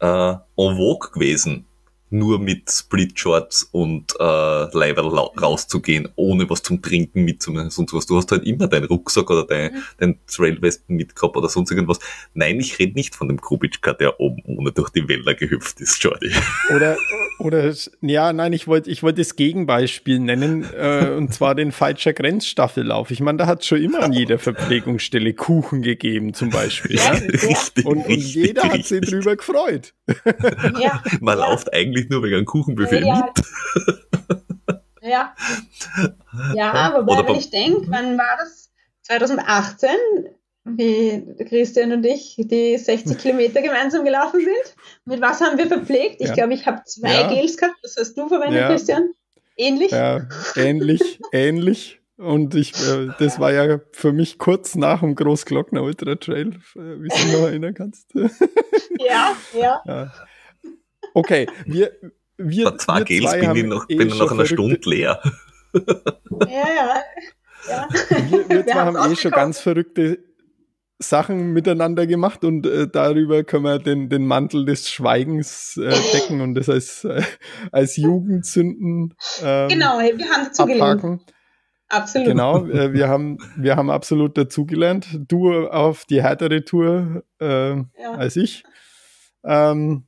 [0.00, 1.66] äh, en vogue gewesen,
[2.14, 8.06] nur mit Split-Shorts und äh, Leiberl rauszugehen, ohne was zum Trinken mitzunehmen, sonst was.
[8.06, 9.82] Du hast halt immer deinen Rucksack oder dein, mhm.
[9.98, 11.98] dein Trailwesten mitgehabt oder sonst irgendwas.
[12.32, 16.02] Nein, ich rede nicht von dem Kubitschka, der oben ohne durch die Wälder gehüpft ist,
[16.02, 16.32] Jordi.
[16.74, 16.96] Oder,
[17.40, 22.12] oder, ja, nein, ich wollte ich wollte das Gegenbeispiel nennen, äh, und zwar den Falscher
[22.12, 23.10] Grenzstaffellauf.
[23.10, 26.96] Ich meine, da hat es schon immer an jeder Verpflegungsstelle Kuchen gegeben, zum Beispiel.
[26.96, 27.20] Ja, ja.
[27.48, 28.80] Richtig, und, und jeder richtig.
[28.80, 29.94] hat sich drüber gefreut.
[30.80, 31.02] Ja.
[31.20, 33.32] Man läuft eigentlich nicht nur wegen einem Kuchenbuffet ja.
[33.34, 33.44] mit.
[35.06, 35.34] Ja.
[36.54, 38.70] Ja, wobei, Oder wenn ich denke, wann war das?
[39.02, 39.90] 2018,
[40.64, 44.74] wie Christian und ich die 60 Kilometer gemeinsam gelaufen sind.
[45.04, 46.22] Mit was haben wir verpflegt?
[46.22, 46.34] Ich ja.
[46.34, 47.28] glaube, ich habe zwei ja.
[47.28, 47.76] Gels gehabt.
[47.82, 48.68] Das hast du verwendet, ja.
[48.68, 49.10] Christian.
[49.58, 49.90] Ähnlich?
[49.90, 50.26] Ja,
[50.56, 52.00] ähnlich, ähnlich.
[52.16, 56.78] Und ich, äh, das war ja für mich kurz nach dem Großglockner Ultra Trail, äh,
[57.02, 58.14] wie du dich noch erinnern kannst.
[58.98, 59.82] ja, ja.
[61.14, 61.92] Okay, wir,
[62.36, 65.20] wir, Bei zwei wir Gels zwei bin ich noch, eh bin noch eine Stunde leer.
[65.72, 67.02] ja, ja.
[67.68, 67.88] ja.
[68.30, 70.18] Wir, wir zwei haben eh schon ganz verrückte
[70.98, 76.40] Sachen miteinander gemacht und äh, darüber können wir den, den Mantel des Schweigens äh, decken
[76.40, 77.22] und das als, äh,
[77.72, 81.22] als Jugendsünden ähm, Genau, wir haben dazugelernt.
[81.88, 82.26] Absolut.
[82.26, 85.06] Genau, äh, wir, haben, wir haben absolut dazugelernt.
[85.28, 87.84] Du auf die härtere Tour äh, ja.
[88.16, 88.64] als ich.
[89.44, 90.06] Ähm,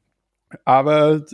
[0.64, 1.24] aber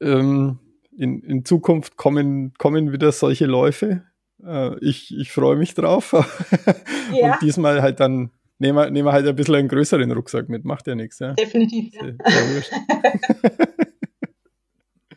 [0.00, 0.58] ähm,
[0.96, 4.02] in, in Zukunft kommen, kommen wieder solche Läufe.
[4.44, 6.14] Äh, ich ich freue mich drauf.
[7.10, 7.32] Ja.
[7.32, 10.66] Und diesmal halt dann nehmen wir, nehmen wir halt ein bisschen einen größeren Rucksack mit.
[10.66, 11.18] Macht ja nichts.
[11.20, 11.32] Ja.
[11.32, 11.94] Definitiv.
[11.94, 12.12] Ja.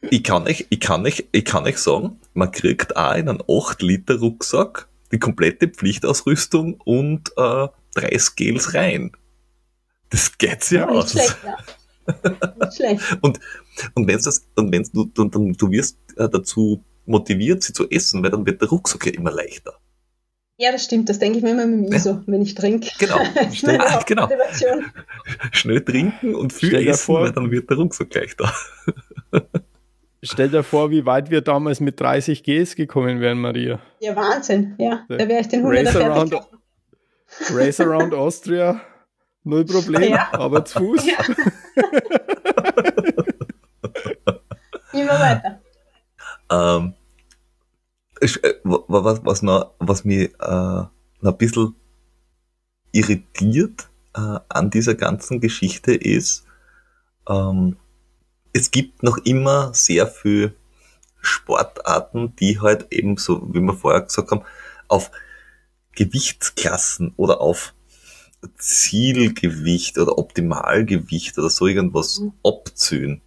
[0.10, 3.42] ich, kann euch, ich, kann euch, ich kann euch sagen, man kriegt auch in einen
[3.42, 9.12] 8-Liter-Rucksack die komplette Pflichtausrüstung und äh, 30 Gels rein.
[10.10, 11.12] Das geht's ja, ja aus.
[11.12, 11.58] Schlecht, ja.
[12.76, 13.02] Schlecht.
[13.22, 13.40] und
[13.96, 17.90] und wenn das und wenn du dann, dann du wirst äh, dazu motiviert, sie zu
[17.90, 19.74] essen, weil dann wird der Rucksack ja immer leichter.
[20.58, 21.10] Ja, das stimmt.
[21.10, 22.24] Das denke ich mir immer mit dem ISO, ja.
[22.28, 22.90] wenn ich trinke.
[23.00, 23.18] Genau.
[23.54, 24.30] Schnell, ah, genau.
[25.52, 28.54] Schnell trinken und viel Stell essen, vor, weil dann wird der Rucksack leichter.
[30.22, 33.80] Stell dir vor, wie weit wir damals mit 30 Gs gekommen wären, Maria.
[34.02, 34.76] Ja, Wahnsinn.
[34.78, 36.36] Ja, da wäre ich den 100 Race around,
[37.50, 38.82] Race Around Austria
[39.44, 40.30] Null Problem, ja.
[40.34, 41.06] aber zu Fuß.
[41.06, 41.18] Ja.
[44.94, 45.62] Immer weiter.
[46.52, 46.94] Ähm,
[48.20, 50.92] äh, was, was, noch, was mich äh, noch
[51.24, 51.76] ein bisschen
[52.92, 56.46] irritiert äh, an dieser ganzen Geschichte ist,
[57.28, 57.78] ähm,
[58.54, 60.56] es gibt noch immer sehr viel
[61.22, 64.44] Sportarten, die halt eben so, wie wir vorher gesagt haben,
[64.88, 65.12] auf
[65.96, 67.74] Gewichtsklassen oder auf
[68.58, 72.34] Zielgewicht oder Optimalgewicht oder so irgendwas mhm.
[72.44, 73.22] abziehen,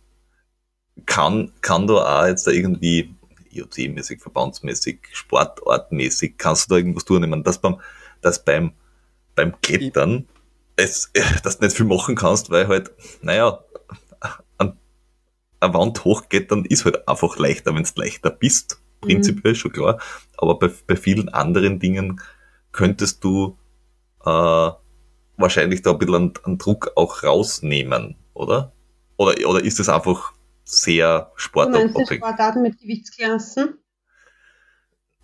[1.06, 3.14] kann, kann da auch jetzt da irgendwie
[3.52, 7.22] IoT-mäßig, verbandsmäßig, sportartmäßig, kannst du da irgendwas tun?
[7.22, 7.80] Ich meine, dass beim,
[8.20, 8.72] dass beim,
[9.34, 10.26] beim Klettern
[10.76, 11.10] es,
[11.42, 12.92] dass du nicht viel machen kannst, weil halt,
[13.22, 13.60] naja,
[14.58, 14.76] an,
[15.60, 18.80] eine Wand hochgeht, dann ist halt einfach leichter, wenn du leichter bist.
[19.00, 19.56] Prinzipiell mhm.
[19.56, 20.00] schon klar.
[20.36, 22.20] Aber bei, bei vielen anderen Dingen
[22.72, 23.58] könntest du
[24.24, 24.70] äh,
[25.36, 28.72] wahrscheinlich da ein bisschen einen, einen Druck auch rausnehmen, oder?
[29.16, 30.32] Oder, oder ist es einfach
[30.64, 32.18] sehr sportabhängig?
[32.18, 33.78] Sportarten mit Gewichtsklassen?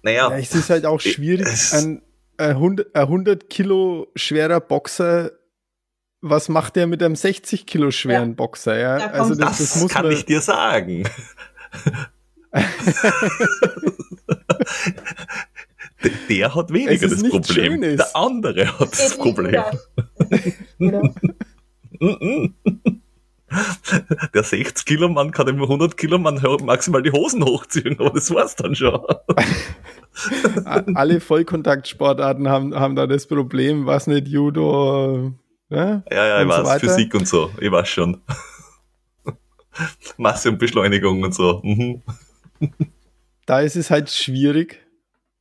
[0.03, 0.31] Naja.
[0.31, 2.03] Ja, es ist halt auch schwierig, ein,
[2.39, 5.33] ein 100, ein 100 Kilo schwerer Boxer
[6.23, 8.35] was macht der mit einem 60 Kilo schweren ja.
[8.35, 8.79] Boxer?
[8.79, 8.99] Ja?
[8.99, 11.09] Da also das, das, das kann ich dir sagen.
[16.29, 17.73] der hat weniger das Problem.
[17.73, 17.97] Schönes.
[17.97, 19.63] Der andere hat das Problem.
[24.35, 28.33] Der 60 Kilo Mann kann im 100 Kilo Mann maximal die Hosen hochziehen, aber das
[28.33, 29.01] war's dann schon.
[30.95, 35.33] Alle Vollkontaktsportarten haben, haben da das Problem, was nicht Judo.
[35.69, 38.21] Ja, ja, ja ich weiß, so Physik und so, ich weiß schon.
[40.17, 41.61] Masse und Beschleunigung und so.
[41.65, 42.03] Mhm.
[43.47, 44.87] Da ist es halt schwierig.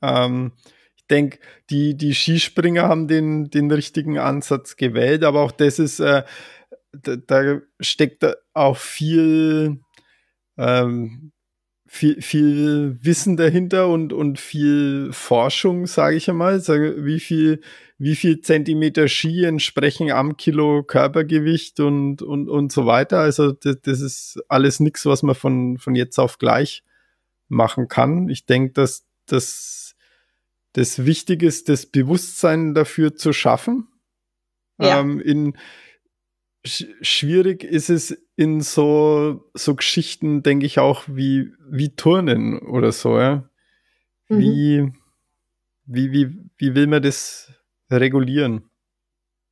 [0.01, 0.53] Ähm,
[0.95, 1.39] ich denke,
[1.69, 6.23] die, die Skispringer haben den, den richtigen Ansatz gewählt, aber auch das ist, äh,
[6.91, 9.79] da, da, steckt auch viel,
[10.57, 11.31] ähm,
[11.87, 16.59] viel, viel Wissen dahinter und, und viel Forschung, sage ich einmal.
[16.59, 17.61] Wie viel,
[17.97, 23.19] wie viel Zentimeter Ski entsprechen am Kilo Körpergewicht und, und, und so weiter.
[23.19, 26.83] Also das, das ist alles nichts, was man von, von jetzt auf gleich
[27.49, 28.29] machen kann.
[28.29, 29.88] Ich denke, dass das,
[30.73, 33.87] das Wichtige ist, das Bewusstsein dafür zu schaffen.
[34.79, 34.99] Ja.
[34.99, 35.57] Ähm, in,
[36.65, 42.91] sch schwierig ist es in so, so Geschichten, denke ich auch, wie, wie Turnen oder
[42.91, 43.49] so, ja.
[44.29, 44.39] Mhm.
[44.39, 44.93] Wie,
[45.85, 47.51] wie, wie, wie will man das
[47.91, 48.69] regulieren?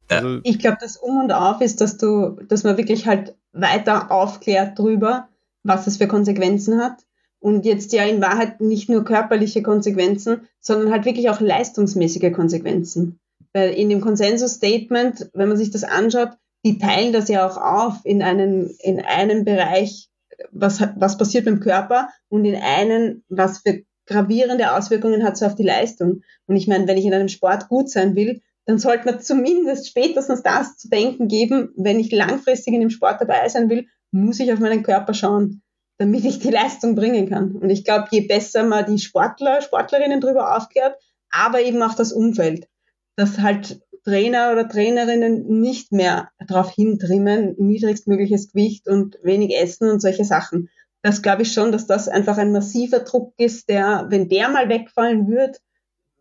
[0.10, 4.12] Also, ich glaube, das Um und Auf ist, dass du, dass man wirklich halt weiter
[4.12, 5.28] aufklärt drüber,
[5.64, 7.08] was es für Konsequenzen hat
[7.40, 13.20] und jetzt ja in Wahrheit nicht nur körperliche Konsequenzen, sondern halt wirklich auch leistungsmäßige Konsequenzen.
[13.54, 16.32] Weil in dem Konsensus-Statement, wenn man sich das anschaut,
[16.66, 20.10] die teilen das ja auch auf in einen, in einen Bereich,
[20.52, 25.44] was, was passiert mit dem Körper und in einen, was für gravierende Auswirkungen hat es
[25.44, 26.22] auf die Leistung.
[26.48, 29.88] Und ich meine, wenn ich in einem Sport gut sein will, dann sollte man zumindest
[29.88, 34.40] spätestens das zu denken geben, wenn ich langfristig in dem Sport dabei sein will, muss
[34.40, 35.62] ich auf meinen Körper schauen
[35.98, 37.54] damit ich die Leistung bringen kann.
[37.54, 40.96] Und ich glaube, je besser man die Sportler, Sportlerinnen darüber aufklärt,
[41.32, 42.68] aber eben auch das Umfeld,
[43.16, 50.02] dass halt Trainer oder Trainerinnen nicht mehr darauf hintrimmen, niedrigstmögliches Gewicht und wenig Essen und
[50.02, 50.70] solche Sachen.
[51.02, 54.70] Das glaube ich schon, dass das einfach ein massiver Druck ist, der, wenn der mal
[54.70, 55.62] wegfallen wird,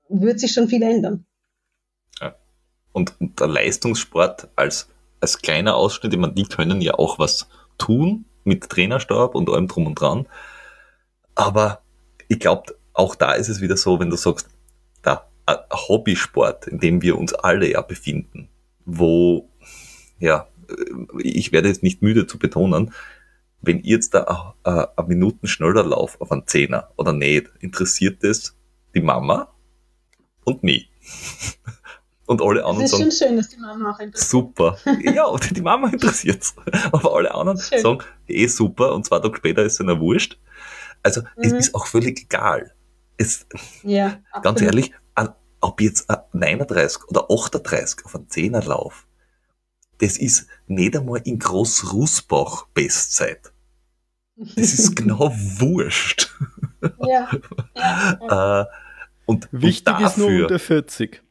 [0.09, 1.27] wird sich schon viel ändern.
[2.21, 2.35] Ja.
[2.93, 4.89] Und, der Leistungssport als,
[5.21, 7.49] als kleiner Ausschnitt, ich meine, die können ja auch was
[7.79, 10.27] tun, mit Trainerstab und allem drum und dran.
[11.35, 11.83] Aber
[12.29, 14.49] ich glaube, auch da ist es wieder so, wenn du sagst,
[15.03, 15.29] da
[15.73, 18.49] Hobbysport, in dem wir uns alle ja befinden,
[18.85, 19.51] wo,
[20.19, 20.49] ja,
[21.19, 22.93] ich werde jetzt nicht müde zu betonen,
[23.61, 28.57] wenn ihr jetzt da eine Minuten schneller lauft auf einen Zehner oder nicht, interessiert das
[28.95, 29.53] die Mama
[30.45, 30.91] und mich.
[32.27, 34.31] Und alle anderen das ist sagen, schon schön, dass die Mama auch interessiert.
[34.31, 34.79] Super.
[35.03, 36.45] Ja, die Mama interessiert
[36.93, 37.81] Aber alle anderen schön.
[37.81, 38.95] sagen, eh super.
[38.95, 40.39] Und zwei Tage später ist es einer wurscht.
[41.03, 41.45] Also, mhm.
[41.45, 42.73] es ist auch völlig egal.
[43.17, 43.47] Es,
[43.83, 44.93] ja, ganz ehrlich,
[45.61, 49.07] ob jetzt 39 oder 38 auf einen Zehner lauf,
[49.99, 53.53] das ist nicht einmal in Groß-Rusbach Bestzeit.
[54.37, 56.31] Das ist genau wurscht.
[57.01, 57.31] Ja.
[57.75, 58.61] ja, ja.
[58.63, 58.67] Äh,
[59.25, 61.23] und, Wichtig und dafür, ist nur unter 40.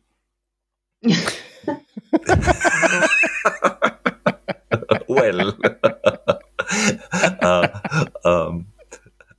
[5.08, 5.54] well.
[7.44, 7.68] uh,
[8.30, 8.68] um,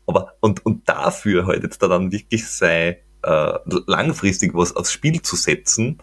[0.06, 5.22] aber und, und dafür halt jetzt da dann wirklich sei uh, langfristig was aufs Spiel
[5.22, 6.00] zu setzen,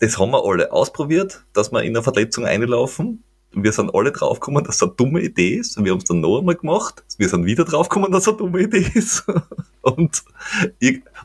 [0.00, 3.24] das haben wir alle ausprobiert, dass wir in eine Verletzung einlaufen.
[3.52, 5.82] Wir sind alle draufgekommen, dass das eine dumme Idee ist.
[5.82, 7.04] Wir haben es dann noch einmal gemacht.
[7.18, 9.24] Wir sind wieder draufgekommen, dass es eine dumme Idee ist.
[9.82, 10.24] und,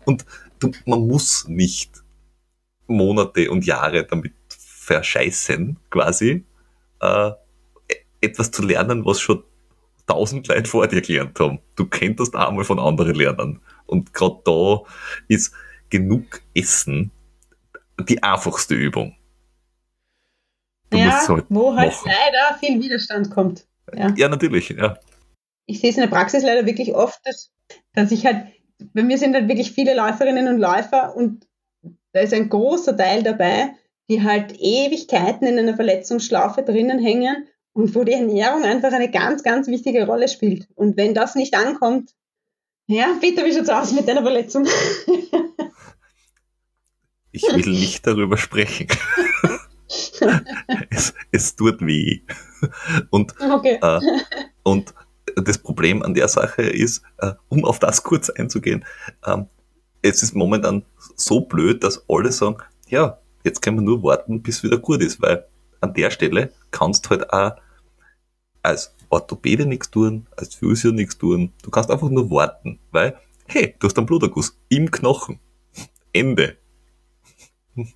[0.05, 0.25] und
[0.59, 2.03] du, man muss nicht
[2.89, 6.45] Monate und Jahre damit verscheißen, quasi,
[7.01, 7.31] äh,
[8.21, 9.43] etwas zu lernen, was schon
[10.07, 11.59] tausend Leute vor dir gelernt haben.
[11.75, 13.61] Du könntest auch mal von anderen lernen.
[13.85, 14.81] Und gerade da
[15.27, 15.53] ist
[15.89, 17.11] genug Essen
[17.99, 19.15] die einfachste Übung.
[20.89, 22.11] Du ja, halt wo halt machen.
[22.11, 23.67] leider viel Widerstand kommt.
[23.93, 24.13] Ja.
[24.15, 24.97] Ja, natürlich, ja.
[25.67, 27.51] Ich sehe es in der Praxis leider wirklich oft, dass,
[27.93, 28.47] dass ich halt,
[28.93, 31.45] bei mir sind halt wirklich viele Läuferinnen und Läufer und
[32.11, 33.75] da ist ein großer Teil dabei,
[34.09, 39.43] die halt Ewigkeiten in einer Verletzungsschlaufe drinnen hängen und wo die Ernährung einfach eine ganz,
[39.43, 40.67] ganz wichtige Rolle spielt.
[40.75, 42.11] Und wenn das nicht ankommt,
[42.87, 44.67] ja, bitte, wie schaut's aus mit deiner Verletzung?
[47.31, 48.87] Ich will nicht darüber sprechen.
[50.89, 52.21] es, es tut weh.
[53.11, 53.77] Und, okay.
[53.81, 53.99] äh,
[54.63, 54.93] und
[55.35, 58.83] das Problem an der Sache ist, äh, um auf das kurz einzugehen,
[59.25, 59.47] ähm,
[60.01, 60.83] es ist momentan
[61.15, 62.57] so blöd, dass alle sagen,
[62.87, 65.45] ja, jetzt können wir nur warten, bis wieder gut ist, weil
[65.81, 67.53] an der Stelle kannst du halt auch
[68.63, 71.53] als Orthopäde nichts tun, als Physio nichts tun.
[71.63, 73.17] Du kannst einfach nur warten, weil,
[73.47, 75.39] hey, du hast einen Bluterguss im Knochen.
[76.11, 76.57] Ende.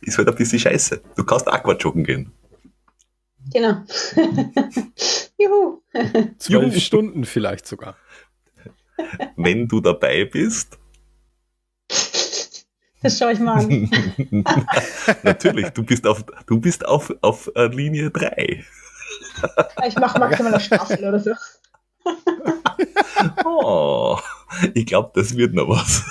[0.00, 1.02] ist halt ein bisschen scheiße.
[1.16, 2.32] Du kannst Aquajoggen gehen.
[3.52, 3.82] Genau.
[5.38, 5.80] Juhu.
[6.38, 6.78] Zwölf.
[6.78, 7.96] Stunden vielleicht sogar.
[9.36, 10.78] Wenn du dabei bist,
[13.02, 13.90] Das schaue ich mal an.
[15.22, 18.62] natürlich, du bist auf, du bist auf, auf äh, Linie 3.
[19.86, 21.32] Ich mache maximal eine Staffel oder so.
[23.44, 24.18] Oh,
[24.72, 26.02] ich glaube, das wird noch was.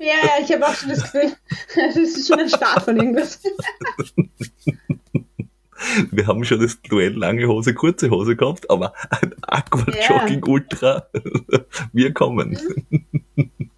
[0.00, 1.32] Ja, ja, ich habe auch schon das Gefühl,
[1.76, 3.40] das ist schon ein Start von irgendwas.
[6.10, 11.06] Wir haben schon das Duell lange Hose, kurze Hose gehabt, aber ein Aquajogging Ultra,
[11.92, 12.58] wir kommen.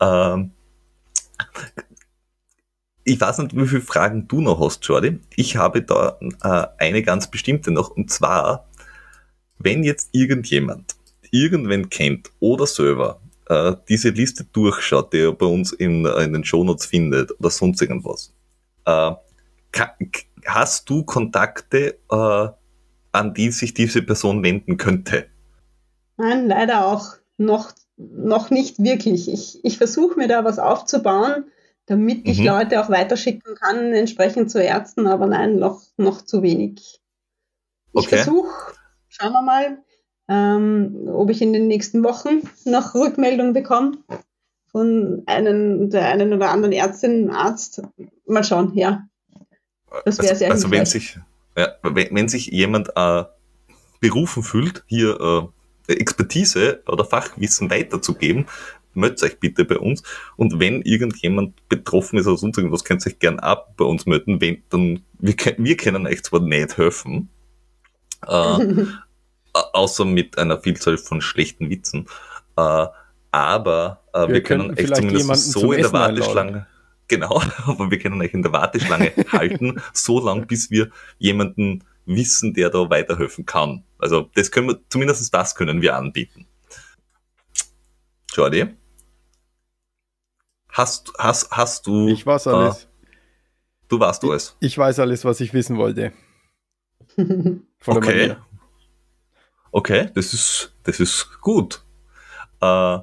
[0.00, 0.50] ähm,
[3.04, 5.18] ich weiß nicht, wie viele Fragen du noch hast, Jordi.
[5.34, 8.68] Ich habe da äh, eine ganz bestimmte noch, und zwar,
[9.58, 10.94] wenn jetzt irgendjemand
[11.30, 16.32] irgendwen kennt oder selber äh, diese Liste durchschaut, die er bei uns in, äh, in
[16.32, 18.32] den Shownotes findet oder sonst irgendwas,
[18.84, 19.12] äh,
[19.72, 22.48] ka- k- hast du Kontakte, äh,
[23.12, 25.26] an die sich diese Person wenden könnte?
[26.16, 29.30] Nein, leider auch noch, noch nicht wirklich.
[29.30, 31.44] Ich, ich versuche mir da was aufzubauen,
[31.86, 32.46] damit ich Mhm.
[32.46, 37.00] Leute auch weiterschicken kann, entsprechend zu Ärzten, aber nein, noch, noch zu wenig.
[37.92, 38.16] Ich Okay.
[38.16, 38.50] versuche,
[39.08, 39.78] schauen wir mal,
[40.28, 43.98] ähm, ob ich in den nächsten Wochen noch Rückmeldung bekomme
[44.70, 47.82] von einem, der einen oder anderen Ärztin, Arzt.
[48.26, 49.08] Mal schauen, ja.
[50.04, 51.18] Das wäre also, sehr also wenn sich,
[51.56, 53.24] ja, wenn, wenn sich jemand äh,
[54.00, 55.50] berufen fühlt, hier
[55.88, 58.46] äh, Expertise oder Fachwissen weiterzugeben,
[58.94, 60.02] meldet euch bitte bei uns.
[60.36, 64.06] Und wenn irgendjemand betroffen ist oder sonst irgendwas, könnt ihr euch gern ab bei uns
[64.06, 64.40] melden.
[64.40, 67.28] Wenn, dann, wir, können- wir können euch zwar nicht helfen,
[68.26, 68.30] äh,
[69.52, 72.06] au- außer mit einer Vielzahl von schlechten Witzen,
[72.56, 72.86] äh,
[73.32, 75.96] aber äh, wir, Wir können euch vielleicht zumindest jemanden so zum in der Essen
[76.38, 76.66] einladen.
[77.10, 82.54] Genau, aber wir können euch in der Warteschlange halten, so lang, bis wir jemanden wissen,
[82.54, 83.82] der da weiterhelfen kann.
[83.98, 86.46] Also das können wir, zumindest das können wir anbieten.
[88.32, 88.76] Jordi?
[90.68, 92.88] Hast, hast, hast du, Ich weiß alles.
[93.88, 94.56] du warst alles.
[94.60, 96.12] Ich weiß alles, was ich wissen wollte.
[97.16, 98.36] Von der Okay.
[99.72, 101.84] Okay, das ist, das ist gut.
[102.60, 102.98] Äh,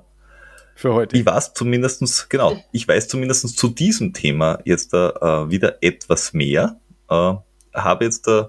[0.78, 1.18] Für heute.
[1.18, 5.00] Ich weiß zumindestens genau, ich weiß zumindestens zu diesem Thema jetzt äh,
[5.50, 6.80] wieder etwas mehr.
[7.10, 7.34] Äh,
[7.74, 8.44] habe jetzt äh,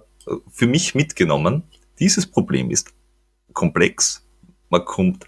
[0.50, 1.62] für mich mitgenommen,
[1.98, 2.92] dieses Problem ist
[3.54, 4.26] komplex.
[4.68, 5.24] Man kommt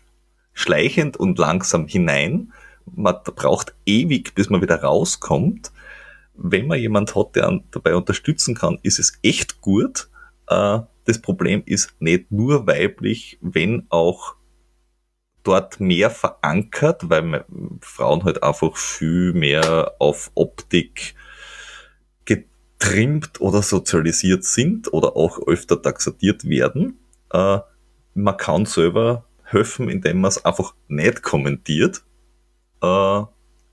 [0.52, 2.52] schleichend und langsam hinein.
[2.84, 5.72] Man braucht ewig, bis man wieder rauskommt.
[6.34, 10.10] Wenn man jemand hat, der einen dabei unterstützen kann, ist es echt gut.
[10.48, 14.34] Äh, das Problem ist nicht nur weiblich, wenn auch
[15.50, 17.44] dort mehr verankert, weil
[17.80, 21.16] Frauen halt einfach viel mehr auf Optik
[22.24, 27.00] getrimmt oder sozialisiert sind oder auch öfter taxatiert werden.
[27.32, 27.58] Äh,
[28.14, 32.04] man kann selber helfen, indem man es einfach nicht kommentiert
[32.80, 33.22] äh,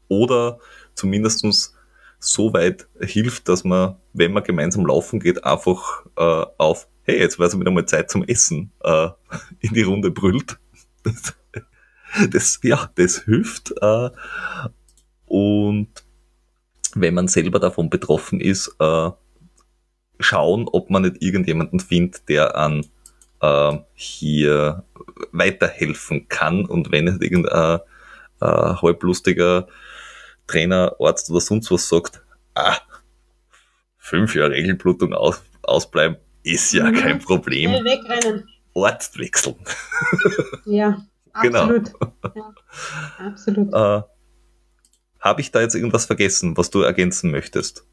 [0.07, 0.59] oder
[0.95, 1.75] zumindestens
[2.19, 7.37] so weit hilft, dass man, wenn man gemeinsam laufen geht, einfach äh, auf, hey, jetzt
[7.37, 9.09] wäre es wieder mal Zeit zum Essen, äh,
[9.59, 10.57] in die Runde brüllt.
[12.31, 13.73] das, ja, das hilft.
[13.81, 14.09] Äh,
[15.25, 15.89] und
[16.95, 19.09] wenn man selber davon betroffen ist, äh,
[20.19, 22.85] schauen, ob man nicht irgendjemanden findet, der an
[23.41, 24.83] äh, hier
[25.31, 27.79] weiterhelfen kann und wenn nicht irgendein
[28.41, 29.67] äh, halblustiger
[30.47, 32.21] Trainer, Arzt oder sonst was sagt,
[32.55, 32.77] ah,
[33.97, 36.95] fünf Jahre Regelblutung aus, ausbleiben, ist ja Mhm.
[36.95, 37.71] kein Problem.
[37.71, 38.49] Schnell wegrennen.
[38.73, 39.55] Ort wechseln.
[40.65, 41.05] Ja,
[41.41, 41.61] Genau.
[41.61, 41.91] absolut.
[42.35, 42.53] Ja,
[43.25, 43.73] absolut.
[43.73, 44.01] Äh,
[45.19, 47.85] Habe ich da jetzt irgendwas vergessen, was du ergänzen möchtest?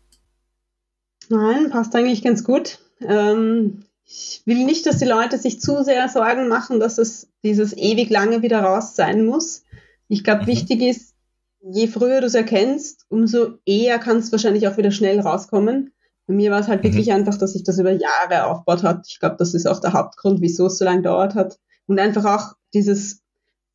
[1.29, 2.79] Nein, passt eigentlich ganz gut.
[3.01, 7.77] Ähm, ich will nicht, dass die Leute sich zu sehr Sorgen machen, dass es dieses
[7.77, 9.63] ewig lange wieder raus sein muss.
[10.09, 10.49] Ich glaube, mhm.
[10.49, 11.15] wichtig ist,
[11.61, 15.93] je früher du es erkennst, umso eher kannst du wahrscheinlich auch wieder schnell rauskommen.
[16.27, 16.89] Bei mir war es halt mhm.
[16.89, 19.07] wirklich einfach, dass sich das über Jahre aufgebaut hat.
[19.09, 21.59] Ich glaube, das ist auch der Hauptgrund, wieso es so lange dauert hat.
[21.87, 23.23] Und einfach auch dieses,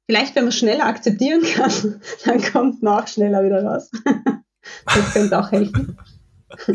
[0.10, 3.91] vielleicht wenn man schneller akzeptieren kann, dann kommt man auch schneller wieder raus.
[4.86, 5.98] das könnte auch helfen.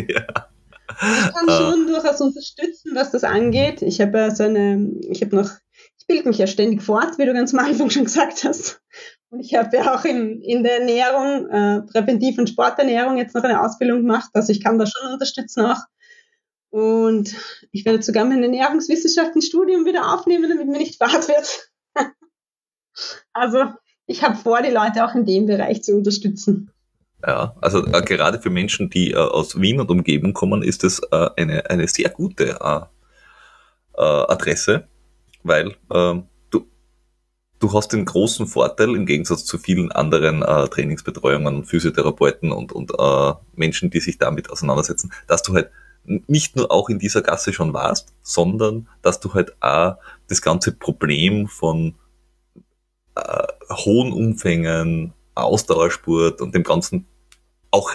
[0.08, 0.48] Ja.
[0.88, 3.82] Ich kann schon durchaus unterstützen, was das angeht.
[3.82, 5.50] Ich habe ja so eine, ich habe noch,
[5.98, 8.80] ich bilde mich ja ständig fort, wie du ganz am Anfang schon gesagt hast.
[9.30, 13.42] Und ich habe ja auch in, in der Ernährung, äh, Präventiv- und Sporternährung jetzt noch
[13.42, 14.30] eine Ausbildung gemacht.
[14.32, 15.80] Also ich kann da schon unterstützen auch.
[16.70, 17.34] Und
[17.72, 21.73] ich werde sogar mein Ernährungswissenschaftenstudium wieder aufnehmen, damit mir nicht fad wird.
[23.32, 23.64] Also
[24.06, 26.70] ich habe vor, die Leute auch in dem Bereich zu unterstützen.
[27.26, 31.00] Ja, also äh, gerade für Menschen, die äh, aus Wien und Umgebung kommen, ist es
[31.10, 32.80] äh, eine, eine sehr gute äh,
[33.96, 34.86] äh, Adresse,
[35.42, 36.66] weil ähm, du,
[37.60, 42.92] du hast den großen Vorteil im Gegensatz zu vielen anderen äh, Trainingsbetreuungen, Physiotherapeuten und, und
[43.54, 45.70] Menschen, die sich damit auseinandersetzen, dass du halt
[46.04, 49.96] nicht nur auch in dieser Gasse schon warst, sondern dass du halt auch
[50.28, 51.94] das ganze Problem von
[53.70, 57.06] hohen Umfängen, Ausdauersport und dem ganzen
[57.70, 57.92] auch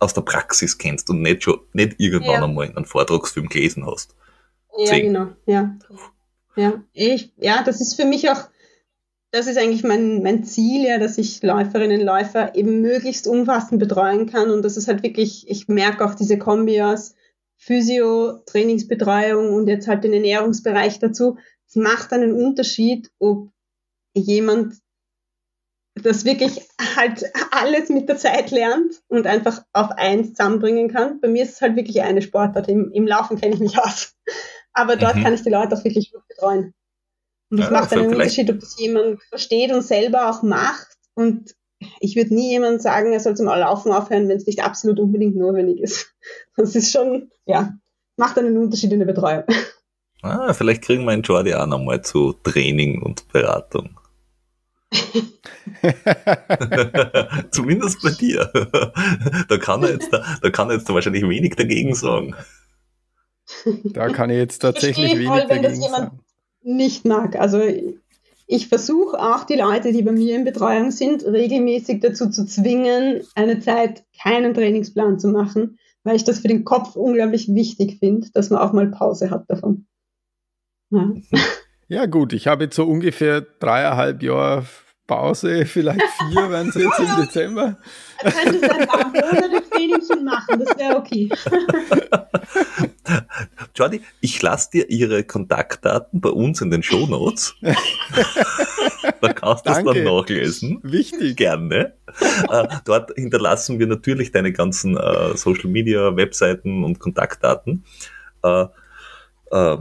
[0.00, 2.44] aus der Praxis kennst und nicht schon, nicht irgendwann ja.
[2.44, 4.14] einmal in einem Vortragsfilm gelesen hast.
[4.76, 5.12] Ja, Zehn.
[5.12, 5.76] genau, ja.
[6.56, 8.48] Ja, ich, ja, das ist für mich auch,
[9.30, 13.78] das ist eigentlich mein, mein Ziel, ja, dass ich Läuferinnen und Läufer eben möglichst umfassend
[13.78, 17.14] betreuen kann und das ist halt wirklich, ich merke auch diese Kombi aus
[17.56, 21.36] Physio, Trainingsbetreuung und jetzt halt den Ernährungsbereich dazu.
[21.68, 23.50] Es macht einen Unterschied, ob
[24.14, 24.74] jemand
[25.94, 26.60] das wirklich
[26.96, 31.20] halt alles mit der Zeit lernt und einfach auf eins zusammenbringen kann.
[31.20, 32.68] Bei mir ist es halt wirklich eine Sportart.
[32.68, 34.14] Im, im Laufen kenne ich mich aus.
[34.72, 35.24] Aber dort mhm.
[35.24, 36.74] kann ich die Leute auch wirklich gut betreuen.
[37.50, 40.86] Und das ja, macht einen Unterschied, ob das jemand versteht und selber auch macht.
[41.14, 41.54] Und
[41.98, 45.36] ich würde nie jemand sagen, er soll zum Laufen aufhören, wenn es nicht absolut unbedingt
[45.36, 46.06] notwendig ist.
[46.56, 47.72] Das ist schon, ja,
[48.18, 49.44] macht einen Unterschied in der Betreuung.
[50.20, 53.99] Ah, vielleicht kriegen wir einen Jordi auch nochmal zu Training und Beratung.
[57.50, 58.50] Zumindest bei dir.
[59.48, 62.34] da kann er jetzt, da, da kann er jetzt wahrscheinlich wenig dagegen sagen.
[63.84, 66.20] Da kann ich jetzt tatsächlich wenig voll, wenn dagegen das jemand sagen.
[66.62, 67.36] nicht mag.
[67.36, 67.62] Also
[68.46, 73.20] ich versuche auch die Leute, die bei mir in Betreuung sind, regelmäßig dazu zu zwingen,
[73.36, 78.28] eine Zeit keinen Trainingsplan zu machen, weil ich das für den Kopf unglaublich wichtig finde,
[78.32, 79.86] dass man auch mal Pause hat davon.
[80.90, 81.12] Ja.
[81.90, 84.64] Ja, gut, ich habe jetzt so ungefähr dreieinhalb Jahre
[85.08, 86.00] Pause, vielleicht
[86.30, 87.78] vier werden es jetzt im Dezember.
[88.22, 91.28] Da könntest du ein paar Monate Training schon machen, das wäre okay.
[93.74, 97.56] Jordi, ich lasse dir ihre Kontaktdaten bei uns in den Show Notes.
[99.20, 100.78] da kannst du es dann nachlesen.
[100.84, 101.36] Wichtig.
[101.36, 101.94] Gerne.
[102.48, 107.84] Äh, dort hinterlassen wir natürlich deine ganzen äh, Social Media, Webseiten und Kontaktdaten.
[108.44, 108.66] Äh,
[109.50, 109.78] äh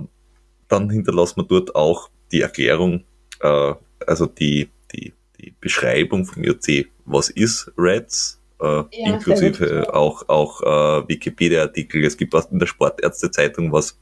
[0.69, 3.03] dann hinterlassen wir dort auch die Erklärung,
[3.41, 3.73] äh,
[4.07, 10.61] also die, die, die Beschreibung vom IOC, was ist REDS, äh, ja, inklusive auch, auch
[10.61, 12.05] äh, Wikipedia-Artikel.
[12.05, 13.97] Es gibt was in der Sportärztezeitung was.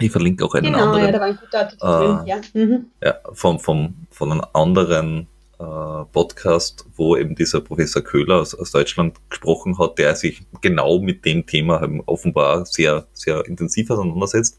[0.00, 1.04] Ich verlinke auch einen genau, anderen.
[1.04, 2.40] Ja, da war ein guter Artikel äh, drin, ja.
[2.54, 2.86] Mhm.
[3.02, 5.28] ja vom, vom, von einem anderen
[5.58, 10.98] äh, Podcast, wo eben dieser Professor Köhler aus, aus Deutschland gesprochen hat, der sich genau
[10.98, 14.58] mit dem Thema offenbar sehr, sehr intensiv auseinandersetzt.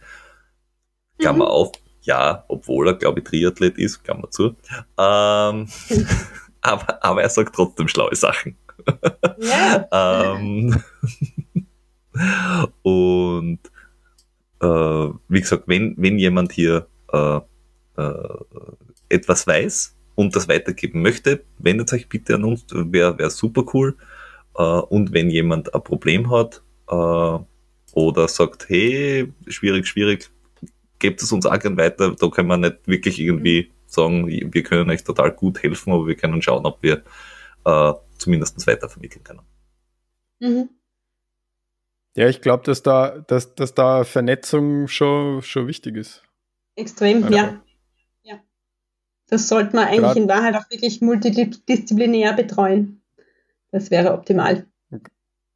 [1.24, 1.52] Klammer mhm.
[1.52, 1.72] auf,
[2.02, 4.56] ja, obwohl er, glaube ich, Triathlet ist, Klammer zu.
[4.98, 5.68] Ähm,
[6.62, 8.58] aber, aber er sagt trotzdem schlaue Sachen.
[9.40, 9.88] Ja.
[10.36, 10.84] ähm,
[12.84, 13.60] und
[14.62, 17.40] äh, wie gesagt, wenn, wenn jemand hier äh,
[17.98, 18.38] äh,
[19.10, 23.96] etwas weiß und das weitergeben möchte, wendet euch bitte an uns, wäre wär super cool.
[24.56, 27.40] Äh, und wenn jemand ein Problem hat äh,
[27.94, 30.30] oder sagt, hey, schwierig, schwierig,
[31.04, 32.16] gebt es uns auch gerne weiter.
[32.16, 36.16] Da können wir nicht wirklich irgendwie sagen, wir können euch total gut helfen, aber wir
[36.16, 37.04] können schauen, ob wir
[37.66, 39.42] äh, zumindest weitervermitteln können.
[40.40, 40.70] Mhm.
[42.16, 46.24] Ja, ich glaube, dass da, dass, dass da Vernetzung schon, schon wichtig ist.
[46.76, 47.62] Extrem, ja.
[48.24, 48.40] ja.
[49.28, 53.02] Das sollte man eigentlich Grad, in Wahrheit auch wirklich multidisziplinär betreuen.
[53.72, 54.68] Das wäre optimal.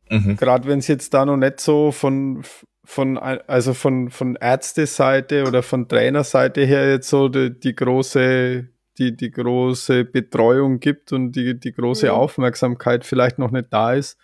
[0.09, 0.35] Mhm.
[0.35, 2.43] Gerade wenn es jetzt da noch nicht so von,
[2.87, 9.15] von, also von, von Ärzteseite oder von Trainerseite her jetzt so die, die große die,
[9.15, 12.13] die große Betreuung gibt und die, die große Mhm.
[12.13, 14.17] Aufmerksamkeit vielleicht noch nicht da ist,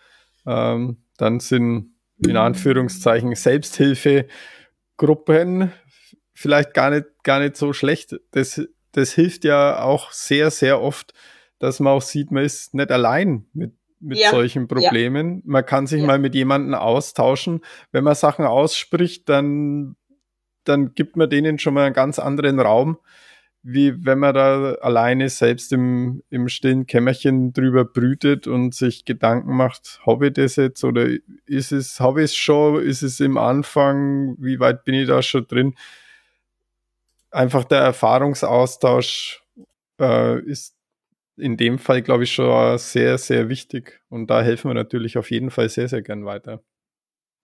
[0.48, 5.72] ähm, dann sind in Anführungszeichen Selbsthilfegruppen
[6.34, 8.16] vielleicht gar nicht, gar nicht so schlecht.
[8.32, 8.60] Das,
[8.94, 11.14] das hilft ja auch sehr, sehr oft,
[11.60, 13.74] dass man auch sieht, man ist nicht allein mit,
[14.04, 15.42] mit Ja, solchen Problemen.
[15.46, 16.08] Man kann sich Ja.
[16.08, 17.62] mal mit jemandem austauschen.
[17.92, 19.96] Wenn man Sachen ausspricht, dann,
[20.66, 22.98] dann gibt man denen schon mal einen ganz anderen Raum,
[23.64, 29.56] wie wenn man da alleine selbst im, im stillen Kämmerchen drüber brütet und sich Gedanken
[29.56, 31.08] macht, habe ich das jetzt oder
[31.46, 35.22] ist es, habe ich es schon, ist es im Anfang, wie weit bin ich da
[35.22, 35.76] schon drin?
[37.32, 39.42] Einfach der Erfahrungsaustausch
[40.00, 40.73] äh, ist
[41.38, 44.02] in dem Fall, glaube ich, schon sehr, sehr wichtig.
[44.10, 46.62] Und da helfen wir natürlich auf jeden Fall sehr, sehr gern weiter.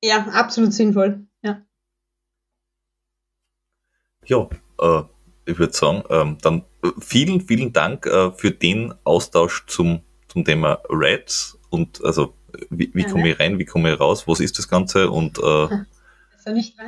[0.03, 1.28] Ja, absolut sinnvoll.
[1.41, 1.66] Ja.
[4.26, 4.48] Ja,
[4.80, 5.03] äh,
[5.45, 10.45] ich würde sagen, ähm, dann äh, vielen, vielen Dank äh, für den Austausch zum, zum
[10.45, 12.36] Thema Reds und also
[12.70, 15.66] wie, wie komme ich rein, wie komme ich raus, was ist das Ganze und äh,
[16.38, 16.88] Ist er nicht dran?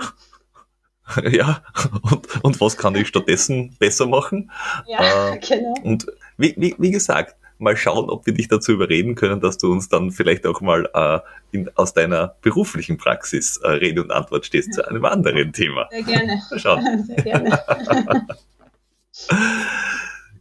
[1.31, 1.63] ja,
[2.03, 4.51] und, und was kann ich stattdessen besser machen?
[4.87, 5.73] Ja, Äh, genau.
[5.83, 6.07] Und
[6.41, 9.87] wie, wie, wie gesagt, mal schauen, ob wir dich dazu überreden können, dass du uns
[9.87, 11.19] dann vielleicht auch mal äh,
[11.51, 15.87] in, aus deiner beruflichen Praxis äh, Rede und Antwort stehst zu einem anderen Thema.
[15.91, 16.41] Sehr gerne.
[16.49, 17.03] Mal schauen.
[17.07, 17.59] Sehr gerne.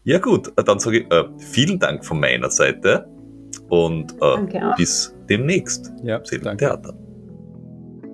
[0.04, 3.06] Ja gut, dann sage ich äh, vielen Dank von meiner Seite
[3.68, 5.92] und äh, bis demnächst.
[6.02, 6.64] Ja, im danke.
[6.64, 6.94] Theater.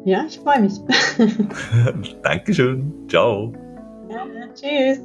[0.04, 0.74] Ja, ich freue mich.
[2.22, 2.92] Dankeschön.
[3.08, 3.52] Ciao.
[4.10, 5.00] Ja, tschüss.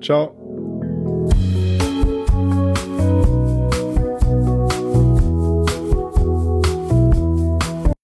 [0.00, 0.73] Ciao.
[1.04, 1.53] you